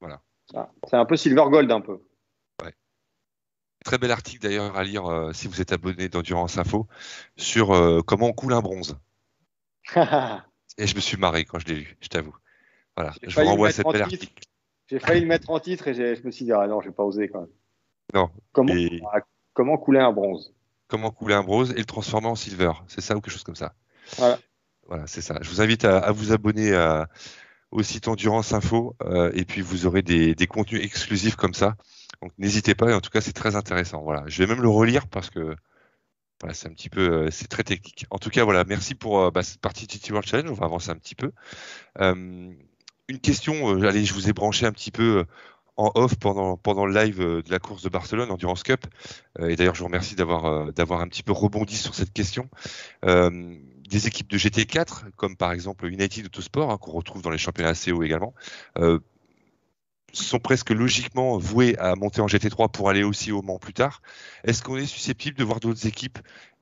Voilà. 0.00 0.20
c'est 0.86 0.96
un 0.96 1.04
peu 1.06 1.16
silver 1.16 1.44
gold 1.50 1.70
un 1.72 1.80
peu. 1.80 2.00
Très 3.84 3.98
bel 3.98 4.10
article 4.12 4.40
d'ailleurs 4.40 4.74
à 4.78 4.82
lire 4.82 5.28
si 5.34 5.46
vous 5.46 5.60
êtes 5.60 5.72
abonné 5.72 6.08
d'Endurance 6.08 6.56
Info 6.56 6.86
sur 7.36 7.68
comment 8.06 8.28
on 8.28 8.32
coule 8.32 8.54
un 8.54 8.62
bronze. 8.62 8.96
Et 10.78 10.86
je 10.86 10.94
me 10.94 11.00
suis 11.00 11.16
marré 11.16 11.44
quand 11.44 11.58
je 11.58 11.66
l'ai 11.66 11.76
lu, 11.76 11.96
je 12.00 12.08
t'avoue. 12.08 12.34
Voilà, 12.96 13.12
je 13.22 13.40
vous 13.40 13.46
renvoie 13.46 13.68
à 13.68 13.70
le 13.70 13.74
cet 13.74 13.86
mettre 13.86 13.92
bel 13.92 14.02
en 14.04 14.08
titre. 14.08 14.24
article. 14.24 14.48
J'ai 14.86 14.98
failli 14.98 15.20
le 15.22 15.26
mettre 15.26 15.50
en 15.50 15.58
titre 15.60 15.88
et 15.88 15.94
je 15.94 16.22
me 16.24 16.30
suis 16.30 16.44
dit, 16.44 16.52
ah 16.52 16.66
non, 16.66 16.80
j'ai 16.80 16.90
pas 16.90 17.04
osé 17.04 17.28
quand 17.28 17.40
même. 17.40 17.50
Non. 18.12 18.30
Comment, 18.52 18.74
Et- 18.74 19.02
comment 19.52 19.78
couler 19.78 20.00
un 20.00 20.12
bronze? 20.12 20.52
Comment 20.88 21.10
couler 21.10 21.34
un 21.34 21.42
brose 21.42 21.72
et 21.72 21.78
le 21.78 21.84
transformer 21.84 22.28
en 22.28 22.34
silver. 22.34 22.72
C'est 22.88 23.00
ça 23.00 23.16
ou 23.16 23.20
quelque 23.20 23.32
chose 23.32 23.44
comme 23.44 23.56
ça? 23.56 23.74
Voilà. 24.18 24.38
Voilà, 24.86 25.06
c'est 25.06 25.22
ça. 25.22 25.38
Je 25.40 25.48
vous 25.48 25.62
invite 25.62 25.84
à, 25.84 26.12
vous 26.12 26.32
abonner 26.32 26.72
au 27.70 27.82
site 27.82 28.06
Endurance 28.06 28.52
Info 28.52 28.94
euh, 29.02 29.32
et 29.34 29.44
puis 29.44 29.62
vous 29.62 29.86
aurez 29.86 30.02
des, 30.02 30.46
contenus 30.46 30.82
exclusifs 30.84 31.36
comme 31.36 31.54
ça. 31.54 31.76
Donc 32.22 32.32
n'hésitez 32.38 32.74
pas. 32.74 32.90
Et 32.90 32.94
en 32.94 33.00
tout 33.00 33.10
cas, 33.10 33.20
c'est 33.20 33.32
très 33.32 33.56
intéressant. 33.56 34.02
Voilà, 34.02 34.24
je 34.26 34.42
vais 34.42 34.46
même 34.46 34.62
le 34.62 34.68
relire 34.68 35.08
parce 35.08 35.30
que 35.30 35.56
voilà, 36.40 36.54
c'est 36.54 36.68
un 36.68 36.72
petit 36.72 36.90
peu, 36.90 37.26
euh, 37.26 37.30
c'est 37.30 37.48
très 37.48 37.62
technique. 37.64 38.06
En 38.10 38.18
tout 38.18 38.30
cas, 38.30 38.44
voilà, 38.44 38.64
merci 38.64 38.94
pour 38.94 39.20
euh, 39.20 39.30
bah, 39.30 39.42
cette 39.42 39.60
partie 39.60 39.86
TT 39.86 40.10
World 40.10 40.28
Challenge. 40.28 40.50
On 40.50 40.54
va 40.54 40.66
avancer 40.66 40.90
un 40.90 40.96
petit 40.96 41.14
peu. 41.14 41.32
une 42.00 43.20
question. 43.22 43.68
allez, 43.82 44.04
je 44.04 44.14
vous 44.14 44.28
ai 44.28 44.32
branché 44.32 44.66
un 44.66 44.72
petit 44.72 44.90
peu 44.90 45.24
en 45.76 45.90
off 45.94 46.16
pendant, 46.16 46.56
pendant 46.56 46.86
le 46.86 46.94
live 46.94 47.18
de 47.18 47.50
la 47.50 47.58
course 47.58 47.82
de 47.82 47.88
Barcelone, 47.88 48.30
Endurance 48.30 48.62
Cup. 48.62 48.86
et 49.40 49.56
d'ailleurs, 49.56 49.74
je 49.74 49.80
vous 49.80 49.86
remercie 49.86 50.14
d'avoir 50.14 50.72
d'avoir 50.72 51.00
un 51.00 51.08
petit 51.08 51.22
peu 51.22 51.32
rebondi 51.32 51.76
sur 51.76 51.94
cette 51.94 52.12
question 52.12 52.48
des 53.88 54.06
équipes 54.06 54.30
de 54.30 54.38
GT4, 54.38 55.10
comme 55.16 55.36
par 55.36 55.52
exemple 55.52 55.86
United 55.86 56.26
Autosport, 56.26 56.70
hein, 56.70 56.78
qu'on 56.78 56.92
retrouve 56.92 57.22
dans 57.22 57.30
les 57.30 57.38
championnats 57.38 57.74
CO 57.74 58.02
également, 58.02 58.34
euh, 58.78 58.98
sont 60.22 60.38
presque 60.38 60.70
logiquement 60.70 61.38
voués 61.38 61.76
à 61.78 61.94
monter 61.96 62.20
en 62.20 62.26
GT3 62.26 62.70
pour 62.70 62.88
aller 62.88 63.02
aussi 63.02 63.32
au 63.32 63.42
Mans 63.42 63.58
plus 63.58 63.72
tard. 63.72 64.02
Est-ce 64.44 64.62
qu'on 64.62 64.76
est 64.76 64.86
susceptible 64.86 65.36
de 65.36 65.44
voir 65.44 65.60
d'autres 65.60 65.86
équipes 65.86 66.18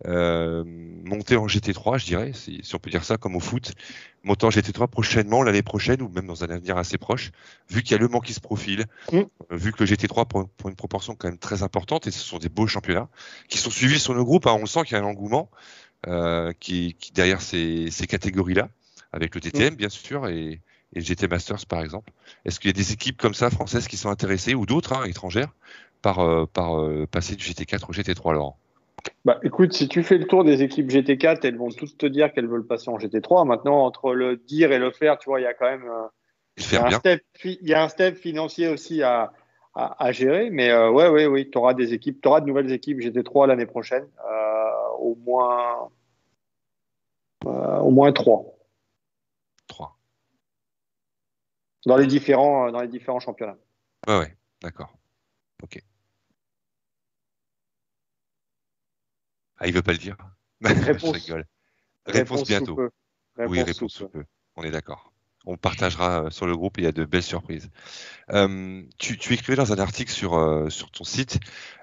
euh, 0.07 0.65
monter 0.67 1.37
en 1.37 1.47
GT3, 1.47 1.99
je 1.99 2.07
dirais, 2.07 2.33
si, 2.35 2.61
on 2.75 2.79
peut 2.79 2.91
dire 2.91 3.05
ça, 3.05 3.19
comme 3.19 3.37
au 3.37 3.41
foot, 3.41 3.73
monter 4.25 4.47
en 4.47 4.49
GT3 4.49 4.89
prochainement, 4.89 5.43
l'année 5.43 5.63
prochaine, 5.63 6.03
ou 6.03 6.09
même 6.09 6.27
dans 6.27 6.43
un 6.43 6.51
avenir 6.51 6.77
assez 6.77 6.99
proche, 6.99 7.31
vu 7.71 7.83
qu'il 7.83 7.93
y 7.93 7.95
a 7.95 7.99
le 7.99 8.09
Mans 8.09 8.21
qui 8.21 8.33
se 8.33 8.41
profile, 8.41 8.87
mm. 9.13 9.19
euh, 9.19 9.27
vu 9.53 9.73
que 9.73 9.85
le 9.85 9.91
GT3 9.91 10.27
prend, 10.27 10.51
une 10.65 10.75
proportion 10.75 11.15
quand 11.15 11.29
même 11.29 11.39
très 11.39 11.63
importante, 11.63 12.07
et 12.07 12.11
ce 12.11 12.19
sont 12.19 12.39
des 12.39 12.49
beaux 12.49 12.67
championnats, 12.67 13.09
qui 13.49 13.59
sont 13.59 13.71
suivis 13.71 14.01
sur 14.01 14.15
nos 14.15 14.25
groupes, 14.25 14.47
hein, 14.47 14.59
on 14.61 14.67
sent 14.67 14.83
qu'il 14.85 14.97
y 14.97 15.01
a 15.01 15.03
un 15.03 15.07
engouement. 15.07 15.51
Euh, 16.09 16.53
qui, 16.59 16.97
qui, 16.99 17.13
derrière 17.13 17.41
ces, 17.41 17.89
ces 17.93 18.09
catégories-là, 18.09 18.71
avec 19.13 19.37
le 19.37 19.41
TTM 19.41 19.75
mm. 19.75 19.77
bien 19.77 19.89
sûr 19.89 20.27
et, 20.27 20.61
et, 20.93 20.99
le 20.99 21.05
GT 21.05 21.29
Masters 21.29 21.67
par 21.67 21.83
exemple. 21.83 22.13
Est-ce 22.45 22.61
qu'il 22.61 22.69
y 22.69 22.75
a 22.75 22.77
des 22.77 22.93
équipes 22.93 23.21
comme 23.21 23.35
ça 23.35 23.51
françaises 23.51 23.89
qui 23.89 23.97
sont 23.97 24.11
intéressées 24.11 24.55
ou 24.55 24.67
d'autres 24.67 24.93
hein, 24.93 25.05
étrangères 25.05 25.53
par, 26.01 26.21
euh, 26.21 26.47
par 26.47 26.81
euh, 26.81 27.07
passer 27.11 27.37
du 27.37 27.45
GT4 27.45 27.85
au 27.89 27.93
GT3 27.93 28.35
Laurent? 28.35 28.57
Bah, 29.25 29.39
écoute, 29.43 29.73
si 29.73 29.89
tu 29.89 30.03
fais 30.03 30.19
le 30.19 30.27
tour 30.27 30.45
des 30.45 30.63
équipes 30.63 30.91
GT4, 30.91 31.41
elles 31.45 31.57
vont 31.57 31.71
toutes 31.71 31.99
te 31.99 32.07
dire 32.07 32.33
qu'elles 32.33 32.49
veulent 32.49 32.67
passer 32.67 32.89
en 32.89 32.99
GT3. 32.99 33.47
Maintenant, 33.47 33.85
entre 33.85 34.15
le 34.15 34.37
dire 34.37 34.73
et 34.73 34.79
le 34.79 34.91
faire, 34.91 35.19
tu 35.19 35.29
vois, 35.29 35.41
il 35.41 35.45
y 35.45 35.47
a 35.47 35.55
quand 35.55 35.71
même 35.71 35.89
il 36.57 36.73
y 36.73 36.77
a, 36.77 36.87
un 36.87 36.91
step, 36.91 37.23
il 37.45 37.69
y 37.69 37.75
a 37.75 37.83
un 37.83 37.89
step 37.89 38.17
financier 38.17 38.69
aussi 38.69 39.03
à, 39.03 39.33
à, 39.75 40.05
à 40.05 40.13
gérer. 40.13 40.51
Mais 40.51 40.71
euh, 40.71 40.91
ouais, 40.91 41.09
ouais, 41.09 41.27
oui, 41.27 41.51
tu 41.51 41.59
auras 41.59 41.75
des 41.75 41.95
équipes, 41.95 42.21
tu 42.21 42.29
auras 42.29 42.41
de 42.41 42.47
nouvelles 42.47 42.73
équipes 42.73 42.99
GT3 42.99 43.47
l'année 43.47 43.67
prochaine. 43.67 44.07
Euh, 44.31 44.71
au 44.99 45.17
moins 45.17 45.89
euh, 47.47 47.79
au 47.79 47.91
moins 47.91 48.13
trois. 48.13 48.45
Trois. 49.67 49.97
Dans 51.87 51.97
les 51.97 52.07
différents, 52.07 52.71
dans 52.71 52.81
les 52.81 52.89
différents 52.89 53.21
championnats. 53.21 53.59
Ouais, 54.07 54.19
ouais, 54.19 54.37
d'accord. 54.63 54.97
Ok. 55.63 55.81
Ah, 59.59 59.67
il 59.67 59.75
veut 59.75 59.83
pas 59.83 59.93
le 59.93 59.99
dire. 59.99 60.17
Réponse, 60.63 61.17
Je 61.17 61.25
rigole. 61.25 61.47
Réponse, 62.07 62.45
bientôt. 62.45 62.79
oui, 63.39 63.63
réponse 63.63 63.93
sous 63.93 64.09
peu. 64.09 64.25
On 64.57 64.63
est 64.63 64.71
d'accord. 64.71 65.13
On 65.45 65.57
partagera 65.57 66.25
euh, 66.25 66.31
sur 66.31 66.47
le 66.47 66.57
groupe 66.57 66.79
et 66.79 66.83
il 66.83 66.85
y 66.85 66.89
a 66.89 66.93
de 66.93 67.05
belles 67.05 67.23
surprises. 67.23 67.71
Euh, 68.31 68.83
tu, 68.99 69.19
tu, 69.19 69.35
écrivais 69.35 69.57
dans 69.57 69.73
un 69.73 69.79
article 69.79 70.13
sur, 70.13 70.67
sur 70.71 70.91
ton 70.91 71.05
site, 71.05 71.41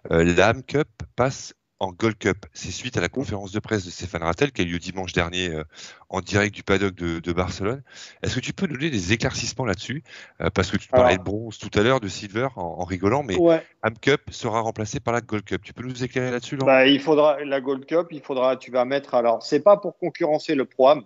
l'AM 0.10 0.64
Cup 0.64 0.88
passe 1.16 1.54
en 1.80 1.91
Gold 1.91 2.17
Cup. 2.17 2.45
C'est 2.53 2.71
suite 2.71 2.97
à 2.97 3.01
la 3.01 3.09
conférence 3.09 3.51
de 3.51 3.59
presse 3.59 3.86
de 3.86 3.89
Stéphane 3.89 4.23
Rattel 4.23 4.51
qui 4.51 4.61
a 4.61 4.65
eu 4.65 4.67
lieu 4.67 4.80
dimanche 4.80 5.13
dernier 5.13 5.49
euh, 5.49 5.63
en 6.09 6.21
direct 6.21 6.53
du 6.53 6.63
paddock 6.63 6.93
de, 6.93 7.34
Barcelone. 7.34 7.84
Est-ce 8.21 8.36
que 8.36 8.39
tu 8.39 8.53
peux 8.53 8.67
donner 8.67 8.89
des 8.89 9.13
éclaircissements 9.13 9.65
là-dessus? 9.65 10.03
Euh, 10.41 10.49
Parce 10.53 10.71
que 10.71 10.77
tu 10.77 10.89
parlais 10.89 11.17
de 11.17 11.23
bronze 11.23 11.57
tout 11.57 11.69
à 11.80 11.84
l'heure, 11.84 11.99
de 11.99 12.07
silver 12.07 12.49
en, 12.55 12.84
rigolant, 12.84 13.23
mais 13.23 13.38
ouais. 13.38 13.63
Am 13.82 13.97
Cup 13.97 14.21
sera 14.32 14.59
remplacé 14.61 14.99
par 14.99 15.13
la 15.13 15.21
Gold 15.21 15.43
Cup. 15.43 15.61
Tu 15.63 15.73
peux 15.73 15.84
nous 15.84 16.03
éclairer 16.03 16.32
là-dessus 16.32 16.57
bah, 16.57 16.86
Il 16.86 16.99
faudra 16.99 17.43
la 17.43 17.61
Gold 17.61 17.86
Cup, 17.86 18.07
il 18.11 18.21
faudra, 18.21 18.57
tu 18.57 18.71
vas 18.71 18.86
mettre. 18.86 19.13
Alors, 19.13 19.43
c'est 19.43 19.61
pas 19.61 19.77
pour 19.77 19.97
concurrencer 19.97 20.55
le 20.55 20.65
Pro 20.65 20.89
Am, 20.89 21.03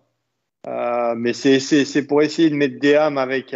euh, 0.67 1.13
mais 1.15 1.33
c'est 1.33 2.07
pour 2.07 2.21
essayer 2.21 2.49
de 2.49 2.55
mettre 2.55 2.79
des 2.79 2.95
Am 2.95 3.17
avec 3.17 3.55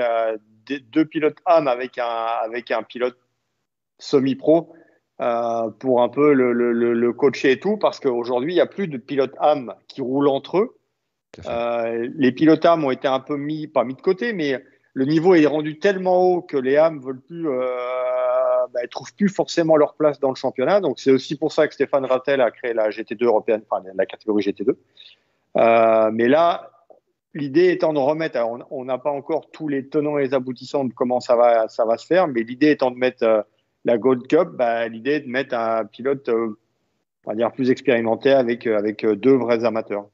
deux 0.68 1.06
pilotes 1.06 1.38
avec 1.46 1.98
un, 1.98 2.26
avec 2.44 2.72
un 2.72 2.84
pilote 2.84 3.18
semi-pro. 3.98 4.74
Euh, 5.20 5.72
pour 5.80 6.04
un 6.04 6.10
peu 6.10 6.34
le, 6.34 6.54
le, 6.54 6.72
le, 6.72 7.14
coacher 7.14 7.54
et 7.54 7.60
tout, 7.60 7.78
parce 7.78 8.00
qu'aujourd'hui, 8.00 8.52
il 8.52 8.56
n'y 8.56 8.62
a 8.62 8.68
plus 8.68 8.88
de 8.88 8.98
pilotes 8.98 9.34
âmes 9.40 9.74
qui 9.88 10.02
roulent 10.02 10.28
entre 10.28 10.60
eux. 10.60 10.78
Euh, 11.48 12.08
les 12.16 12.32
pilotes 12.32 12.66
âmes 12.66 12.84
ont 12.84 12.92
été 12.92 13.08
un 13.08 13.20
peu 13.20 13.36
mis, 13.36 13.66
pas 13.66 13.84
mis 13.84 13.96
de 13.96 14.02
côté, 14.02 14.34
mais 14.34 14.64
le 14.94 15.06
niveau 15.06 15.34
est 15.34 15.48
rendu 15.48 15.80
tellement 15.80 16.22
haut 16.22 16.42
que 16.42 16.58
les 16.58 16.78
âmes 16.78 17.00
veulent 17.00 17.22
plus, 17.22 17.50
euh, 17.50 17.66
bah, 18.74 18.82
trouvent 18.92 19.14
plus 19.16 19.30
forcément 19.30 19.76
leur 19.76 19.96
place 19.96 20.20
dans 20.20 20.30
le 20.30 20.36
championnat. 20.36 20.82
Donc 20.82 21.00
c'est 21.00 21.12
aussi 21.12 21.36
pour 21.36 21.52
ça 21.52 21.68
que 21.68 21.74
Stéphane 21.74 22.06
Rattel 22.06 22.40
a 22.40 22.52
créé 22.52 22.74
la 22.74 22.90
GT2 22.90 23.26
européenne, 23.26 23.62
enfin 23.70 23.84
la 23.96 24.06
catégorie 24.06 24.44
GT2. 24.44 24.76
Euh, 25.58 26.12
mais 26.14 26.28
là, 26.28 26.70
l'idée 27.34 27.72
étant 27.72 27.94
de 27.94 28.00
remettre, 28.00 28.40
on 28.70 28.86
n'a 28.86 28.98
pas 29.00 29.12
encore 29.12 29.50
tous 29.52 29.68
les 29.68 29.88
tenants 29.88 30.20
et 30.20 30.26
les 30.26 30.34
aboutissants 30.36 30.86
de 30.86 30.94
comment 30.94 31.20
ça 31.20 31.36
va, 31.36 31.68
ça 31.70 31.86
va 31.86 31.98
se 31.98 32.06
faire, 32.06 32.28
mais 32.28 32.44
l'idée 32.44 32.70
étant 32.70 32.92
de 32.92 32.98
mettre 32.98 33.46
la 33.88 33.98
Gold 33.98 34.28
Cup, 34.28 34.50
bah, 34.54 34.88
l'idée 34.90 35.12
est 35.12 35.20
de 35.22 35.30
mettre 35.30 35.56
un 35.56 35.86
pilote, 35.86 36.28
euh, 36.28 36.60
on 37.26 37.32
va 37.32 37.36
dire, 37.36 37.54
plus 37.54 37.72
expérimenté 37.72 38.32
avec, 38.32 38.68
euh, 38.68 38.78
avec 38.78 39.06
euh, 39.06 39.16
deux 39.16 39.34
vrais 39.34 39.64
amateurs. 39.64 40.10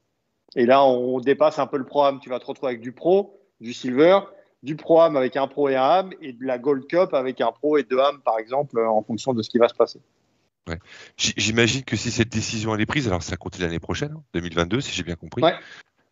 Et 0.54 0.64
là, 0.64 0.84
on 0.84 1.18
dépasse 1.18 1.58
un 1.58 1.66
peu 1.66 1.76
le 1.76 1.84
pro-am. 1.84 2.20
Tu 2.20 2.30
vas 2.30 2.38
te 2.38 2.46
retrouver 2.46 2.70
avec 2.70 2.80
du 2.80 2.92
pro, 2.92 3.40
du 3.60 3.72
silver, 3.72 4.20
du 4.62 4.76
pro-am 4.76 5.16
avec 5.16 5.36
un 5.36 5.48
pro 5.48 5.68
et 5.68 5.74
un 5.74 5.82
am, 5.82 6.10
et 6.22 6.32
de 6.32 6.44
la 6.44 6.58
Gold 6.58 6.86
Cup 6.86 7.14
avec 7.14 7.40
un 7.40 7.50
pro 7.50 7.76
et 7.76 7.82
deux 7.82 7.98
am, 7.98 8.20
par 8.24 8.38
exemple, 8.38 8.78
en 8.78 9.02
fonction 9.02 9.34
de 9.34 9.42
ce 9.42 9.50
qui 9.50 9.58
va 9.58 9.66
se 9.66 9.74
passer. 9.74 10.00
Ouais. 10.68 10.78
J'imagine 11.16 11.82
que 11.82 11.96
si 11.96 12.12
cette 12.12 12.30
décision 12.30 12.74
elle 12.74 12.80
est 12.80 12.86
prise, 12.86 13.08
alors 13.08 13.24
ça 13.24 13.36
compte 13.36 13.58
l'année 13.58 13.80
prochaine, 13.80 14.14
2022, 14.34 14.76
hein, 14.76 14.80
si 14.80 14.92
j'ai 14.92 15.02
bien 15.02 15.16
compris. 15.16 15.42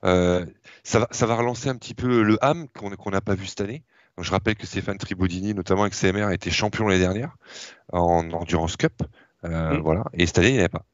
ça, 0.03 0.99
va, 0.99 1.07
ça 1.13 1.27
va 1.27 1.37
relancer 1.37 1.69
un 1.69 1.77
petit 1.77 1.95
peu 1.95 2.23
le 2.23 2.37
ham 2.45 2.67
qu'on 2.75 3.11
n'a 3.11 3.21
pas 3.21 3.37
vu 3.37 3.47
cette 3.47 3.61
année 3.61 3.85
je 4.19 4.31
rappelle 4.31 4.57
que 4.57 4.67
Stéphane 4.67 4.99
Tribodini, 4.99 5.55
notamment 5.55 5.83
avec 5.83 5.95
CMR, 5.95 6.27
a 6.27 6.35
été 6.35 6.51
champion 6.51 6.87
l'année 6.87 7.01
dernière 7.01 7.37
en 7.93 8.31
Endurance 8.31 8.77
Cup. 8.77 9.03
Euh, 9.45 9.75
mm. 9.75 9.81
Voilà. 9.81 10.05
Et 10.13 10.27
cette 10.27 10.39
année, 10.39 10.49
il 10.49 10.55
n'y 10.55 10.61
avait 10.61 10.69
pas. 10.69 10.85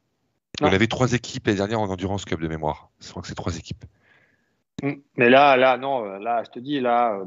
On 0.61 0.67
avait 0.67 0.87
trois 0.87 1.13
équipes 1.13 1.47
l'année 1.47 1.59
dernière 1.59 1.81
en 1.81 1.89
Endurance 1.89 2.25
Cup 2.25 2.41
de 2.41 2.49
mémoire. 2.49 2.91
Je 3.01 3.11
crois 3.11 3.23
que 3.23 3.29
c'est 3.29 3.35
trois 3.35 3.57
équipes. 3.57 3.85
Mm. 4.83 4.95
Mais 5.17 5.31
là, 5.31 5.57
là, 5.57 5.77
non, 5.77 6.05
là, 6.19 6.43
je 6.45 6.51
te 6.51 6.59
dis, 6.61 6.81
là, 6.81 7.15
euh, 7.15 7.25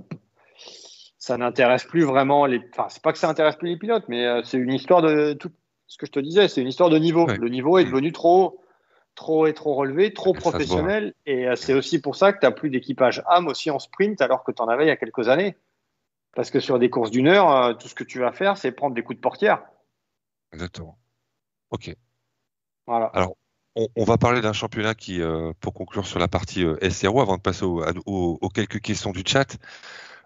ça 1.18 1.38
n'intéresse 1.38 1.84
plus 1.84 2.04
vraiment 2.04 2.46
les. 2.46 2.62
Enfin, 2.72 2.88
c'est 2.90 3.02
pas 3.02 3.12
que 3.12 3.20
ça 3.20 3.28
n'intéresse 3.28 3.58
plus 3.58 3.70
les 3.70 3.78
pilotes, 3.78 4.06
mais 4.08 4.26
euh, 4.26 4.42
c'est 4.44 4.58
une 4.58 4.74
histoire 4.74 5.02
de 5.02 5.34
tout 5.34 5.52
ce 5.88 5.98
que 5.98 6.06
je 6.06 6.12
te 6.12 6.20
disais, 6.20 6.48
c'est 6.48 6.62
une 6.62 6.70
histoire 6.70 6.90
de 6.90 6.98
niveau. 6.98 7.28
Le 7.28 7.50
niveau 7.50 7.78
est 7.78 7.84
mm. 7.84 7.90
devenu 7.90 8.12
trop, 8.14 8.62
trop 9.16 9.46
et 9.46 9.54
trop 9.54 9.76
relevé, 9.76 10.14
trop 10.14 10.32
professionnel. 10.32 11.14
Et 11.26 11.48
c'est 11.56 11.74
aussi 11.74 12.00
pour 12.00 12.16
ça 12.16 12.32
que 12.32 12.40
tu 12.40 12.46
n'as 12.46 12.52
plus 12.52 12.70
d'équipage 12.70 13.22
âme 13.28 13.48
aussi 13.48 13.70
en 13.70 13.80
sprint 13.80 14.22
alors 14.22 14.46
que 14.46 14.54
tu 14.54 14.62
en 14.62 14.70
avais 14.70 14.86
il 14.86 14.88
y 14.88 14.92
a 14.92 14.96
quelques 14.96 15.28
années. 15.28 15.58
Parce 16.34 16.50
que 16.50 16.60
sur 16.60 16.80
des 16.80 16.90
courses 16.90 17.12
d'une 17.12 17.28
heure, 17.28 17.52
euh, 17.52 17.74
tout 17.74 17.88
ce 17.88 17.96
que 17.96 18.04
tu 18.04 18.20
vas 18.20 18.32
faire, 18.32 18.58
c'est 18.58 18.72
prendre 18.72 18.96
des 18.96 19.04
coups 19.04 19.18
de 19.18 19.22
portière. 19.22 19.64
Exactement. 20.54 20.98
Ok. 21.70 21.96
Voilà. 22.88 23.08
Alors, 23.08 23.36
on, 23.76 24.04
va 24.04 24.18
parler 24.18 24.42
d'un 24.42 24.54
championnat 24.54 24.96
qui, 24.96 25.22
euh, 25.22 25.54
pour 25.60 25.74
conclure 25.74 26.06
sur 26.06 26.20
la 26.20 26.28
partie 26.28 26.66
euh, 26.66 26.90
SRO, 26.90 27.22
avant 27.22 27.38
de 27.38 27.42
passer 27.42 27.64
aux 27.64 28.50
quelques 28.54 28.82
questions 28.82 29.12
du 29.12 29.24
chat. 29.26 29.58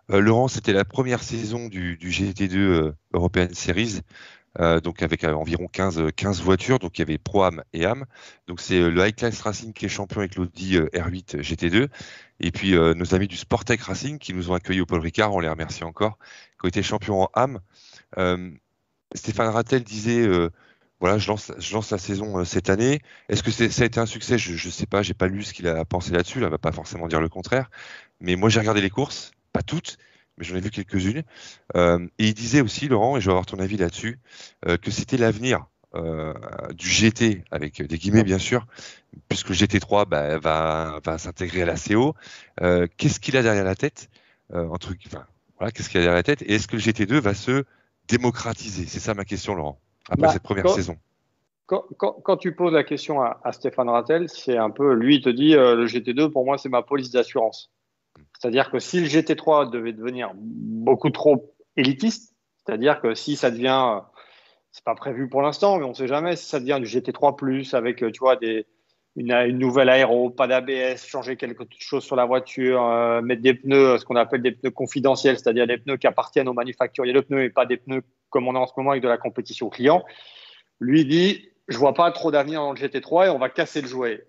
Laurent, 0.08 0.48
c'était 0.48 0.74
la 0.74 0.86
première 0.86 1.24
saison 1.24 1.68
du, 1.68 1.98
du 1.98 2.10
GT2 2.10 2.94
European 3.14 3.48
Series. 3.54 4.02
Donc 4.84 5.04
avec 5.04 5.24
environ 5.24 5.68
15, 5.68 6.12
15 6.16 6.42
voitures, 6.42 6.80
donc 6.80 6.98
il 6.98 7.02
y 7.02 7.04
avait 7.04 7.18
Pro 7.18 7.44
Am 7.44 7.64
et 7.74 7.86
Am. 7.86 8.06
Donc 8.48 8.62
c'est 8.62 8.90
le 8.90 9.06
High 9.06 9.16
Class 9.16 9.42
Racing 9.42 9.74
qui 9.74 9.86
est 9.86 9.90
champion 9.90 10.20
avec 10.20 10.36
l'Audi 10.36 10.78
R8 10.78 11.42
GT2 11.42 11.90
et 12.40 12.52
puis 12.52 12.76
euh, 12.76 12.94
nos 12.94 13.16
amis 13.16 13.28
du 13.28 13.38
Sportec 13.38 13.82
Racing 13.82 14.20
qui 14.20 14.34
nous 14.34 14.52
ont 14.52 14.54
accueillis 14.54 14.82
au 14.82 14.86
Paul 14.86 15.00
Ricard, 15.00 15.34
on 15.34 15.40
les 15.40 15.50
remercie 15.50 15.84
encore, 15.84 16.18
qui 16.60 16.66
ont 16.66 16.68
été 16.68 16.84
champions 16.84 17.28
en. 17.34 17.56
Euh, 18.18 18.52
Stéphane 19.14 19.50
Rattel 19.50 19.84
disait 19.84 20.28
euh, 20.28 20.50
voilà, 21.00 21.18
je 21.18 21.28
lance, 21.28 21.92
la 21.92 21.98
saison 21.98 22.44
cette 22.44 22.70
année. 22.70 23.02
Est-ce 23.30 23.44
que 23.44 23.52
ça 23.52 23.84
a 23.84 23.86
été 23.86 24.00
un 24.00 24.06
succès? 24.06 24.38
Je 24.38 24.54
ne 24.54 24.72
sais 24.72 24.86
pas, 24.86 25.02
j'ai 25.02 25.14
pas 25.14 25.28
lu 25.28 25.44
ce 25.44 25.54
qu'il 25.54 25.68
a 25.68 25.86
pensé 25.86 26.12
là-dessus. 26.12 26.40
Là, 26.40 26.50
va 26.50 26.58
pas 26.58 26.72
forcément 26.72 27.08
dire 27.08 27.22
le 27.22 27.30
contraire. 27.30 27.70
Mais 28.20 28.36
moi, 28.36 28.50
j'ai 28.50 28.60
regardé 28.60 28.82
les 28.82 28.90
courses, 28.90 29.32
pas 29.54 29.62
toutes, 29.62 29.98
mais 30.38 30.46
j'en 30.46 30.56
ai 30.56 30.62
vu 30.62 30.70
quelques-unes. 30.70 31.24
et 31.76 32.10
il 32.18 32.34
disait 32.34 32.62
aussi, 32.62 32.88
Laurent, 32.88 33.18
et 33.18 33.22
je 33.22 33.26
vais 33.26 33.32
avoir 33.32 33.46
ton 33.46 33.60
avis 33.60 33.78
là-dessus, 33.78 34.20
que 34.64 34.92
c'était 34.92 35.18
l'avenir 35.18 35.66
euh, 35.96 36.34
du 36.74 36.90
GT, 36.90 37.44
avec 37.52 37.82
des 37.82 37.98
guillemets 37.98 38.24
bien 38.24 38.40
sûr, 38.40 38.66
puisque 39.30 39.50
le 39.50 39.56
GT3 39.56 40.06
bah, 40.08 40.38
va, 40.40 41.00
va 41.04 41.18
s'intégrer 41.18 41.62
à 41.62 41.66
la 41.66 41.76
CO. 41.76 42.16
Euh, 42.62 42.88
qu'est-ce 42.98 43.20
qu'il 43.20 43.38
a 43.38 43.44
derrière 43.44 43.64
la 43.64 43.76
tête 43.76 44.10
euh, 44.54 44.68
entre, 44.68 44.94
enfin, 45.08 45.26
voilà, 45.58 45.72
Qu'est-ce 45.72 45.90
qu'il 45.90 46.00
a 46.00 46.02
derrière 46.02 46.18
la 46.18 46.24
tête 46.24 46.42
Et 46.42 46.56
est-ce 46.56 46.68
que 46.68 46.76
le 46.76 46.82
GT2 46.82 47.20
va 47.20 47.34
se 47.34 47.64
démocratiser? 48.10 48.86
C'est 48.88 49.00
ça 49.00 49.14
ma 49.14 49.24
question, 49.24 49.56
Laurent, 49.56 49.80
après 50.10 50.28
bah, 50.28 50.34
cette 50.34 50.44
première 50.44 50.70
saison. 50.70 50.98
quand, 51.68 52.38
tu 52.38 52.54
poses 52.54 52.74
la 52.74 52.84
question 52.84 53.22
à, 53.22 53.52
Stéphane 53.54 53.90
Rattel, 53.90 54.28
c'est 54.28 54.58
un 54.58 54.72
peu, 54.72 54.94
lui, 54.94 55.16
il 55.18 55.22
te 55.22 55.30
dit, 55.30 55.56
euh, 55.56 55.76
le 55.76 55.86
GT2, 55.86 56.30
pour 56.30 56.44
moi, 56.44 56.58
c'est 56.58 56.70
ma 56.70 56.82
police 56.82 57.12
d'assurance. 57.12 57.72
C'est-à-dire 58.40 58.72
que 58.72 58.80
si 58.80 59.00
le 59.00 59.08
GT3 59.08 59.70
devait 59.70 59.94
devenir 59.94 60.32
beaucoup 60.36 61.10
trop 61.10 61.54
élitiste, 61.78 62.36
c'est-à-dire 62.58 63.02
que 63.02 63.14
si 63.14 63.36
ça 63.36 63.52
devient, 63.52 64.00
c'est 64.72 64.84
pas 64.84 64.96
prévu 64.96 65.30
pour 65.30 65.42
l'instant, 65.42 65.78
mais 65.78 65.86
on 65.86 65.90
ne 65.90 65.94
sait 65.94 66.08
jamais, 66.08 66.36
si 66.36 66.46
ça 66.46 66.60
devient 66.60 66.80
du 66.82 66.88
GT3+, 66.88 67.76
avec, 67.76 67.98
tu 67.98 68.20
vois, 68.20 68.36
des, 68.36 68.66
une, 69.16 69.32
une 69.32 69.58
nouvelle 69.58 69.90
aéro, 69.90 70.30
pas 70.30 70.48
d'ABS, 70.48 71.06
changer 71.06 71.38
quelque 71.38 71.64
chose 71.80 72.04
sur 72.04 72.16
la 72.16 72.26
voiture, 72.26 72.84
euh, 72.84 73.22
mettre 73.22 73.42
des 73.42 73.54
pneus, 73.54 74.00
ce 74.00 74.06
qu'on 74.06 74.16
appelle 74.16 74.42
des 74.42 74.52
pneus 74.52 74.72
confidentiels, 74.72 75.38
c'est-à-dire 75.38 75.68
des 75.68 75.78
pneus 75.78 75.98
qui 75.98 76.08
appartiennent 76.08 76.50
aux 76.50 76.54
manufacturiers 76.54 77.14
de 77.14 77.22
pneus 77.22 77.44
et 77.44 77.50
pas 77.50 77.66
des 77.66 77.78
pneus 77.78 78.04
comme 78.30 78.48
on 78.48 78.56
a 78.56 78.60
en 78.60 78.68
ce 78.68 78.74
moment 78.76 78.92
avec 78.92 79.04
de 79.04 79.08
la 79.08 79.18
compétition 79.18 79.70
client. 79.70 80.04
Lui 80.82 81.06
dit, 81.06 81.50
je 81.70 81.78
vois 81.78 81.94
pas 81.94 82.12
trop 82.12 82.32
d'avenir 82.32 82.60
dans 82.60 82.74
le 82.74 82.78
GT3 82.78 83.28
et 83.28 83.30
on 83.30 83.40
va 83.40 83.50
casser 83.50 83.82
le 83.82 83.88
jouet. 83.88 84.28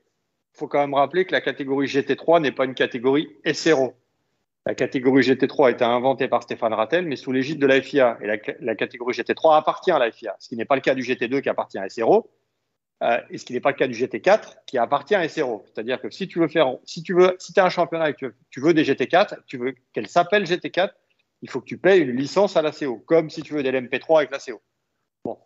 Faut 0.56 0.68
quand 0.68 0.80
même 0.80 0.94
rappeler 0.94 1.26
que 1.26 1.32
la 1.32 1.42
catégorie 1.42 1.86
GT3 1.86 2.40
n'est 2.40 2.52
pas 2.52 2.64
une 2.64 2.74
catégorie 2.74 3.28
SRO. 3.52 3.94
La 4.64 4.74
catégorie 4.74 5.22
GT3 5.22 5.66
a 5.66 5.70
été 5.70 5.84
inventée 5.84 6.28
par 6.28 6.42
Stéphane 6.42 6.72
Rattel, 6.72 7.06
mais 7.06 7.16
sous 7.16 7.30
l'égide 7.30 7.60
de 7.60 7.66
la 7.66 7.80
FIA. 7.80 8.18
Et 8.22 8.26
la, 8.60 8.74
catégorie 8.74 9.14
GT3 9.14 9.56
appartient 9.56 9.92
à 9.92 9.98
la 9.98 10.10
FIA, 10.10 10.34
ce 10.40 10.48
qui 10.48 10.56
n'est 10.56 10.64
pas 10.64 10.74
le 10.74 10.80
cas 10.80 10.94
du 10.94 11.02
GT2 11.02 11.42
qui 11.42 11.48
appartient 11.48 11.78
à 11.78 11.88
SRO. 11.88 12.30
Euh, 13.02 13.20
et 13.28 13.36
ce 13.36 13.44
qui 13.44 13.52
n'est 13.52 13.60
pas 13.60 13.72
le 13.72 13.76
cas 13.76 13.86
du 13.86 13.94
GT4 13.94 14.56
qui 14.66 14.78
appartient 14.78 15.14
à 15.14 15.28
SRO. 15.28 15.62
C'est-à-dire 15.66 16.00
que 16.00 16.08
si 16.10 16.26
tu 16.26 16.38
veux 16.38 16.48
faire, 16.48 16.74
si 16.84 17.02
tu 17.02 17.12
veux, 17.14 17.36
si 17.38 17.52
tu 17.52 17.60
as 17.60 17.66
un 17.66 17.68
championnat 17.68 18.10
et 18.10 18.14
que 18.14 18.34
tu 18.48 18.60
veux, 18.60 18.72
des 18.72 18.84
GT4, 18.84 19.40
tu 19.46 19.58
veux 19.58 19.74
qu'elle 19.92 20.08
s'appelle 20.08 20.44
GT4, 20.44 20.90
il 21.42 21.50
faut 21.50 21.60
que 21.60 21.66
tu 21.66 21.76
payes 21.76 22.00
une 22.00 22.16
licence 22.16 22.56
à 22.56 22.62
la 22.62 22.72
CO, 22.72 22.96
comme 22.96 23.28
si 23.28 23.42
tu 23.42 23.52
veux 23.52 23.62
des 23.62 23.70
LMP3 23.70 24.18
avec 24.18 24.30
la 24.30 24.38
CO. 24.38 24.62
Bon. 25.26 25.38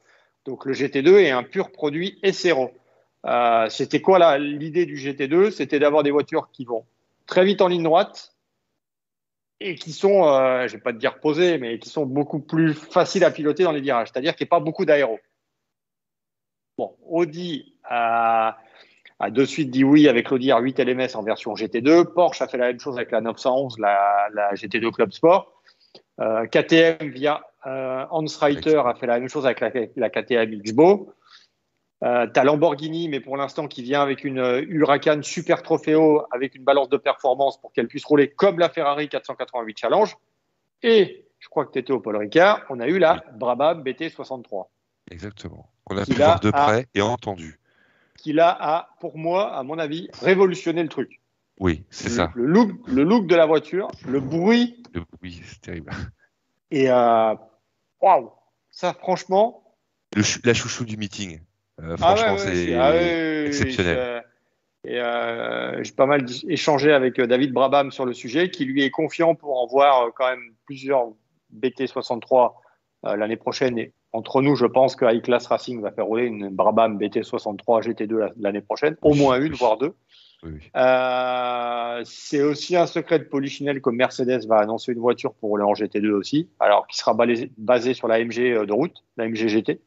Donc 0.45 0.65
le 0.65 0.73
GT2 0.73 1.17
est 1.17 1.31
un 1.31 1.43
pur 1.43 1.73
produit 1.73 2.21
SRO. 2.33 2.71
Euh, 3.27 3.69
c'était 3.69 4.01
quoi 4.01 4.39
l'idée 4.39 4.87
du 4.87 4.97
GT2 4.97 5.51
C'était 5.51 5.79
d'avoir 5.79 6.03
des 6.03 6.11
voitures 6.11 6.51
qui 6.53 6.65
vont 6.65 6.85
très 7.27 7.45
vite 7.45 7.61
en 7.61 7.69
ligne 7.69 7.83
droite 7.83 8.35
et 9.61 9.75
qui 9.75 9.93
sont, 9.93 10.25
euh, 10.25 10.67
je 10.67 10.75
vais 10.75 10.83
pas 10.83 10.93
te 10.93 10.99
dire 10.99 11.21
posées, 11.21 11.59
mais 11.59 11.79
qui 11.79 11.91
sont 11.91 12.07
beaucoup 12.07 12.41
plus 12.41 12.73
faciles 12.73 13.25
à 13.25 13.31
piloter 13.31 13.63
dans 13.63 13.73
les 13.73 13.83
virages. 13.83 14.09
C'est-à-dire 14.11 14.35
qu'il 14.35 14.45
n'y 14.45 14.49
a 14.49 14.57
pas 14.57 14.61
beaucoup 14.61 14.87
d'aéro. 14.87 15.19
Bon, 16.79 16.97
Audi 17.07 17.75
a, 17.85 18.57
de 19.29 19.45
suite 19.45 19.71
dit 19.71 19.85
oui 19.85 20.09
avec 20.09 20.31
l'Audi 20.31 20.49
R8 20.49 20.83
LMS 20.83 21.15
en 21.15 21.23
version 21.23 21.53
GT2. 21.53 22.05
Porsche 22.15 22.41
a 22.41 22.49
fait 22.49 22.57
la 22.57 22.69
même 22.69 22.81
chose 22.81 22.97
avec 22.97 23.11
la 23.11 23.21
911, 23.21 23.79
la, 23.79 24.55
GT2 24.55 24.91
Club 24.93 25.13
Sport. 25.13 25.63
Euh, 26.21 26.47
KTM 26.47 27.11
via 27.11 27.43
Hans 27.67 28.25
Reiter 28.41 28.81
a 28.83 28.95
fait 28.95 29.07
la 29.07 29.21
même 29.21 29.29
chose 29.29 29.45
avec 29.45 29.61
la, 29.61 30.09
KTM 30.09 30.63
Xbo. 30.63 31.13
Euh, 32.03 32.27
tu 32.33 32.41
as 32.41 32.45
Lamborghini, 32.45 33.09
mais 33.09 33.21
pour 33.21 33.37
l'instant 33.37 33.69
qui 33.69 33.83
vient 33.83 34.01
avec 34.01 34.25
une 34.25 34.65
Huracan 34.69 35.21
Super 35.23 35.63
Trofeo 35.63 36.25
avec 36.31 36.55
une 36.55 36.65
balance 36.65 36.89
de 36.89 36.97
performance 36.97 37.61
pour 37.61 37.73
qu'elle 37.73 37.89
puisse 37.89 38.05
rouler 38.05 38.31
comme 38.31 38.59
la 38.59 38.71
Ferrari 38.71 39.09
488 39.09 39.79
Challenge. 39.79 40.17
Et 40.83 41.27
je 41.39 41.49
crois 41.49 41.67
que 41.67 41.73
tu 41.73 41.79
étais 41.79 41.93
au 41.93 42.01
Paul 42.01 42.17
Ricard, 42.17 42.63
on 42.71 42.81
a 42.81 42.89
eu 42.89 42.99
la 42.99 43.25
Brabham 43.35 43.83
BT63. 43.83 44.67
Exactement. 45.11 45.71
On 45.87 45.97
a 45.97 46.05
pu 46.05 46.13
voir 46.15 46.41
de 46.41 46.51
près 46.51 46.87
et 46.95 47.03
entendu. 47.03 47.59
Qui 48.17 48.39
a, 48.39 48.89
pour 49.01 49.17
moi, 49.17 49.55
à 49.55 49.63
mon 49.63 49.79
avis, 49.79 50.09
révolutionné 50.21 50.83
le 50.83 50.89
truc. 50.89 51.21
Oui, 51.59 51.85
c'est 51.91 52.11
ça. 52.11 52.33
Le 52.35 52.47
look, 52.47 52.71
le 52.87 53.03
look 53.03 53.27
de 53.27 53.35
la 53.35 53.47
voiture, 53.47 53.91
le 54.07 54.21
bruit. 54.21 54.83
Le 54.95 55.03
bruit, 55.13 55.43
c'est 55.45 55.61
terrible. 55.61 55.91
Et 56.71 56.91
euh, 56.91 57.35
waouh, 58.01 58.31
ça 58.71 58.95
franchement. 58.95 59.75
la 60.45 60.55
chouchou 60.55 60.85
du 60.85 60.97
meeting. 60.97 61.41
Euh, 61.83 61.97
ah 62.01 62.17
franchement, 62.17 62.39
c'est 62.39 62.75
ah 62.75 63.47
exceptionnel. 63.47 64.25
et 64.85 65.01
euh, 65.01 65.83
j'ai 65.83 65.93
pas 65.93 66.07
mal 66.07 66.25
échangé 66.49 66.93
avec 66.93 67.21
David 67.21 67.53
Brabham 67.53 67.91
sur 67.91 68.05
le 68.05 68.13
sujet, 68.13 68.51
qui 68.51 68.65
lui 68.65 68.85
est 68.85 68.91
confiant 68.91 69.35
pour 69.35 69.61
en 69.61 69.67
voir 69.67 70.11
quand 70.15 70.29
même 70.29 70.55
plusieurs 70.67 71.09
BT63 71.55 72.53
l'année 73.03 73.37
prochaine 73.37 73.79
et 73.79 73.93
entre 74.13 74.43
nous, 74.43 74.57
je 74.57 74.67
pense 74.67 74.97
que 74.97 75.13
iClass 75.15 75.47
Racing 75.47 75.81
va 75.81 75.93
faire 75.93 76.07
rouler 76.07 76.25
une 76.25 76.49
Brabham 76.49 76.99
BT63 76.99 77.83
GT2 77.83 78.31
l'année 78.39 78.61
prochaine, 78.61 78.97
au 79.03 79.15
moins 79.15 79.41
une, 79.41 79.55
voire 79.55 79.79
deux. 79.79 79.95
Euh, 80.75 82.01
c'est 82.05 82.43
aussi 82.43 82.75
un 82.75 82.87
secret 82.87 83.19
de 83.19 83.25
Polichinelle 83.25 83.81
que 83.81 83.91
Mercedes 83.91 84.47
va 84.47 84.59
annoncer 84.59 84.93
une 84.93 84.99
voiture 84.99 85.35
pour 85.35 85.51
rouler 85.51 85.65
en 85.65 85.75
GT2 85.75 86.11
aussi, 86.11 86.49
alors 86.59 86.87
qui 86.87 86.97
sera 86.97 87.15
basée 87.15 87.95
sur 87.95 88.09
la 88.09 88.25
MG 88.25 88.39
euh, 88.41 88.67
de 88.67 88.73
route, 88.73 89.05
la 89.17 89.29
MG 89.29 89.47
GT. 89.49 89.81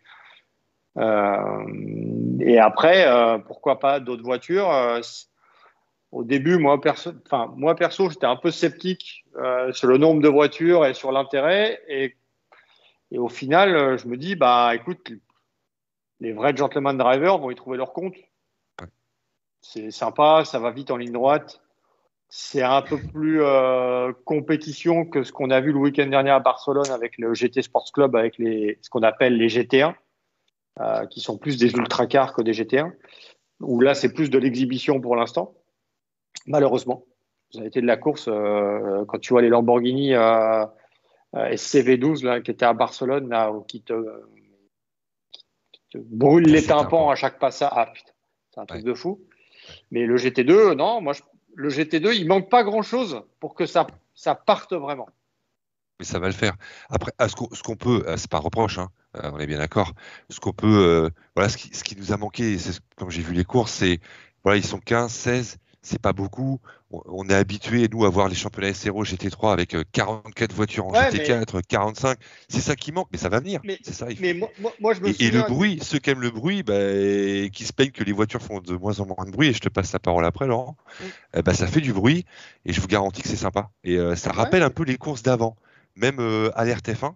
Euh, 0.98 2.38
et 2.40 2.60
après, 2.60 3.08
pourquoi 3.48 3.80
pas 3.80 4.00
d'autres 4.00 4.24
voitures 4.24 4.70
Au 6.12 6.24
début, 6.24 6.58
moi 6.58 6.80
perso, 6.80 7.12
enfin 7.26 7.52
moi 7.56 7.76
perso, 7.76 8.10
j'étais 8.10 8.26
un 8.26 8.36
peu 8.36 8.52
sceptique 8.52 9.26
sur 9.72 9.88
le 9.88 9.98
nombre 9.98 10.22
de 10.22 10.30
voitures 10.30 10.86
et 10.86 10.94
sur 10.94 11.12
l'intérêt. 11.12 11.82
Et 11.88 12.16
et 13.14 13.20
au 13.20 13.30
final, 13.30 13.76
euh, 13.76 13.98
je 13.98 14.08
me 14.08 14.18
dis, 14.18 14.36
bah 14.36 14.74
écoute, 14.74 15.12
les 16.20 16.34
vrais 16.34 16.58
gentleman 16.58 16.98
drivers 16.98 17.38
vont 17.38 17.52
y 17.52 17.56
trouver 17.56 17.78
leur 17.78 17.94
compte. 17.94 18.16
C'est 19.62 19.92
sympa, 19.92 20.44
ça 20.46 20.60
va 20.60 20.72
vite 20.72 20.90
en 20.90 20.98
ligne 20.98 21.12
droite. 21.12 21.62
C'est 22.28 22.64
un 22.64 22.82
peu 22.82 22.98
plus 22.98 23.44
euh, 23.44 24.12
compétition 24.26 25.06
que 25.06 25.24
ce 25.24 25.32
qu'on 25.32 25.52
a 25.52 25.62
vu 25.62 25.72
le 25.72 25.78
week-end 25.78 26.08
dernier 26.08 26.32
à 26.32 26.40
Barcelone 26.40 26.90
avec 26.90 27.20
le 27.20 27.36
GT 27.36 27.62
Sports 27.62 27.92
Club, 27.94 28.16
avec 28.16 28.40
les, 28.40 28.80
ce 28.82 28.90
qu'on 28.90 29.04
appelle 29.04 29.38
les 29.38 29.48
GT1, 29.48 29.94
euh, 30.80 31.06
qui 31.08 31.22
sont 31.22 31.38
plus 31.38 31.58
des 31.58 31.72
ultra-cars 31.72 32.34
que 32.34 32.42
des 32.42 32.54
GT1, 32.54 32.92
où 33.60 33.80
là, 33.82 33.94
c'est 33.94 34.14
plus 34.14 34.30
de 34.30 34.38
l'exhibition 34.38 35.00
pour 35.00 35.16
l'instant, 35.16 35.54
malheureusement. 36.48 37.06
Vous 37.52 37.60
avez 37.60 37.68
été 37.68 37.82
de 37.82 37.86
la 37.86 37.98
course, 37.98 38.26
quand 38.26 39.20
tu 39.20 39.34
vois 39.34 39.44
les 39.44 39.50
Lamborghini 39.50 40.16
euh, 41.36 41.50
SCV12 41.50 42.24
là, 42.24 42.42
qui 42.42 42.52
était 42.52 42.66
à 42.66 42.74
Barcelone, 42.74 43.30
là, 43.30 43.52
qui, 43.68 43.82
te, 43.82 43.94
brûle 45.96 46.46
les 46.46 46.64
tympans 46.64 47.10
à 47.10 47.16
chaque 47.16 47.40
passage. 47.40 47.72
Ah 47.72 47.88
putain, 47.92 48.12
c'est 48.52 48.60
un 48.60 48.66
truc 48.66 48.84
de 48.84 48.94
fou. 48.94 49.20
Mais 49.92 50.06
le 50.06 50.18
GT2, 50.18 50.74
non, 50.74 51.02
moi, 51.02 51.14
le 51.56 51.70
GT2, 51.70 52.16
il 52.16 52.28
manque 52.28 52.50
pas 52.50 52.64
grand-chose 52.64 53.24
pour 53.40 53.56
que 53.56 53.66
ça, 53.66 53.88
ça 54.14 54.36
parte 54.36 54.74
vraiment. 54.74 55.08
Mais 56.04 56.08
ça 56.08 56.20
va 56.20 56.28
le 56.28 56.34
faire. 56.34 56.56
Après, 56.90 57.14
ce 57.26 57.64
qu'on 57.64 57.78
peut, 57.78 58.04
c'est 58.18 58.30
pas 58.30 58.40
un 58.40 58.42
reproche, 58.42 58.78
hein, 58.78 58.90
euh, 59.18 59.32
on 59.34 59.40
est 59.40 59.48
bien 59.48 59.60
d'accord. 59.60 59.94
Ce 60.30 60.42
qu'on 60.42 60.52
peut, 60.52 60.68
euh, 60.68 61.10
voilà, 61.36 61.50
ce 61.50 61.56
qui, 61.56 61.70
ce 61.74 61.84
qui, 61.84 61.96
nous 61.96 62.12
a 62.12 62.18
manqué, 62.18 62.58
comme 62.98 63.10
j'ai 63.10 63.22
vu 63.22 63.34
les 63.34 63.46
courses, 63.46 63.72
c'est 63.72 64.00
voilà, 64.44 64.58
ils 64.58 64.66
sont 64.66 64.80
15, 64.80 65.12
16, 65.12 65.58
c'est 65.82 66.02
pas 66.02 66.12
beaucoup. 66.12 66.60
On 66.92 67.28
est 67.28 67.34
habitué, 67.34 67.88
nous, 67.92 68.06
à 68.06 68.10
voir 68.10 68.28
les 68.28 68.36
championnats 68.36 68.74
SRO 68.74 69.04
GT3 69.04 69.52
avec 69.52 69.76
44 69.94 70.52
euh, 70.52 70.56
voitures 70.56 70.86
en 70.86 70.92
GT4, 70.92 71.62
45. 71.68 72.20
C'est 72.48 72.60
ça 72.60 72.76
qui 72.76 72.92
manque, 72.92 73.08
mais 73.12 73.18
ça 73.18 73.30
va 73.30 73.40
venir. 73.40 73.62
c'est 73.82 73.94
ça, 73.94 74.08
mais 74.20 74.34
moi, 74.80 74.94
je 74.94 75.02
me 75.02 75.10
et, 75.10 75.26
et, 75.26 75.32
le 75.32 75.42
bruit, 75.42 75.80
ceux 75.82 75.98
qui 75.98 76.12
aiment 76.12 76.22
le 76.22 76.30
bruit, 76.30 76.62
bah, 76.62 77.50
qui 77.52 77.66
se 77.66 77.74
plaignent 77.74 77.92
que 77.92 78.04
les 78.04 78.12
voitures 78.12 78.42
font 78.42 78.60
de 78.60 78.76
moins 78.76 79.00
en 79.00 79.08
moins 79.08 79.26
de 79.26 79.32
bruit, 79.32 79.48
et 79.48 79.54
je 79.54 79.60
te 79.60 79.70
passe 79.70 79.92
la 79.92 80.00
parole 80.00 80.26
après, 80.26 80.46
Laurent, 80.46 80.78
eh 81.36 81.42
bah, 81.42 81.54
ça 81.54 81.66
fait 81.66 81.82
du 81.82 81.94
bruit, 81.94 82.26
et 82.66 82.74
je 82.74 82.82
vous 82.82 82.88
garantis 82.88 83.24
que 83.24 83.28
c'est 83.28 83.36
sympa. 83.36 83.72
Et 83.84 83.98
euh, 83.98 84.16
ça 84.16 84.32
rappelle 84.32 84.64
un 84.64 84.70
peu 84.70 84.84
les 84.84 84.98
courses 84.98 85.24
d'avant, 85.24 85.56
même 85.96 86.20
euh, 86.20 86.52
à 86.56 86.66
l'RTF1. 86.66 87.14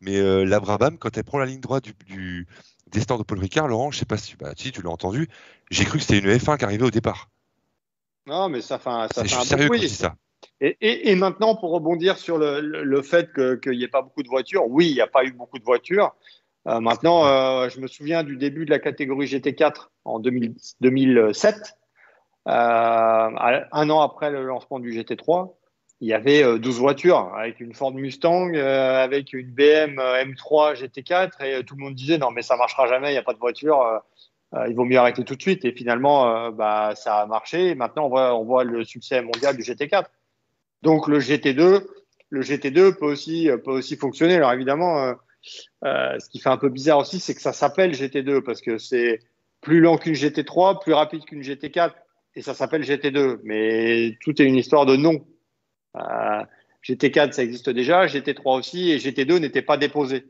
Mais 0.00 0.20
la 0.44 0.58
Brabham, 0.58 0.98
quand 0.98 1.16
elle 1.16 1.22
prend 1.22 1.38
la 1.38 1.46
ligne 1.46 1.60
droite 1.60 1.84
du, 1.84 1.94
du 2.06 2.46
des 2.88 3.00
stands 3.00 3.18
de 3.18 3.22
Paul 3.22 3.38
Ricard, 3.38 3.68
Laurent, 3.68 3.92
je 3.92 4.00
sais 4.00 4.04
pas 4.04 4.16
si, 4.16 4.34
bah, 4.34 4.52
si 4.56 4.72
tu 4.72 4.82
l'as 4.82 4.90
entendu, 4.90 5.28
j'ai 5.70 5.84
cru 5.84 5.98
que 5.98 6.04
c'était 6.04 6.18
une 6.18 6.36
F1 6.36 6.58
qui 6.58 6.64
arrivait 6.64 6.84
au 6.84 6.90
départ. 6.90 7.30
Non, 8.26 8.48
mais 8.48 8.62
ça 8.62 8.80
fait 8.80 8.90
un, 8.90 9.06
ça 9.14 9.22
fait 9.24 9.36
un 9.36 9.44
sérieux 9.44 9.68
ça. 9.86 10.16
Et, 10.60 10.76
et, 10.80 11.12
et, 11.12 11.14
maintenant, 11.14 11.54
pour 11.54 11.70
rebondir 11.70 12.18
sur 12.18 12.36
le, 12.36 12.60
le 12.60 13.02
fait 13.02 13.32
qu'il 13.32 13.78
n'y 13.78 13.84
ait 13.84 13.88
pas 13.88 14.02
beaucoup 14.02 14.24
de 14.24 14.28
voitures, 14.28 14.66
oui, 14.66 14.88
il 14.88 14.94
n'y 14.94 15.00
a 15.00 15.06
pas 15.06 15.24
eu 15.24 15.30
beaucoup 15.30 15.60
de 15.60 15.64
voitures. 15.64 16.12
Euh, 16.68 16.80
maintenant, 16.80 17.26
euh, 17.26 17.68
je 17.68 17.80
me 17.80 17.88
souviens 17.88 18.22
du 18.22 18.36
début 18.36 18.64
de 18.64 18.70
la 18.70 18.78
catégorie 18.78 19.26
GT4 19.26 19.88
en 20.04 20.20
2000, 20.20 20.54
2007. 20.80 21.76
Euh, 22.48 22.50
un 22.50 23.90
an 23.90 24.00
après 24.00 24.30
le 24.30 24.44
lancement 24.44 24.78
du 24.78 24.90
GT3, 24.92 25.54
il 26.02 26.08
y 26.08 26.12
avait 26.12 26.58
12 26.58 26.78
voitures 26.78 27.32
avec 27.34 27.60
une 27.60 27.72
Ford 27.74 27.94
Mustang, 27.94 28.54
avec 28.54 29.32
une 29.32 29.50
BM 29.50 29.96
M3 29.96 30.74
GT4 30.74 31.44
et 31.44 31.64
tout 31.64 31.76
le 31.76 31.84
monde 31.84 31.94
disait 31.94 32.18
non 32.18 32.30
mais 32.30 32.42
ça 32.42 32.56
marchera 32.56 32.86
jamais, 32.86 33.10
il 33.10 33.12
n'y 33.12 33.18
a 33.18 33.22
pas 33.22 33.32
de 33.32 33.38
voiture. 33.38 34.02
Euh, 34.54 34.66
il 34.68 34.74
vaut 34.74 34.84
mieux 34.84 34.98
arrêter 34.98 35.24
tout 35.24 35.36
de 35.36 35.42
suite. 35.42 35.64
Et 35.64 35.72
finalement, 35.72 36.28
euh, 36.28 36.50
bah, 36.50 36.92
ça 36.94 37.20
a 37.20 37.26
marché. 37.26 37.68
Et 37.68 37.74
maintenant, 37.74 38.06
on 38.06 38.44
voit, 38.44 38.64
le 38.64 38.84
succès 38.84 39.22
mondial 39.22 39.56
du 39.56 39.62
GT4. 39.62 40.04
Donc 40.82 41.08
le 41.08 41.20
GT2, 41.20 41.86
le 42.30 42.40
GT2 42.40 42.94
peut 42.94 43.06
aussi, 43.06 43.48
peut 43.64 43.70
aussi 43.70 43.96
fonctionner. 43.96 44.36
Alors 44.36 44.52
évidemment, 44.52 45.14
euh, 45.84 46.18
ce 46.18 46.28
qui 46.28 46.40
fait 46.40 46.48
un 46.48 46.56
peu 46.56 46.68
bizarre 46.68 46.98
aussi, 46.98 47.20
c'est 47.20 47.34
que 47.34 47.40
ça 47.40 47.52
s'appelle 47.52 47.92
GT2 47.92 48.40
parce 48.40 48.60
que 48.60 48.78
c'est 48.78 49.20
plus 49.60 49.80
lent 49.80 49.96
qu'une 49.96 50.14
GT3, 50.14 50.82
plus 50.82 50.92
rapide 50.92 51.24
qu'une 51.24 51.42
GT4, 51.42 51.92
et 52.34 52.42
ça 52.42 52.52
s'appelle 52.52 52.82
GT2. 52.82 53.38
Mais 53.44 54.16
tout 54.20 54.40
est 54.42 54.44
une 54.44 54.56
histoire 54.56 54.86
de 54.86 54.96
nom. 54.96 55.24
GT4, 55.94 57.32
ça 57.32 57.42
existe 57.42 57.70
déjà, 57.70 58.06
GT3 58.06 58.58
aussi, 58.58 58.90
et 58.90 58.98
GT2 58.98 59.38
n'était 59.38 59.62
pas 59.62 59.76
déposé. 59.76 60.26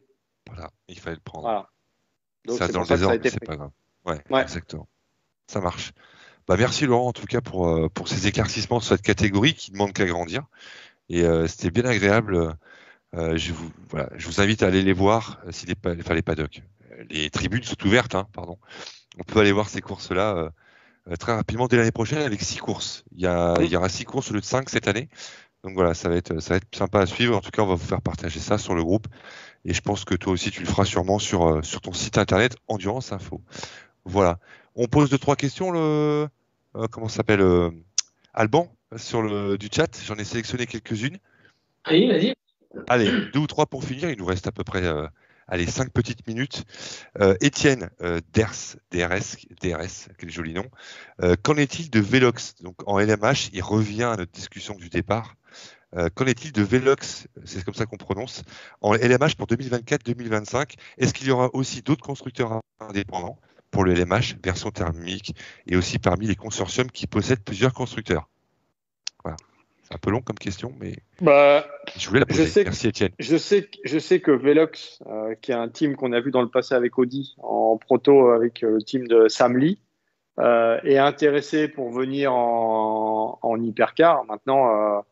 Voilà, 0.48 0.70
il 0.88 0.98
fallait 0.98 1.16
le 1.16 1.22
prendre. 1.22 1.44
Voilà. 1.44 1.68
Donc, 2.44 2.58
ça, 2.58 2.68
dans 2.68 2.80
le 2.82 2.86
désordre, 2.86 3.18
c'est 3.22 3.44
pas 3.44 3.56
grave. 3.56 3.70
Ouais, 4.04 4.20
Ouais. 4.30 4.42
exactement. 4.42 4.88
Ça 5.46 5.60
marche. 5.60 5.92
Bah, 6.48 6.56
merci 6.58 6.86
Laurent 6.86 7.08
en 7.08 7.12
tout 7.12 7.26
cas 7.26 7.40
pour, 7.40 7.68
euh, 7.68 7.88
pour 7.88 8.08
ces 8.08 8.26
éclaircissements 8.26 8.80
sur 8.80 8.96
cette 8.96 9.02
catégorie 9.06 9.54
qui 9.54 9.70
ne 9.70 9.74
demande 9.76 9.92
qu'à 9.92 10.06
grandir. 10.06 10.44
Et 11.08 11.22
euh, 11.22 11.46
c'était 11.46 11.70
bien 11.70 11.84
agréable. 11.84 12.56
Euh, 13.14 13.36
je, 13.36 13.52
vous, 13.52 13.70
voilà, 13.90 14.08
je 14.16 14.26
vous 14.26 14.40
invite 14.40 14.62
à 14.62 14.66
aller 14.66 14.82
les 14.82 14.92
voir 14.92 15.40
euh, 15.46 15.52
si 15.52 15.66
les, 15.66 15.74
enfin, 15.84 16.14
les 16.14 16.22
paddocks. 16.22 16.62
Euh, 16.90 17.04
Les 17.10 17.30
tribunes 17.30 17.62
sont 17.62 17.80
ouvertes, 17.86 18.14
hein, 18.16 18.26
pardon. 18.32 18.58
On 19.18 19.22
peut 19.22 19.38
aller 19.40 19.52
voir 19.52 19.68
ces 19.68 19.80
courses-là 19.82 20.34
euh, 20.36 20.50
euh, 21.10 21.16
très 21.16 21.32
rapidement 21.34 21.68
dès 21.68 21.76
l'année 21.76 21.92
prochaine 21.92 22.22
avec 22.22 22.40
six 22.42 22.58
courses. 22.58 23.04
Il 23.12 23.20
y, 23.20 23.26
a, 23.26 23.54
il 23.60 23.66
y 23.70 23.76
aura 23.76 23.88
six 23.88 24.04
courses 24.04 24.30
au 24.30 24.34
lieu 24.34 24.40
de 24.40 24.44
cinq 24.44 24.68
cette 24.70 24.88
année. 24.88 25.08
Donc 25.64 25.74
voilà, 25.74 25.94
ça 25.94 26.08
va 26.08 26.16
être, 26.16 26.40
ça 26.40 26.54
va 26.54 26.56
être 26.56 26.76
sympa 26.76 27.00
à 27.00 27.06
suivre. 27.06 27.36
En 27.36 27.40
tout 27.40 27.50
cas, 27.50 27.62
on 27.62 27.66
va 27.66 27.74
vous 27.74 27.86
faire 27.86 28.02
partager 28.02 28.40
ça 28.40 28.58
sur 28.58 28.74
le 28.74 28.82
groupe. 28.82 29.06
Et 29.64 29.72
je 29.72 29.80
pense 29.80 30.04
que 30.04 30.14
toi 30.14 30.32
aussi, 30.32 30.50
tu 30.50 30.60
le 30.60 30.66
feras 30.66 30.84
sûrement 30.84 31.18
sur, 31.18 31.46
euh, 31.46 31.62
sur 31.62 31.80
ton 31.80 31.92
site 31.92 32.18
internet 32.18 32.56
Endurance 32.66 33.12
Info. 33.12 33.40
Voilà. 34.04 34.38
On 34.74 34.86
pose 34.86 35.10
deux, 35.10 35.18
trois 35.18 35.36
questions, 35.36 35.70
le, 35.70 36.26
euh, 36.76 36.86
comment 36.90 37.08
ça 37.08 37.18
s'appelle, 37.18 37.42
euh, 37.42 37.70
Alban, 38.34 38.74
sur 38.96 39.22
le, 39.22 39.56
du 39.56 39.68
chat. 39.72 40.00
J'en 40.04 40.16
ai 40.16 40.24
sélectionné 40.24 40.66
quelques-unes. 40.66 41.18
Allez, 41.84 42.08
vas-y. 42.08 42.34
Allez, 42.88 43.10
deux 43.32 43.40
ou 43.40 43.46
trois 43.46 43.66
pour 43.66 43.84
finir. 43.84 44.10
Il 44.10 44.18
nous 44.18 44.24
reste 44.24 44.46
à 44.46 44.52
peu 44.52 44.64
près, 44.64 44.84
euh, 44.84 45.06
allez, 45.46 45.66
cinq 45.66 45.92
petites 45.92 46.26
minutes. 46.26 46.64
Euh, 47.20 47.36
Étienne 47.40 47.90
euh, 48.00 48.20
Ders, 48.32 48.76
DRS, 48.90 49.36
DRS, 49.60 50.08
quel 50.18 50.30
joli 50.30 50.54
nom. 50.54 50.64
Euh, 51.22 51.36
qu'en 51.40 51.56
est-il 51.56 51.90
de 51.90 52.00
Velox? 52.00 52.54
Donc 52.62 52.76
en 52.86 52.98
LMH, 52.98 53.50
il 53.52 53.62
revient 53.62 54.04
à 54.04 54.16
notre 54.16 54.32
discussion 54.32 54.74
du 54.74 54.88
départ. 54.88 55.36
Euh, 55.94 56.08
qu'en 56.14 56.24
est-il 56.26 56.52
de 56.52 56.62
Velox? 56.62 57.28
C'est 57.44 57.64
comme 57.64 57.74
ça 57.74 57.84
qu'on 57.86 57.96
prononce. 57.98 58.42
En 58.80 58.94
LMH 58.94 59.36
pour 59.36 59.46
2024-2025, 59.48 60.74
est-ce 60.98 61.12
qu'il 61.12 61.26
y 61.28 61.30
aura 61.30 61.50
aussi 61.54 61.82
d'autres 61.82 62.02
constructeurs 62.04 62.60
indépendants 62.80 63.38
pour 63.70 63.84
le 63.84 63.92
LMH, 63.94 64.36
version 64.42 64.70
thermique, 64.70 65.34
et 65.66 65.76
aussi 65.76 65.98
parmi 65.98 66.26
les 66.26 66.34
consortiums 66.36 66.90
qui 66.90 67.06
possèdent 67.06 67.42
plusieurs 67.44 67.74
constructeurs? 67.74 68.28
Voilà. 69.22 69.36
C'est 69.82 69.94
un 69.94 69.98
peu 69.98 70.10
long 70.10 70.20
comme 70.22 70.38
question, 70.38 70.72
mais 70.80 70.94
Bah, 71.20 71.66
je 71.96 72.08
voulais 72.08 72.20
la 72.20 72.26
Je 72.28 72.36
poser. 72.38 72.48
sais 72.48 72.64
Merci 72.64 72.88
Étienne. 72.88 73.10
je 73.18 73.36
sais, 73.36 73.64
que- 73.64 73.78
je 73.84 73.98
sais 73.98 74.20
que 74.20 74.30
Velox, 74.30 75.02
euh, 75.06 75.34
qui 75.42 75.52
est 75.52 75.54
un 75.54 75.68
team 75.68 75.96
qu'on 75.96 76.12
a 76.12 76.20
vu 76.20 76.30
dans 76.30 76.40
le 76.42 76.48
passé 76.48 76.74
avec 76.74 76.98
Audi 76.98 77.34
en 77.42 77.76
proto 77.76 78.28
avec 78.30 78.62
euh, 78.62 78.76
le 78.76 78.82
team 78.82 79.06
de 79.06 79.28
Sam 79.28 79.58
Lee, 79.58 79.78
est 80.38 80.96
intéressé 80.96 81.68
pour 81.68 81.90
venir 81.90 82.32
en, 82.32 83.38
en 83.42 83.60
hypercar. 83.62 84.24
Maintenant, 84.24 85.04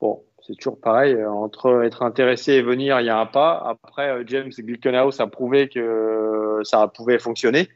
bon, 0.00 0.24
c'est 0.42 0.54
toujours 0.56 0.80
pareil. 0.80 1.14
euh, 1.14 1.30
Entre 1.30 1.84
être 1.84 2.02
intéressé 2.02 2.52
et 2.54 2.62
venir, 2.62 3.00
il 3.00 3.06
y 3.06 3.10
a 3.10 3.18
un 3.18 3.26
pas. 3.26 3.58
Après, 3.66 4.10
euh, 4.10 4.24
James 4.26 4.50
Glickenhaus 4.50 5.20
a 5.20 5.26
prouvé 5.26 5.68
que 5.68 6.60
ça 6.64 6.88
pouvait 6.88 7.18
fonctionner. 7.18 7.68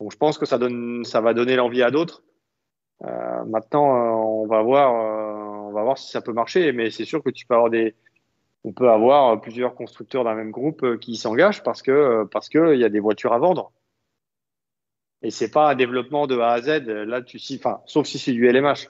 Donc, 0.00 0.12
je 0.12 0.16
pense 0.16 0.38
que 0.38 0.46
ça 0.46 0.58
donne, 0.58 1.04
ça 1.04 1.20
va 1.20 1.34
donner 1.34 1.56
l'envie 1.56 1.82
à 1.82 1.90
d'autres. 1.90 2.22
Euh, 3.04 3.44
maintenant, 3.46 4.42
on 4.42 4.46
va 4.46 4.62
voir, 4.62 4.92
on 4.94 5.72
va 5.72 5.82
voir 5.82 5.98
si 5.98 6.10
ça 6.10 6.20
peut 6.20 6.32
marcher. 6.32 6.72
Mais 6.72 6.90
c'est 6.90 7.04
sûr 7.04 7.22
que 7.22 7.30
tu 7.30 7.46
peux 7.46 7.54
avoir 7.54 7.70
des, 7.70 7.94
on 8.64 8.72
peut 8.72 8.90
avoir 8.90 9.40
plusieurs 9.40 9.74
constructeurs 9.74 10.24
d'un 10.24 10.34
même 10.34 10.50
groupe 10.50 10.98
qui 10.98 11.16
s'engagent 11.16 11.62
parce 11.62 11.82
que 11.82 12.24
parce 12.30 12.48
que 12.48 12.74
il 12.74 12.80
y 12.80 12.84
a 12.84 12.88
des 12.88 13.00
voitures 13.00 13.32
à 13.32 13.38
vendre. 13.38 13.72
Et 15.22 15.30
c'est 15.30 15.50
pas 15.50 15.70
un 15.70 15.74
développement 15.74 16.26
de 16.26 16.38
A 16.38 16.52
à 16.52 16.60
Z. 16.60 16.86
Là, 16.86 17.22
tu 17.22 17.38
si, 17.38 17.56
enfin, 17.56 17.80
sauf 17.86 18.06
si 18.06 18.18
c'est 18.18 18.32
du 18.32 18.46
LMH. 18.46 18.88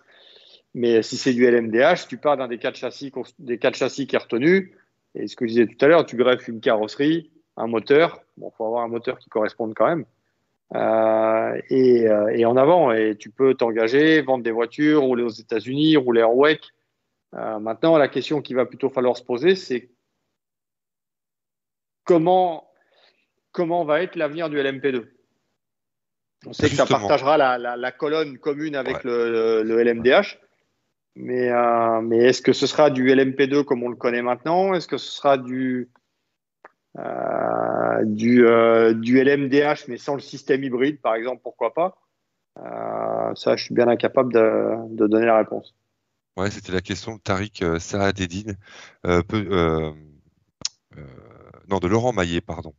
Mais 0.74 1.02
si 1.02 1.16
c'est 1.16 1.34
du 1.34 1.44
LMDH, 1.46 2.06
tu 2.08 2.16
pars 2.16 2.36
d'un 2.36 2.48
des 2.48 2.58
quatre 2.58 2.76
châssis, 2.76 3.12
des 3.38 3.58
quatre 3.58 3.76
châssis 3.76 4.06
qui 4.06 4.16
est 4.16 4.18
retenu. 4.18 4.74
Et 5.14 5.26
ce 5.28 5.36
que 5.36 5.44
je 5.46 5.50
disais 5.50 5.66
tout 5.66 5.84
à 5.84 5.88
l'heure, 5.88 6.06
tu 6.06 6.16
greffes 6.16 6.48
une 6.48 6.60
carrosserie, 6.60 7.30
un 7.58 7.66
moteur. 7.66 8.22
Bon, 8.38 8.50
faut 8.50 8.64
avoir 8.64 8.82
un 8.84 8.88
moteur 8.88 9.18
qui 9.18 9.28
corresponde 9.28 9.74
quand 9.74 9.86
même. 9.86 10.06
Euh, 10.74 11.60
et, 11.68 12.08
euh, 12.08 12.28
et 12.28 12.46
en 12.46 12.56
avant. 12.56 12.92
Et 12.92 13.16
tu 13.18 13.28
peux 13.30 13.52
t'engager, 13.54 14.22
vendre 14.22 14.42
des 14.44 14.50
voitures, 14.50 15.02
rouler 15.02 15.22
aux 15.22 15.28
États-Unis, 15.28 15.98
rouler 15.98 16.22
en 16.22 16.32
WEC. 16.32 16.62
Euh, 17.34 17.58
maintenant, 17.58 17.98
la 17.98 18.08
question 18.08 18.40
qu'il 18.40 18.56
va 18.56 18.64
plutôt 18.64 18.88
falloir 18.88 19.16
se 19.18 19.22
poser, 19.22 19.54
c'est 19.56 19.90
comment, 22.04 22.68
comment 23.52 23.84
va 23.84 24.02
être 24.02 24.16
l'avenir 24.16 24.48
du 24.50 24.56
LMP2 24.56 25.06
On 26.46 26.52
sait 26.52 26.68
que 26.70 26.74
ça 26.76 26.86
partagera 26.86 27.36
la, 27.36 27.58
la- 27.58 27.76
la 27.76 27.92
colonne 27.92 28.38
commune 28.38 28.74
avec 28.76 28.96
Ouais. 28.96 29.02
le, 29.04 29.62
le 29.62 29.82
LMDH, 29.82 30.38
mais, 31.14 31.50
euh, 31.50 32.00
mais 32.00 32.18
est-ce 32.18 32.42
que 32.42 32.52
ce 32.52 32.66
sera 32.66 32.90
du 32.90 33.08
LMP2 33.08 33.64
comme 33.64 33.82
on 33.82 33.88
le 33.88 33.96
connaît 33.96 34.22
maintenant? 34.22 34.74
Est-ce 34.74 34.88
que 34.88 34.96
ce 34.96 35.10
sera 35.10 35.36
du, 35.36 35.90
euh, 36.98 38.04
du, 38.04 38.46
euh, 38.46 38.94
du 38.94 39.22
LMDH 39.22 39.88
mais 39.88 39.98
sans 39.98 40.14
le 40.14 40.20
système 40.20 40.64
hybride, 40.64 41.00
par 41.00 41.14
exemple 41.14 41.40
Pourquoi 41.42 41.74
pas? 41.74 41.98
Ça, 43.34 43.56
je 43.56 43.64
suis 43.64 43.74
bien 43.74 43.88
incapable 43.88 44.32
de, 44.32 45.06
donner 45.06 45.24
la 45.24 45.38
réponse. 45.38 45.74
Ouais, 46.36 46.50
c'était 46.50 46.72
la 46.72 46.82
question 46.82 47.14
de 47.14 47.20
Tariq 47.20 47.64
Saadedine, 47.78 48.58
non, 49.04 49.94
de 51.78 51.88
Laurent 51.88 52.12
Maillet, 52.12 52.42
pardon. 52.42 52.74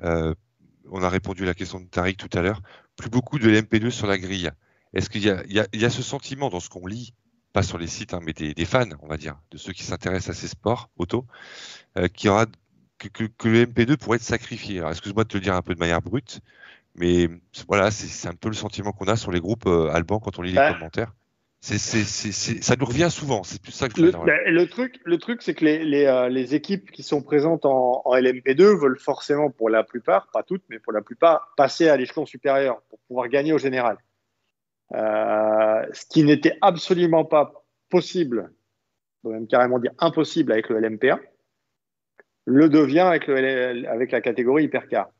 On 0.00 1.02
a 1.02 1.08
répondu 1.08 1.42
à 1.42 1.46
la 1.46 1.54
question 1.54 1.80
de 1.80 1.86
Tariq 1.86 2.16
tout 2.16 2.38
à 2.38 2.42
l'heure. 2.42 2.62
Plus 2.96 3.10
beaucoup 3.10 3.40
de 3.40 3.48
l'MP2 3.48 3.90
sur 3.90 4.06
la 4.06 4.18
grille. 4.18 4.50
Est-ce 4.94 5.10
qu'il 5.10 5.24
y 5.24 5.30
a 5.84 5.90
ce 5.90 6.02
sentiment 6.02 6.48
dans 6.48 6.60
ce 6.60 6.68
qu'on 6.68 6.86
lit, 6.86 7.12
pas 7.52 7.62
sur 7.62 7.78
les 7.78 7.86
sites, 7.86 8.14
hein, 8.14 8.20
mais 8.22 8.32
des, 8.32 8.54
des 8.54 8.64
fans, 8.64 8.84
on 9.02 9.08
va 9.08 9.16
dire, 9.16 9.36
de 9.50 9.56
ceux 9.58 9.72
qui 9.72 9.82
s'intéressent 9.82 10.36
à 10.36 10.40
ces 10.40 10.48
sports 10.48 10.90
auto, 10.96 11.26
euh, 11.96 12.08
qu'il 12.08 12.28
y 12.28 12.30
aura 12.30 12.46
que, 12.98 13.08
que, 13.08 13.24
que 13.24 13.48
le 13.48 13.66
MP2 13.66 13.96
pourrait 13.96 14.16
être 14.16 14.22
sacrifié. 14.22 14.78
Alors, 14.78 14.90
excuse-moi 14.90 15.24
de 15.24 15.28
te 15.28 15.36
le 15.36 15.42
dire 15.42 15.54
un 15.54 15.62
peu 15.62 15.74
de 15.74 15.78
manière 15.80 16.02
brute, 16.02 16.40
mais 16.94 17.28
voilà, 17.68 17.90
c'est 17.90 18.28
un 18.28 18.34
peu 18.34 18.48
le 18.48 18.54
sentiment 18.54 18.92
qu'on 18.92 19.06
a 19.06 19.16
sur 19.16 19.30
les 19.32 19.40
groupes 19.40 19.66
euh, 19.66 19.90
Alban 19.92 20.18
quand 20.18 20.38
on 20.38 20.42
lit 20.42 20.50
les 20.50 20.56
Bah. 20.56 20.72
commentaires. 20.72 21.12
C'est- 21.60 21.78
ça 22.62 22.76
nous 22.76 22.84
revient 22.86 23.08
souvent. 23.10 23.42
C'est 23.42 23.60
plus 23.60 23.72
ça 23.72 23.88
que 23.88 23.96
je 23.96 24.00
Le, 24.00 24.06
veux 24.06 24.10
dire, 24.12 24.20
voilà. 24.20 24.38
ben, 24.44 24.54
le 24.54 24.68
truc, 24.68 25.00
le 25.04 25.18
truc, 25.18 25.42
c'est 25.42 25.54
que 25.54 25.64
les, 25.64 25.84
les, 25.84 26.04
euh, 26.06 26.28
les 26.28 26.54
équipes 26.54 26.92
qui 26.92 27.02
sont 27.02 27.20
présentes 27.20 27.64
en, 27.66 28.02
en 28.04 28.14
LMP2 28.14 28.78
veulent 28.78 28.98
forcément, 28.98 29.50
pour 29.50 29.68
la 29.68 29.82
plupart, 29.82 30.28
pas 30.32 30.44
toutes, 30.44 30.62
mais 30.68 30.78
pour 30.78 30.92
la 30.92 31.02
plupart, 31.02 31.52
passer 31.56 31.88
à 31.88 31.96
l'échelon 31.96 32.26
supérieur 32.26 32.80
pour 32.90 33.00
pouvoir 33.08 33.28
gagner 33.28 33.52
au 33.52 33.58
général. 33.58 33.96
Euh, 34.94 35.86
ce 35.92 36.06
qui 36.06 36.24
n'était 36.24 36.56
absolument 36.60 37.24
pas 37.24 37.64
possible, 37.90 38.50
on 39.24 39.30
même 39.30 39.46
carrément 39.46 39.78
dire 39.78 39.92
impossible 39.98 40.52
avec 40.52 40.68
le 40.68 40.80
LMP1, 40.80 41.18
le 42.46 42.68
devient 42.68 43.00
avec, 43.00 43.26
le, 43.26 43.86
avec 43.88 44.12
la 44.12 44.20
catégorie 44.20 44.64
hypercar. 44.64 45.10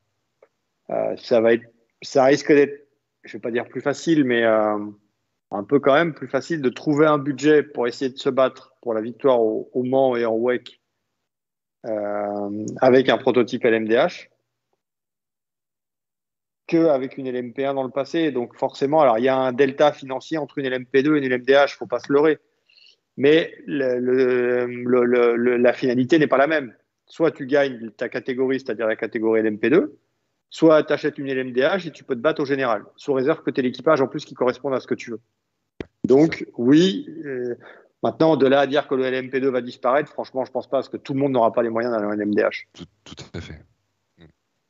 Euh, 0.89 1.15
ça 1.17 1.41
va 1.41 1.53
être, 1.53 1.65
ça 2.01 2.23
risque 2.23 2.51
d'être, 2.51 2.87
je 3.23 3.33
vais 3.33 3.41
pas 3.41 3.51
dire 3.51 3.67
plus 3.67 3.81
facile, 3.81 4.23
mais 4.23 4.43
euh, 4.43 4.77
un 5.51 5.63
peu 5.63 5.79
quand 5.79 5.93
même 5.93 6.13
plus 6.13 6.27
facile 6.27 6.61
de 6.61 6.69
trouver 6.69 7.05
un 7.05 7.19
budget 7.19 7.61
pour 7.61 7.87
essayer 7.87 8.09
de 8.09 8.17
se 8.17 8.29
battre 8.29 8.75
pour 8.81 8.93
la 8.93 9.01
victoire 9.01 9.41
au, 9.41 9.69
au 9.73 9.83
Mans 9.83 10.15
et 10.15 10.25
en 10.25 10.35
WEC 10.35 10.79
euh, 11.85 12.65
avec 12.81 13.09
un 13.09 13.17
prototype 13.17 13.63
LMDH 13.63 14.29
qu'avec 16.69 17.17
une 17.17 17.27
LMP1 17.29 17.73
dans 17.73 17.83
le 17.83 17.89
passé. 17.89 18.31
Donc 18.31 18.55
forcément, 18.55 19.01
alors 19.01 19.17
il 19.17 19.25
y 19.25 19.27
a 19.27 19.35
un 19.37 19.51
delta 19.51 19.91
financier 19.91 20.37
entre 20.37 20.57
une 20.59 20.67
LMP2 20.67 21.15
et 21.15 21.25
une 21.25 21.27
LMDH, 21.33 21.75
faut 21.77 21.87
pas 21.87 21.99
se 21.99 22.11
leurrer. 22.13 22.39
Mais 23.17 23.53
le, 23.65 23.99
le, 23.99 24.65
le, 24.65 25.03
le- 25.03 25.35
le- 25.35 25.57
la 25.57 25.73
finalité 25.73 26.19
n'est 26.19 26.27
pas 26.27 26.37
la 26.37 26.47
même. 26.47 26.73
Soit 27.05 27.31
tu 27.31 27.45
gagnes 27.47 27.89
ta 27.97 28.07
catégorie, 28.07 28.59
c'est-à-dire 28.59 28.87
la 28.87 28.95
catégorie 28.95 29.41
LMP2, 29.41 29.89
soit 30.49 30.83
tu 30.83 30.93
achètes 30.93 31.17
une 31.17 31.27
LMDH 31.27 31.87
et 31.87 31.91
tu 31.91 32.03
peux 32.03 32.15
te 32.15 32.21
battre 32.21 32.41
au 32.41 32.45
général, 32.45 32.83
sous 32.95 33.13
réserve 33.13 33.41
que 33.43 33.51
tu 33.51 33.59
aies 33.59 33.63
l'équipage 33.63 33.99
en 33.99 34.07
plus 34.07 34.23
qui 34.23 34.35
corresponde 34.35 34.73
à 34.75 34.79
ce 34.79 34.87
que 34.87 34.95
tu 34.95 35.11
veux. 35.11 35.19
Donc 36.05 36.45
oui, 36.57 37.07
euh, 37.25 37.55
maintenant 38.03 38.37
de 38.37 38.47
là 38.47 38.61
à 38.61 38.67
dire 38.67 38.87
que 38.87 38.95
le 38.95 39.03
LMP2 39.03 39.47
va 39.49 39.61
disparaître, 39.61 40.11
franchement 40.11 40.45
je 40.45 40.51
pense 40.51 40.67
pas 40.69 40.77
parce 40.77 40.89
que 40.89 40.97
tout 40.97 41.13
le 41.13 41.19
monde 41.19 41.33
n'aura 41.33 41.51
pas 41.51 41.61
les 41.63 41.69
moyens 41.69 41.93
d'aller 41.93 42.05
en 42.07 42.11
LMDH. 42.13 42.67
Tout, 42.73 42.85
tout 43.03 43.15
à 43.33 43.41
fait. 43.41 43.59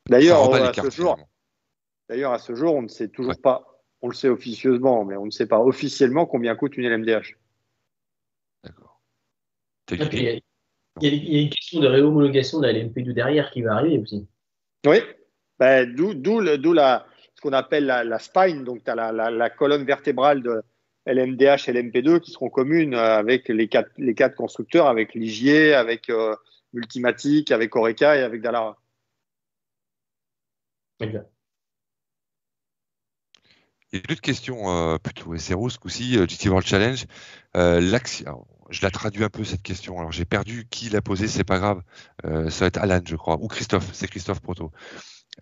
D'ailleurs, 0.09 0.53
à, 0.55 0.73
ce 0.73 0.81
jour, 0.89 1.15
finalement. 1.15 1.28
D'ailleurs 2.10 2.34
à 2.34 2.39
ce 2.39 2.53
jour, 2.55 2.76
on 2.76 2.82
ne 2.82 2.88
sait 2.88 3.07
toujours 3.07 3.34
Ouais. 3.34 3.41
pas, 3.41 3.66
on 4.01 4.07
le 4.10 4.14
sait 4.16 4.30
officieusement, 4.30 5.05
mais 5.05 5.16
on 5.16 5.26
ne 5.26 5.32
sait 5.32 5.47
pas 5.47 5.60
officiellement 5.60 6.26
combien 6.26 6.55
coûte 6.55 6.76
une 6.78 6.86
LMDH. 6.86 7.38
D'accord. 8.64 8.99
Il 9.91 10.24
y, 10.24 10.28
a, 10.28 10.34
y 10.34 11.07
y 11.07 11.41
une 11.43 11.49
question 11.49 11.80
de 11.80 11.88
réhomologation 11.88 12.60
de 12.60 12.68
la 12.68 12.74
LMP2 12.74 13.14
derrière 13.14 13.51
qui 13.51 13.62
va 13.62 13.76
arriver 13.76 13.99
aussi. 13.99 14.28
Oui, 14.86 14.97
ben, 15.57 15.93
d'où, 15.95 16.14
d'où, 16.14 16.39
le- 16.39 16.57
d'où 16.57 16.74
la, 16.74 17.05
ce 17.36 17.41
qu'on 17.41 17.53
appelle 17.53 17.86
la, 17.86 18.03
la 18.03 18.20
spine, 18.20 18.64
donc 18.64 18.84
tu 18.84 18.89
as 18.91 18.95
la, 18.95 19.12
la, 19.12 19.30
la 19.30 19.49
colonne 19.49 19.86
vertébrale 19.86 20.41
de 20.43 20.62
LMDH 21.05 21.68
et 21.70 21.74
LMP2 21.74 22.20
qui 22.20 22.32
seront 22.32 22.49
communes 22.49 22.93
euh, 22.93 23.18
avec 23.18 23.47
les 23.49 23.68
quatre, 23.68 23.91
les 23.97 24.14
quatre 24.14 24.36
constructeurs, 24.36 24.88
avec 24.88 25.14
Ligier, 25.16 25.74
avec 25.74 26.10
euh, 26.10 26.36
Multimatic, 26.74 27.51
avec 27.51 27.76
Oreca 27.76 28.16
et 28.18 28.22
avec 28.22 28.41
Dallara. 28.41 28.78
Exact. 30.99 31.30
Il 33.91 33.97
y 33.97 34.01
a 34.01 34.03
une 34.07 34.11
autre 34.13 34.21
question 34.21 34.69
euh, 34.69 34.97
plutôt 34.97 35.35
SRO, 35.37 35.69
ce 35.69 35.79
coup-ci, 35.79 36.17
euh, 36.17 36.27
GT 36.27 36.49
World 36.49 36.67
Challenge. 36.67 37.05
Euh, 37.55 37.99
alors, 38.25 38.47
je 38.69 38.81
la 38.83 38.91
traduis 38.91 39.23
un 39.23 39.29
peu 39.29 39.43
cette 39.43 39.63
question. 39.63 39.97
Alors 39.99 40.11
j'ai 40.11 40.25
perdu 40.25 40.67
qui 40.69 40.89
l'a 40.89 41.01
posée, 41.01 41.27
c'est 41.27 41.43
pas 41.43 41.57
grave. 41.57 41.81
Euh, 42.25 42.49
ça 42.49 42.61
va 42.61 42.67
être 42.67 42.77
Alan, 42.77 43.01
je 43.05 43.15
crois, 43.15 43.37
ou 43.41 43.47
Christophe. 43.47 43.89
C'est 43.93 44.07
Christophe 44.07 44.41
Proto. 44.41 44.71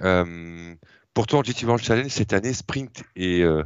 Euh, 0.01 0.75
Pourtant, 1.13 1.41
GT 1.43 1.65
World 1.65 1.83
Challenge 1.83 2.11
cette 2.11 2.31
année, 2.31 2.53
sprint 2.53 3.03
et, 3.15 3.41
euh, 3.41 3.63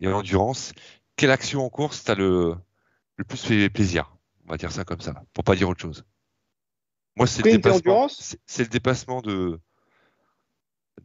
et 0.00 0.06
endurance, 0.06 0.72
quelle 1.16 1.30
action 1.30 1.64
en 1.64 1.70
course 1.70 2.04
t'as 2.04 2.14
le, 2.14 2.54
le 3.16 3.24
plus 3.24 3.38
fait 3.42 3.70
plaisir? 3.70 4.14
On 4.46 4.50
va 4.50 4.58
dire 4.58 4.70
ça 4.70 4.84
comme 4.84 5.00
ça, 5.00 5.14
pour 5.32 5.44
pas 5.44 5.56
dire 5.56 5.68
autre 5.70 5.80
chose. 5.80 6.04
Moi, 7.16 7.26
c'est 7.26 7.42
le 7.42 7.48
Sprint 7.48 7.54
et 7.54 7.58
dépassement. 7.58 7.92
endurance? 7.92 8.18
C'est 8.20 8.40
c'est 8.44 8.62
le 8.64 8.68
dépassement 8.68 9.22
de 9.22 9.58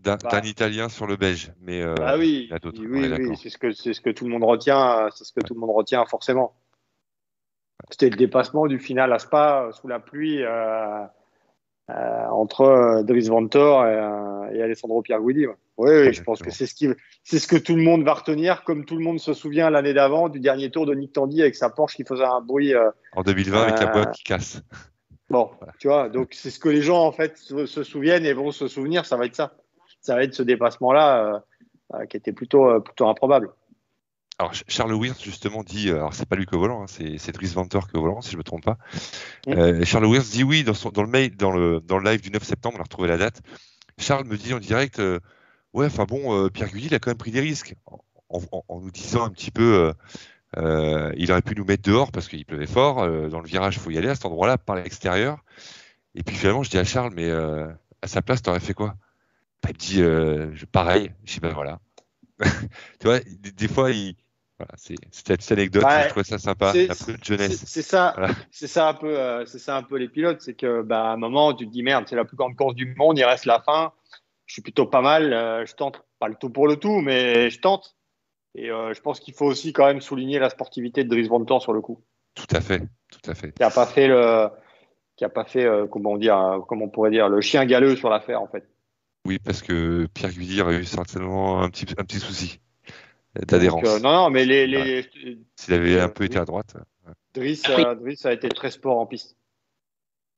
d'un 0.04 0.16
Bah. 0.18 0.30
d'un 0.32 0.42
Italien 0.42 0.90
sur 0.90 1.08
le 1.08 1.16
Belge, 1.16 1.52
mais 1.62 1.82
euh, 1.82 1.96
Ah 2.06 2.18
oui, 2.18 2.46
il 2.46 2.50
y 2.50 2.54
en 2.54 2.56
a 2.56 2.60
d'autres, 2.60 2.82
oui, 2.82 3.08
oui, 3.10 3.38
c'est 3.38 3.50
ce 3.50 3.58
que 3.58 3.72
c'est 3.72 3.94
ce 3.94 4.02
que 4.02 4.10
tout 4.10 4.26
le 4.26 4.32
monde 4.32 4.44
retient, 4.44 5.10
c'est 5.14 5.24
ce 5.26 5.34
que 5.34 5.42
tout 5.42 5.54
le 5.54 5.60
monde 5.60 5.76
retient 5.76 6.06
forcément. 6.06 6.54
C'était 7.90 8.10
le 8.10 8.18
dépassement 8.18 8.68
du 8.68 8.80
final 8.80 9.12
à 9.14 9.20
Spa 9.20 9.64
euh, 9.68 9.72
sous 9.72 9.88
la 9.88 10.00
pluie 10.00 10.44
euh, 10.44 11.04
euh, 11.90 12.28
entre 12.30 13.02
Dries 13.04 13.30
Ventor 13.30 13.86
et, 13.88 14.58
et 14.58 14.62
Alessandro 14.62 15.02
Pierguidi. 15.02 15.48
ouais. 15.48 15.56
Oui, 15.78 15.92
oui, 15.92 16.14
je 16.14 16.22
pense 16.22 16.42
que 16.42 16.52
c'est 16.52 16.66
ce 16.66 16.76
qui, 16.76 16.90
c'est 17.24 17.40
ce 17.40 17.48
que 17.48 17.56
tout 17.56 17.74
le 17.76 17.82
monde 17.82 18.04
va 18.04 18.14
retenir, 18.14 18.66
comme 18.66 18.84
tout 18.84 18.98
le 18.98 19.04
monde 19.04 19.18
se 19.20 19.34
souvient 19.34 19.70
l'année 19.70 19.94
d'avant 19.94 20.28
du 20.28 20.42
dernier 20.42 20.70
tour 20.70 20.86
de 20.86 20.94
Nick 20.94 21.14
Tandy 21.14 21.42
avec 21.42 21.56
sa 21.56 21.70
Porsche 21.70 21.96
qui 21.96 22.04
faisait 22.04 22.26
un 22.26 22.42
bruit. 22.42 22.74
en 23.16 23.24
2020 23.24 23.62
avec 23.62 23.80
la 23.80 23.86
boîte 23.88 24.14
qui 24.14 24.24
casse. 24.26 24.62
Bon, 25.30 25.52
tu 25.80 25.88
vois, 25.88 26.10
donc 26.10 26.30
c'est 26.34 26.50
ce 26.50 26.60
que 26.60 26.68
les 26.68 26.82
gens 26.82 27.02
en 27.06 27.14
fait 27.14 27.38
se 27.38 27.84
souviennent 27.84 28.26
et 28.26 28.34
vont 28.34 28.52
se 28.52 28.68
souvenir, 28.68 29.06
ça 29.06 29.16
va 29.16 29.26
être 29.26 29.36
ça. 29.36 29.54
Ça 30.10 30.16
va 30.16 30.24
être 30.24 30.34
ce 30.34 30.42
dépassement-là 30.42 31.24
euh, 31.24 31.40
euh, 31.94 32.06
qui 32.08 32.18
était 32.18 32.34
plutôt, 32.34 32.68
euh, 32.68 32.80
plutôt 32.80 33.08
improbable. 33.08 33.52
Alors 34.40 34.56
Ch- 34.56 34.64
Charles 34.68 34.94
Wirth 34.94 35.22
justement 35.22 35.62
dit, 35.64 35.92
alors 35.92 36.16
c'est 36.16 36.28
pas 36.28 36.36
lui 36.36 36.48
au 36.52 36.58
volant, 36.58 36.82
hein, 36.82 36.86
c'est 36.88 37.32
Dries 37.32 37.54
Venter 37.54 37.78
qui 37.88 37.96
est 37.96 38.00
au 38.00 38.02
volant 38.02 38.22
si 38.22 38.32
je 38.32 38.38
me 38.38 38.44
trompe 38.44 38.64
pas. 38.66 38.80
Charles 39.86 40.06
Wirth 40.06 40.32
dit 40.32 40.44
oui 40.44 40.64
dans, 40.64 40.74
son, 40.74 40.90
dans 40.90 41.04
le 41.04 41.10
mail, 41.10 41.36
dans 41.38 41.52
le 41.52 41.80
dans 41.80 42.00
le 42.00 42.10
live 42.10 42.22
du 42.22 42.32
9 42.32 42.44
septembre, 42.44 42.78
on 42.78 42.80
a 42.80 42.84
retrouvé 42.84 43.08
la 43.08 43.18
date. 43.18 43.42
Charles 44.00 44.26
me 44.26 44.36
dit 44.36 44.52
en 44.56 44.60
direct, 44.60 45.00
ouais, 45.74 45.86
enfin 45.86 46.06
bon, 46.06 46.50
Pierre 46.50 46.70
Gulli 46.70 46.88
il 46.88 46.96
a 46.96 47.00
quand 47.00 47.12
même 47.12 47.18
pris 47.18 47.30
des 47.30 47.42
risques 47.42 47.76
en, 47.86 48.00
en- 48.52 48.64
en 48.68 48.80
nous 48.80 48.90
disant 48.90 49.26
un 49.26 49.30
petit 49.30 49.52
peu, 49.52 49.94
euh, 50.58 51.14
il 51.18 51.32
aurait 51.32 51.44
pu 51.44 51.54
nous 51.56 51.66
mettre 51.66 51.84
dehors 51.84 52.12
parce 52.12 52.28
qu'il 52.28 52.46
pleuvait 52.46 52.66
fort. 52.66 53.04
euh, 53.04 53.30
dans 53.30 53.42
le 53.42 53.48
virage, 53.48 53.76
il 53.76 53.80
faut 53.80 53.92
y 53.92 53.98
aller 54.00 54.10
à 54.10 54.16
cet 54.16 54.26
endroit-là 54.26 54.58
par 54.58 54.76
l'extérieur. 54.76 55.44
Et 56.16 56.24
puis 56.24 56.36
finalement, 56.36 56.64
je 56.64 56.72
dis 56.72 56.80
à 56.80 56.84
Charles, 56.84 57.12
mais 57.16 57.30
euh, 57.30 57.68
à 58.02 58.08
sa 58.08 58.22
place, 58.24 58.42
t'aurais 58.42 58.60
fait 58.60 58.74
quoi? 58.74 58.96
Bah, 59.64 59.70
Il 59.70 59.74
me 59.74 59.80
dit, 59.80 60.02
euh, 60.02 60.52
pareil. 60.72 61.12
Je 61.26 61.34
dis, 61.34 61.40
ben 61.40 61.54
voilà. 61.54 61.80
tu 62.40 63.06
vois, 63.08 63.20
des, 63.20 63.52
des 63.52 63.68
fois, 63.68 63.92
il, 63.92 64.16
voilà, 64.58 64.72
c'est 64.78 64.96
cette 65.12 65.28
petite 65.28 65.52
anecdote, 65.52 65.84
Ouais, 65.84 66.04
je 66.06 66.10
trouvais 66.10 66.24
ça 66.24 66.38
sympa, 66.38 66.72
peu 66.74 67.14
de 67.14 67.24
jeunesse. 67.24 67.64
c'est 67.66 67.82
ça, 67.82 68.14
Voilà. 68.18 68.34
c'est 68.52 68.68
ça 68.68 68.90
un 68.90 68.94
peu, 68.94 69.18
euh, 69.18 69.46
c'est 69.46 69.60
ça 69.60 69.76
un 69.78 69.84
peu 69.84 69.98
les 69.98 70.08
pilotes, 70.10 70.42
c'est 70.42 70.54
que 70.54 70.82
bah 70.82 71.10
à 71.10 71.14
un 71.14 71.18
moment 71.18 71.54
tu 71.54 71.66
te 71.66 71.72
dis 71.72 71.84
merde, 71.84 72.06
c'est 72.08 72.16
la 72.16 72.26
plus 72.26 72.36
grande 72.38 72.56
course 72.58 72.76
du 72.76 72.94
monde, 72.96 73.18
il 73.18 73.24
reste 73.26 73.46
la 73.46 73.62
fin, 73.62 73.94
je 74.46 74.54
suis 74.54 74.62
plutôt 74.62 74.86
pas 74.86 75.02
mal, 75.02 75.34
euh, 75.34 75.66
je 75.66 75.74
tente 75.76 76.04
pas 76.20 76.28
le 76.28 76.36
tout 76.36 76.50
pour 76.50 76.68
le 76.68 76.76
tout, 76.78 77.00
mais 77.02 77.50
je 77.50 77.60
tente. 77.60 77.96
Et 78.56 78.70
euh, 78.72 78.94
je 78.94 79.00
pense 79.02 79.20
qu'il 79.20 79.34
faut 79.34 79.46
aussi 79.46 79.72
quand 79.74 79.86
même 79.86 80.02
souligner 80.02 80.40
la 80.40 80.50
sportivité 80.50 81.04
de 81.04 81.10
Dries 81.10 81.28
Ventor 81.28 81.62
sur 81.62 81.72
le 81.72 81.82
coup, 81.82 82.02
Tout 82.36 82.48
à 82.56 82.60
fait, 82.62 82.82
tout 83.12 83.30
à 83.32 83.36
fait. 83.36 83.52
qui 83.54 83.64
a 83.64 83.70
pas 83.70 83.86
fait 83.86 84.08
le, 84.08 84.50
qui 85.18 85.24
a 85.26 85.30
pas 85.30 85.46
fait 85.46 85.68
comment 85.92 86.18
dire, 86.18 86.60
comment 86.68 86.86
on 86.86 86.90
pourrait 86.90 87.12
dire, 87.12 87.30
le 87.30 87.40
chien 87.42 87.66
galeux 87.66 87.96
sur 87.96 88.10
l'affaire 88.10 88.42
en 88.42 88.48
fait. 88.48 88.68
Oui, 89.30 89.38
parce 89.38 89.62
que 89.62 90.08
Pierre 90.16 90.32
Guidi 90.32 90.60
aurait 90.60 90.80
eu 90.80 90.86
certainement 90.86 91.62
un 91.62 91.70
petit, 91.70 91.86
un 92.00 92.04
petit 92.04 92.20
souci 92.20 92.60
Donc, 93.36 93.46
d'adhérence. 93.46 93.88
euh, 93.88 94.00
non 94.00 94.12
non, 94.12 94.30
mais 94.32 94.44
les, 94.44 94.66
les 94.66 95.08
S'il 95.56 95.76
avait 95.76 96.00
un 96.00 96.06
euh, 96.06 96.08
peu 96.08 96.24
été 96.24 96.40
à 96.40 96.46
droite, 96.46 96.74
ouais, 97.06 97.12
euh, 97.12 97.94
Dries 97.94 98.18
a 98.24 98.34
été 98.34 98.50
très 98.50 98.72
sport 98.72 98.98
en 98.98 99.06
piste. 99.06 99.38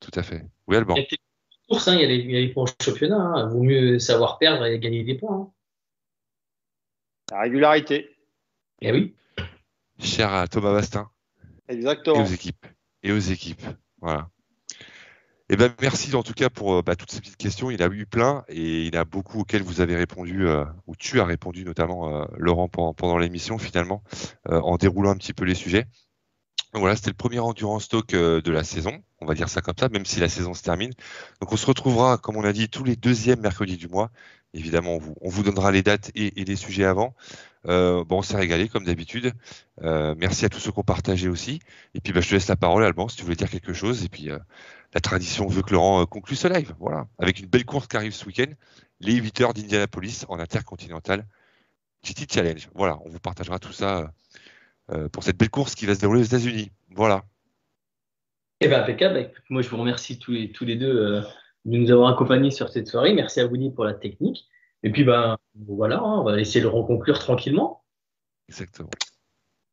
tout 0.02 0.12
à 0.14 0.24
fait. 0.24 0.44
Oui, 0.68 0.76
Alban. 0.76 0.96
Il 0.96 1.00
y 1.00 1.04
a 1.04 1.78
hein, 1.78 1.96
il 1.96 2.02
y 2.02 2.04
a 2.04 2.08
les, 2.08 2.16
il 2.18 2.32
y 2.32 2.36
a 2.36 2.40
les 2.42 2.50
points 2.50 2.66
au 2.66 2.84
championnat. 2.84 3.16
Hein. 3.16 3.48
Vaut 3.48 3.64
mieux 3.64 3.98
savoir 3.98 4.38
perdre 4.40 4.66
et 4.66 4.78
gagner 4.78 5.06
des 5.06 5.16
points. 5.16 5.38
Hein. 5.38 5.52
La 7.32 7.42
régularité, 7.44 8.10
Eh 8.82 8.92
oui. 8.92 9.16
Cher 10.00 10.34
à 10.34 10.50
Thomas 10.50 10.74
Bastin. 10.74 11.10
et 11.70 11.76
exactement. 11.76 12.24
aux 12.24 12.26
équipes. 12.26 12.66
Et 13.04 13.14
aux 13.14 13.20
équipes. 13.20 13.64
Voilà. 14.02 14.30
Et 15.52 15.58
ben 15.58 15.70
merci 15.82 16.16
en 16.16 16.24
tout 16.24 16.34
cas 16.34 16.50
pour 16.50 16.76
euh, 16.76 16.82
bah, 16.82 16.96
toutes 16.96 17.12
ces 17.12 17.20
petites 17.20 17.36
questions. 17.36 17.70
Il 17.70 17.80
y 17.80 17.84
en 17.84 17.90
a 17.90 17.94
eu 17.94 18.06
plein 18.06 18.46
et 18.48 18.86
il 18.86 18.96
y 18.96 18.98
en 18.98 19.02
a 19.02 19.04
beaucoup 19.04 19.42
auxquelles 19.42 19.64
vous 19.64 19.82
avez 19.82 19.98
répondu, 19.98 20.48
euh, 20.48 20.64
ou 20.88 20.96
tu 20.96 21.20
as 21.20 21.26
répondu 21.26 21.66
notamment, 21.66 22.22
euh, 22.22 22.26
Laurent, 22.38 22.70
pendant, 22.70 22.94
pendant 22.94 23.18
l'émission 23.18 23.58
finalement, 23.58 24.02
en 24.50 24.78
déroulant 24.78 25.12
un 25.12 25.18
petit 25.18 25.34
peu 25.34 25.44
les 25.44 25.54
sujets. 25.54 25.88
Donc 26.74 26.80
voilà, 26.80 26.96
c'était 26.96 27.10
le 27.10 27.18
premier 27.18 27.40
endurance 27.40 27.90
talk 27.90 28.12
de 28.12 28.52
la 28.52 28.64
saison, 28.64 29.04
on 29.20 29.26
va 29.26 29.34
dire 29.34 29.50
ça 29.50 29.60
comme 29.60 29.76
ça, 29.78 29.90
même 29.90 30.06
si 30.06 30.22
la 30.22 30.30
saison 30.30 30.54
se 30.54 30.64
termine. 30.64 30.94
Donc 31.42 31.52
on 31.52 31.58
se 31.58 31.66
retrouvera, 31.66 32.18
comme 32.18 32.38
on 32.38 32.46
a 32.46 32.54
dit, 32.54 32.70
tous 32.70 32.86
les 32.86 32.96
deuxièmes 32.96 33.42
mercredis 33.42 33.76
du 33.76 33.90
mois. 33.90 34.10
Évidemment, 34.54 34.96
on 34.96 35.00
vous, 35.00 35.16
on 35.20 35.28
vous 35.28 35.44
donnera 35.44 35.72
les 35.72 35.84
dates 35.84 36.12
et 36.16 36.32
les 36.46 36.56
sujets 36.56 36.86
avant. 36.86 37.14
Euh, 37.68 38.04
bon, 38.04 38.20
on 38.20 38.22
s'est 38.22 38.38
régalé 38.38 38.68
comme 38.68 38.86
d'habitude. 38.86 39.34
Euh, 39.84 40.16
merci 40.18 40.46
à 40.46 40.50
tous 40.50 40.60
ceux 40.60 40.72
qui 40.72 40.80
ont 40.80 40.84
partagé 40.84 41.30
aussi. 41.30 41.60
Et 41.94 42.02
puis, 42.02 42.14
bah, 42.14 42.22
je 42.22 42.30
te 42.30 42.34
laisse 42.34 42.48
la 42.48 42.56
parole, 42.56 42.84
Alban, 42.84 43.08
si 43.08 43.18
tu 43.18 43.24
voulais 43.24 43.36
dire 43.36 43.50
quelque 43.50 43.74
chose. 43.74 44.04
Et 44.04 44.10
puis, 44.10 44.30
euh, 44.30 44.40
la 44.94 45.02
tradition 45.02 45.48
veut 45.48 45.62
que 45.62 45.74
Laurent 45.74 46.06
conclue 46.06 46.36
ce 46.36 46.48
live. 46.48 46.74
Voilà. 46.80 47.08
Avec 47.20 47.40
une 47.40 47.48
belle 47.48 47.66
course 47.66 47.88
qui 47.88 47.98
arrive 47.98 48.14
ce 48.14 48.26
week-end, 48.26 48.52
les 49.00 49.14
8 49.14 49.42
heures 49.42 49.54
d'Indianapolis 49.54 50.26
en 50.28 50.40
intercontinental 50.40 51.26
GT 52.04 52.26
Challenge. 52.32 52.70
Voilà. 52.74 52.98
On 53.06 53.10
vous 53.10 53.20
partagera 53.20 53.60
tout 53.60 53.74
ça 53.74 54.12
pour 55.14 55.24
cette 55.24 55.38
belle 55.38 55.50
course 55.50 55.74
qui 55.74 55.86
va 55.86 55.96
se 55.96 56.02
dérouler 56.02 56.20
aux 56.20 56.26
États-Unis. 56.26 56.72
Voilà. 56.90 57.24
Eh 58.60 58.68
ben, 58.68 58.82
impeccable. 58.82 59.20
Écoute, 59.20 59.44
Moi, 59.50 59.62
je 59.62 59.70
vous 59.70 59.78
remercie 59.78 60.20
tous 60.20 60.32
les, 60.32 60.52
tous 60.52 60.66
les 60.66 60.76
deux 60.76 61.24
de 61.66 61.78
nous 61.78 61.92
avoir 61.92 62.12
accompagnés 62.12 62.52
sur 62.52 62.68
cette 62.70 62.88
soirée. 62.88 63.14
Merci 63.14 63.40
à 63.40 63.46
Woody 63.46 63.70
pour 63.70 63.86
la 63.86 63.94
technique. 63.94 64.50
Et 64.84 64.92
puis, 64.92 65.04
ben, 65.04 65.38
voilà, 65.68 65.98
hein, 65.98 66.20
on 66.20 66.24
va 66.24 66.40
essayer 66.40 66.60
de 66.62 66.66
le 66.66 66.74
reconclure 66.74 67.20
tranquillement. 67.20 67.84
Exactement. 68.50 68.90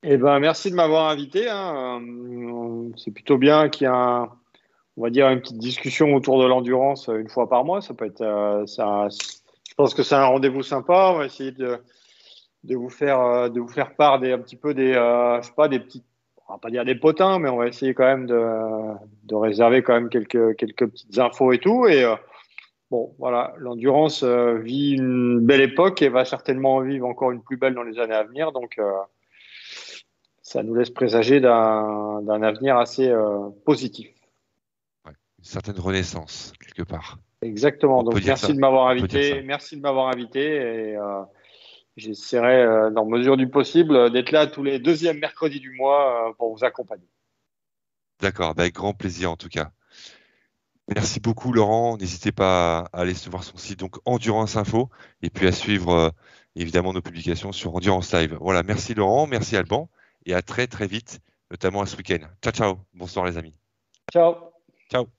Eh 0.02 0.16
ben, 0.16 0.38
merci 0.38 0.70
de 0.70 0.76
m'avoir 0.76 1.08
invité. 1.10 1.48
hein. 1.48 2.00
Euh, 2.02 2.90
C'est 2.96 3.10
plutôt 3.10 3.38
bien 3.38 3.68
qu'il 3.68 3.86
y 3.86 3.90
ait 3.90 3.92
un- 3.94 4.28
on 4.96 5.02
va 5.02 5.10
dire 5.10 5.28
une 5.28 5.40
petite 5.40 5.58
discussion 5.58 6.14
autour 6.14 6.40
de 6.42 6.46
l'endurance 6.46 7.08
euh, 7.08 7.18
une 7.18 7.28
fois 7.28 7.48
par 7.48 7.64
mois. 7.64 7.80
Ça 7.80 7.94
peut 7.94 8.06
être, 8.06 8.20
euh, 8.20 8.66
ça, 8.66 9.08
je 9.10 9.74
pense 9.76 9.94
que 9.94 10.02
c'est 10.02 10.14
un 10.14 10.26
rendez-vous 10.26 10.62
sympa. 10.62 11.12
On 11.14 11.18
va 11.18 11.26
essayer 11.26 11.52
de, 11.52 11.78
de 12.64 12.76
vous 12.76 12.90
faire, 12.90 13.20
euh, 13.20 13.48
de 13.48 13.60
vous 13.60 13.68
faire 13.68 13.94
part 13.96 14.18
des, 14.20 14.32
un 14.32 14.38
petit 14.38 14.56
peu 14.56 14.74
des, 14.74 14.94
euh, 14.94 15.40
je 15.40 15.46
sais 15.46 15.54
pas, 15.56 15.68
des 15.68 15.80
petits, 15.80 16.04
on 16.48 16.54
va 16.54 16.58
pas 16.58 16.70
dire 16.70 16.84
des 16.84 16.94
potins, 16.94 17.38
mais 17.38 17.48
on 17.48 17.56
va 17.56 17.66
essayer 17.68 17.94
quand 17.94 18.06
même 18.06 18.26
de, 18.26 18.40
de 19.24 19.34
réserver 19.34 19.82
quand 19.82 19.94
même 19.94 20.08
quelques, 20.08 20.56
quelques 20.56 20.86
petites 20.88 21.18
infos 21.18 21.52
et 21.52 21.58
tout. 21.58 21.86
Et 21.86 22.04
euh, 22.04 22.14
bon, 22.90 23.14
voilà, 23.18 23.54
l'endurance 23.58 24.22
euh, 24.22 24.58
vit 24.58 24.92
une 24.92 25.40
belle 25.40 25.60
époque 25.60 26.02
et 26.02 26.08
va 26.08 26.24
certainement 26.24 26.76
en 26.76 26.80
vivre 26.80 27.06
encore 27.06 27.30
une 27.32 27.42
plus 27.42 27.56
belle 27.56 27.74
dans 27.74 27.82
les 27.82 27.98
années 27.98 28.14
à 28.14 28.24
venir. 28.24 28.52
Donc, 28.52 28.78
euh, 28.78 28.92
ça 30.42 30.62
nous 30.62 30.74
laisse 30.74 30.90
présager 30.90 31.40
d'un 31.40 32.42
avenir 32.42 32.78
assez 32.78 33.08
euh, 33.08 33.50
positif. 33.64 34.08
Une 35.06 35.44
certaine 35.44 35.78
renaissance, 35.78 36.52
quelque 36.60 36.82
part. 36.82 37.18
Exactement. 37.42 38.00
On 38.00 38.02
Donc 38.02 38.24
merci 38.24 38.54
de 38.54 38.58
m'avoir 38.58 38.88
invité. 38.88 39.42
Merci 39.42 39.76
de 39.76 39.82
m'avoir 39.82 40.08
invité 40.08 40.40
et 40.40 40.96
euh, 40.96 41.22
j'essaierai, 41.96 42.62
euh, 42.62 42.90
dans 42.90 43.04
mesure 43.04 43.36
du 43.36 43.48
possible, 43.48 44.10
d'être 44.10 44.32
là 44.32 44.46
tous 44.46 44.62
les 44.62 44.78
deuxièmes 44.78 45.18
mercredis 45.18 45.60
du 45.60 45.70
mois 45.72 46.28
euh, 46.28 46.32
pour 46.32 46.56
vous 46.56 46.64
accompagner. 46.64 47.08
D'accord. 48.20 48.50
Avec 48.58 48.74
grand 48.74 48.94
plaisir, 48.94 49.30
en 49.30 49.36
tout 49.36 49.48
cas. 49.48 49.70
Merci 50.94 51.20
beaucoup, 51.20 51.52
Laurent. 51.52 51.96
N'hésitez 51.98 52.32
pas 52.32 52.80
à 52.92 53.00
aller 53.00 53.14
se 53.14 53.28
voir 53.28 53.44
son 53.44 53.56
site, 53.56 53.78
donc 53.78 53.96
Endurance 54.06 54.56
Info, 54.56 54.88
et 55.22 55.30
puis 55.30 55.46
à 55.46 55.52
suivre 55.52 55.90
euh, 55.92 56.10
évidemment 56.56 56.92
nos 56.92 57.02
publications 57.02 57.52
sur 57.52 57.74
Endurance 57.74 58.12
Live. 58.12 58.36
Voilà. 58.40 58.62
Merci, 58.62 58.94
Laurent. 58.94 59.26
Merci, 59.26 59.56
Alban. 59.56 59.90
Et 60.24 60.34
à 60.34 60.42
très, 60.42 60.66
très 60.66 60.86
vite, 60.86 61.20
notamment 61.50 61.82
à 61.82 61.86
ce 61.86 61.96
week-end. 61.96 62.26
Ciao, 62.42 62.52
ciao. 62.52 62.78
Bonsoir, 62.94 63.26
les 63.26 63.36
amis. 63.36 63.54
Ciao. 64.12 64.34
Ciao. 64.90 65.17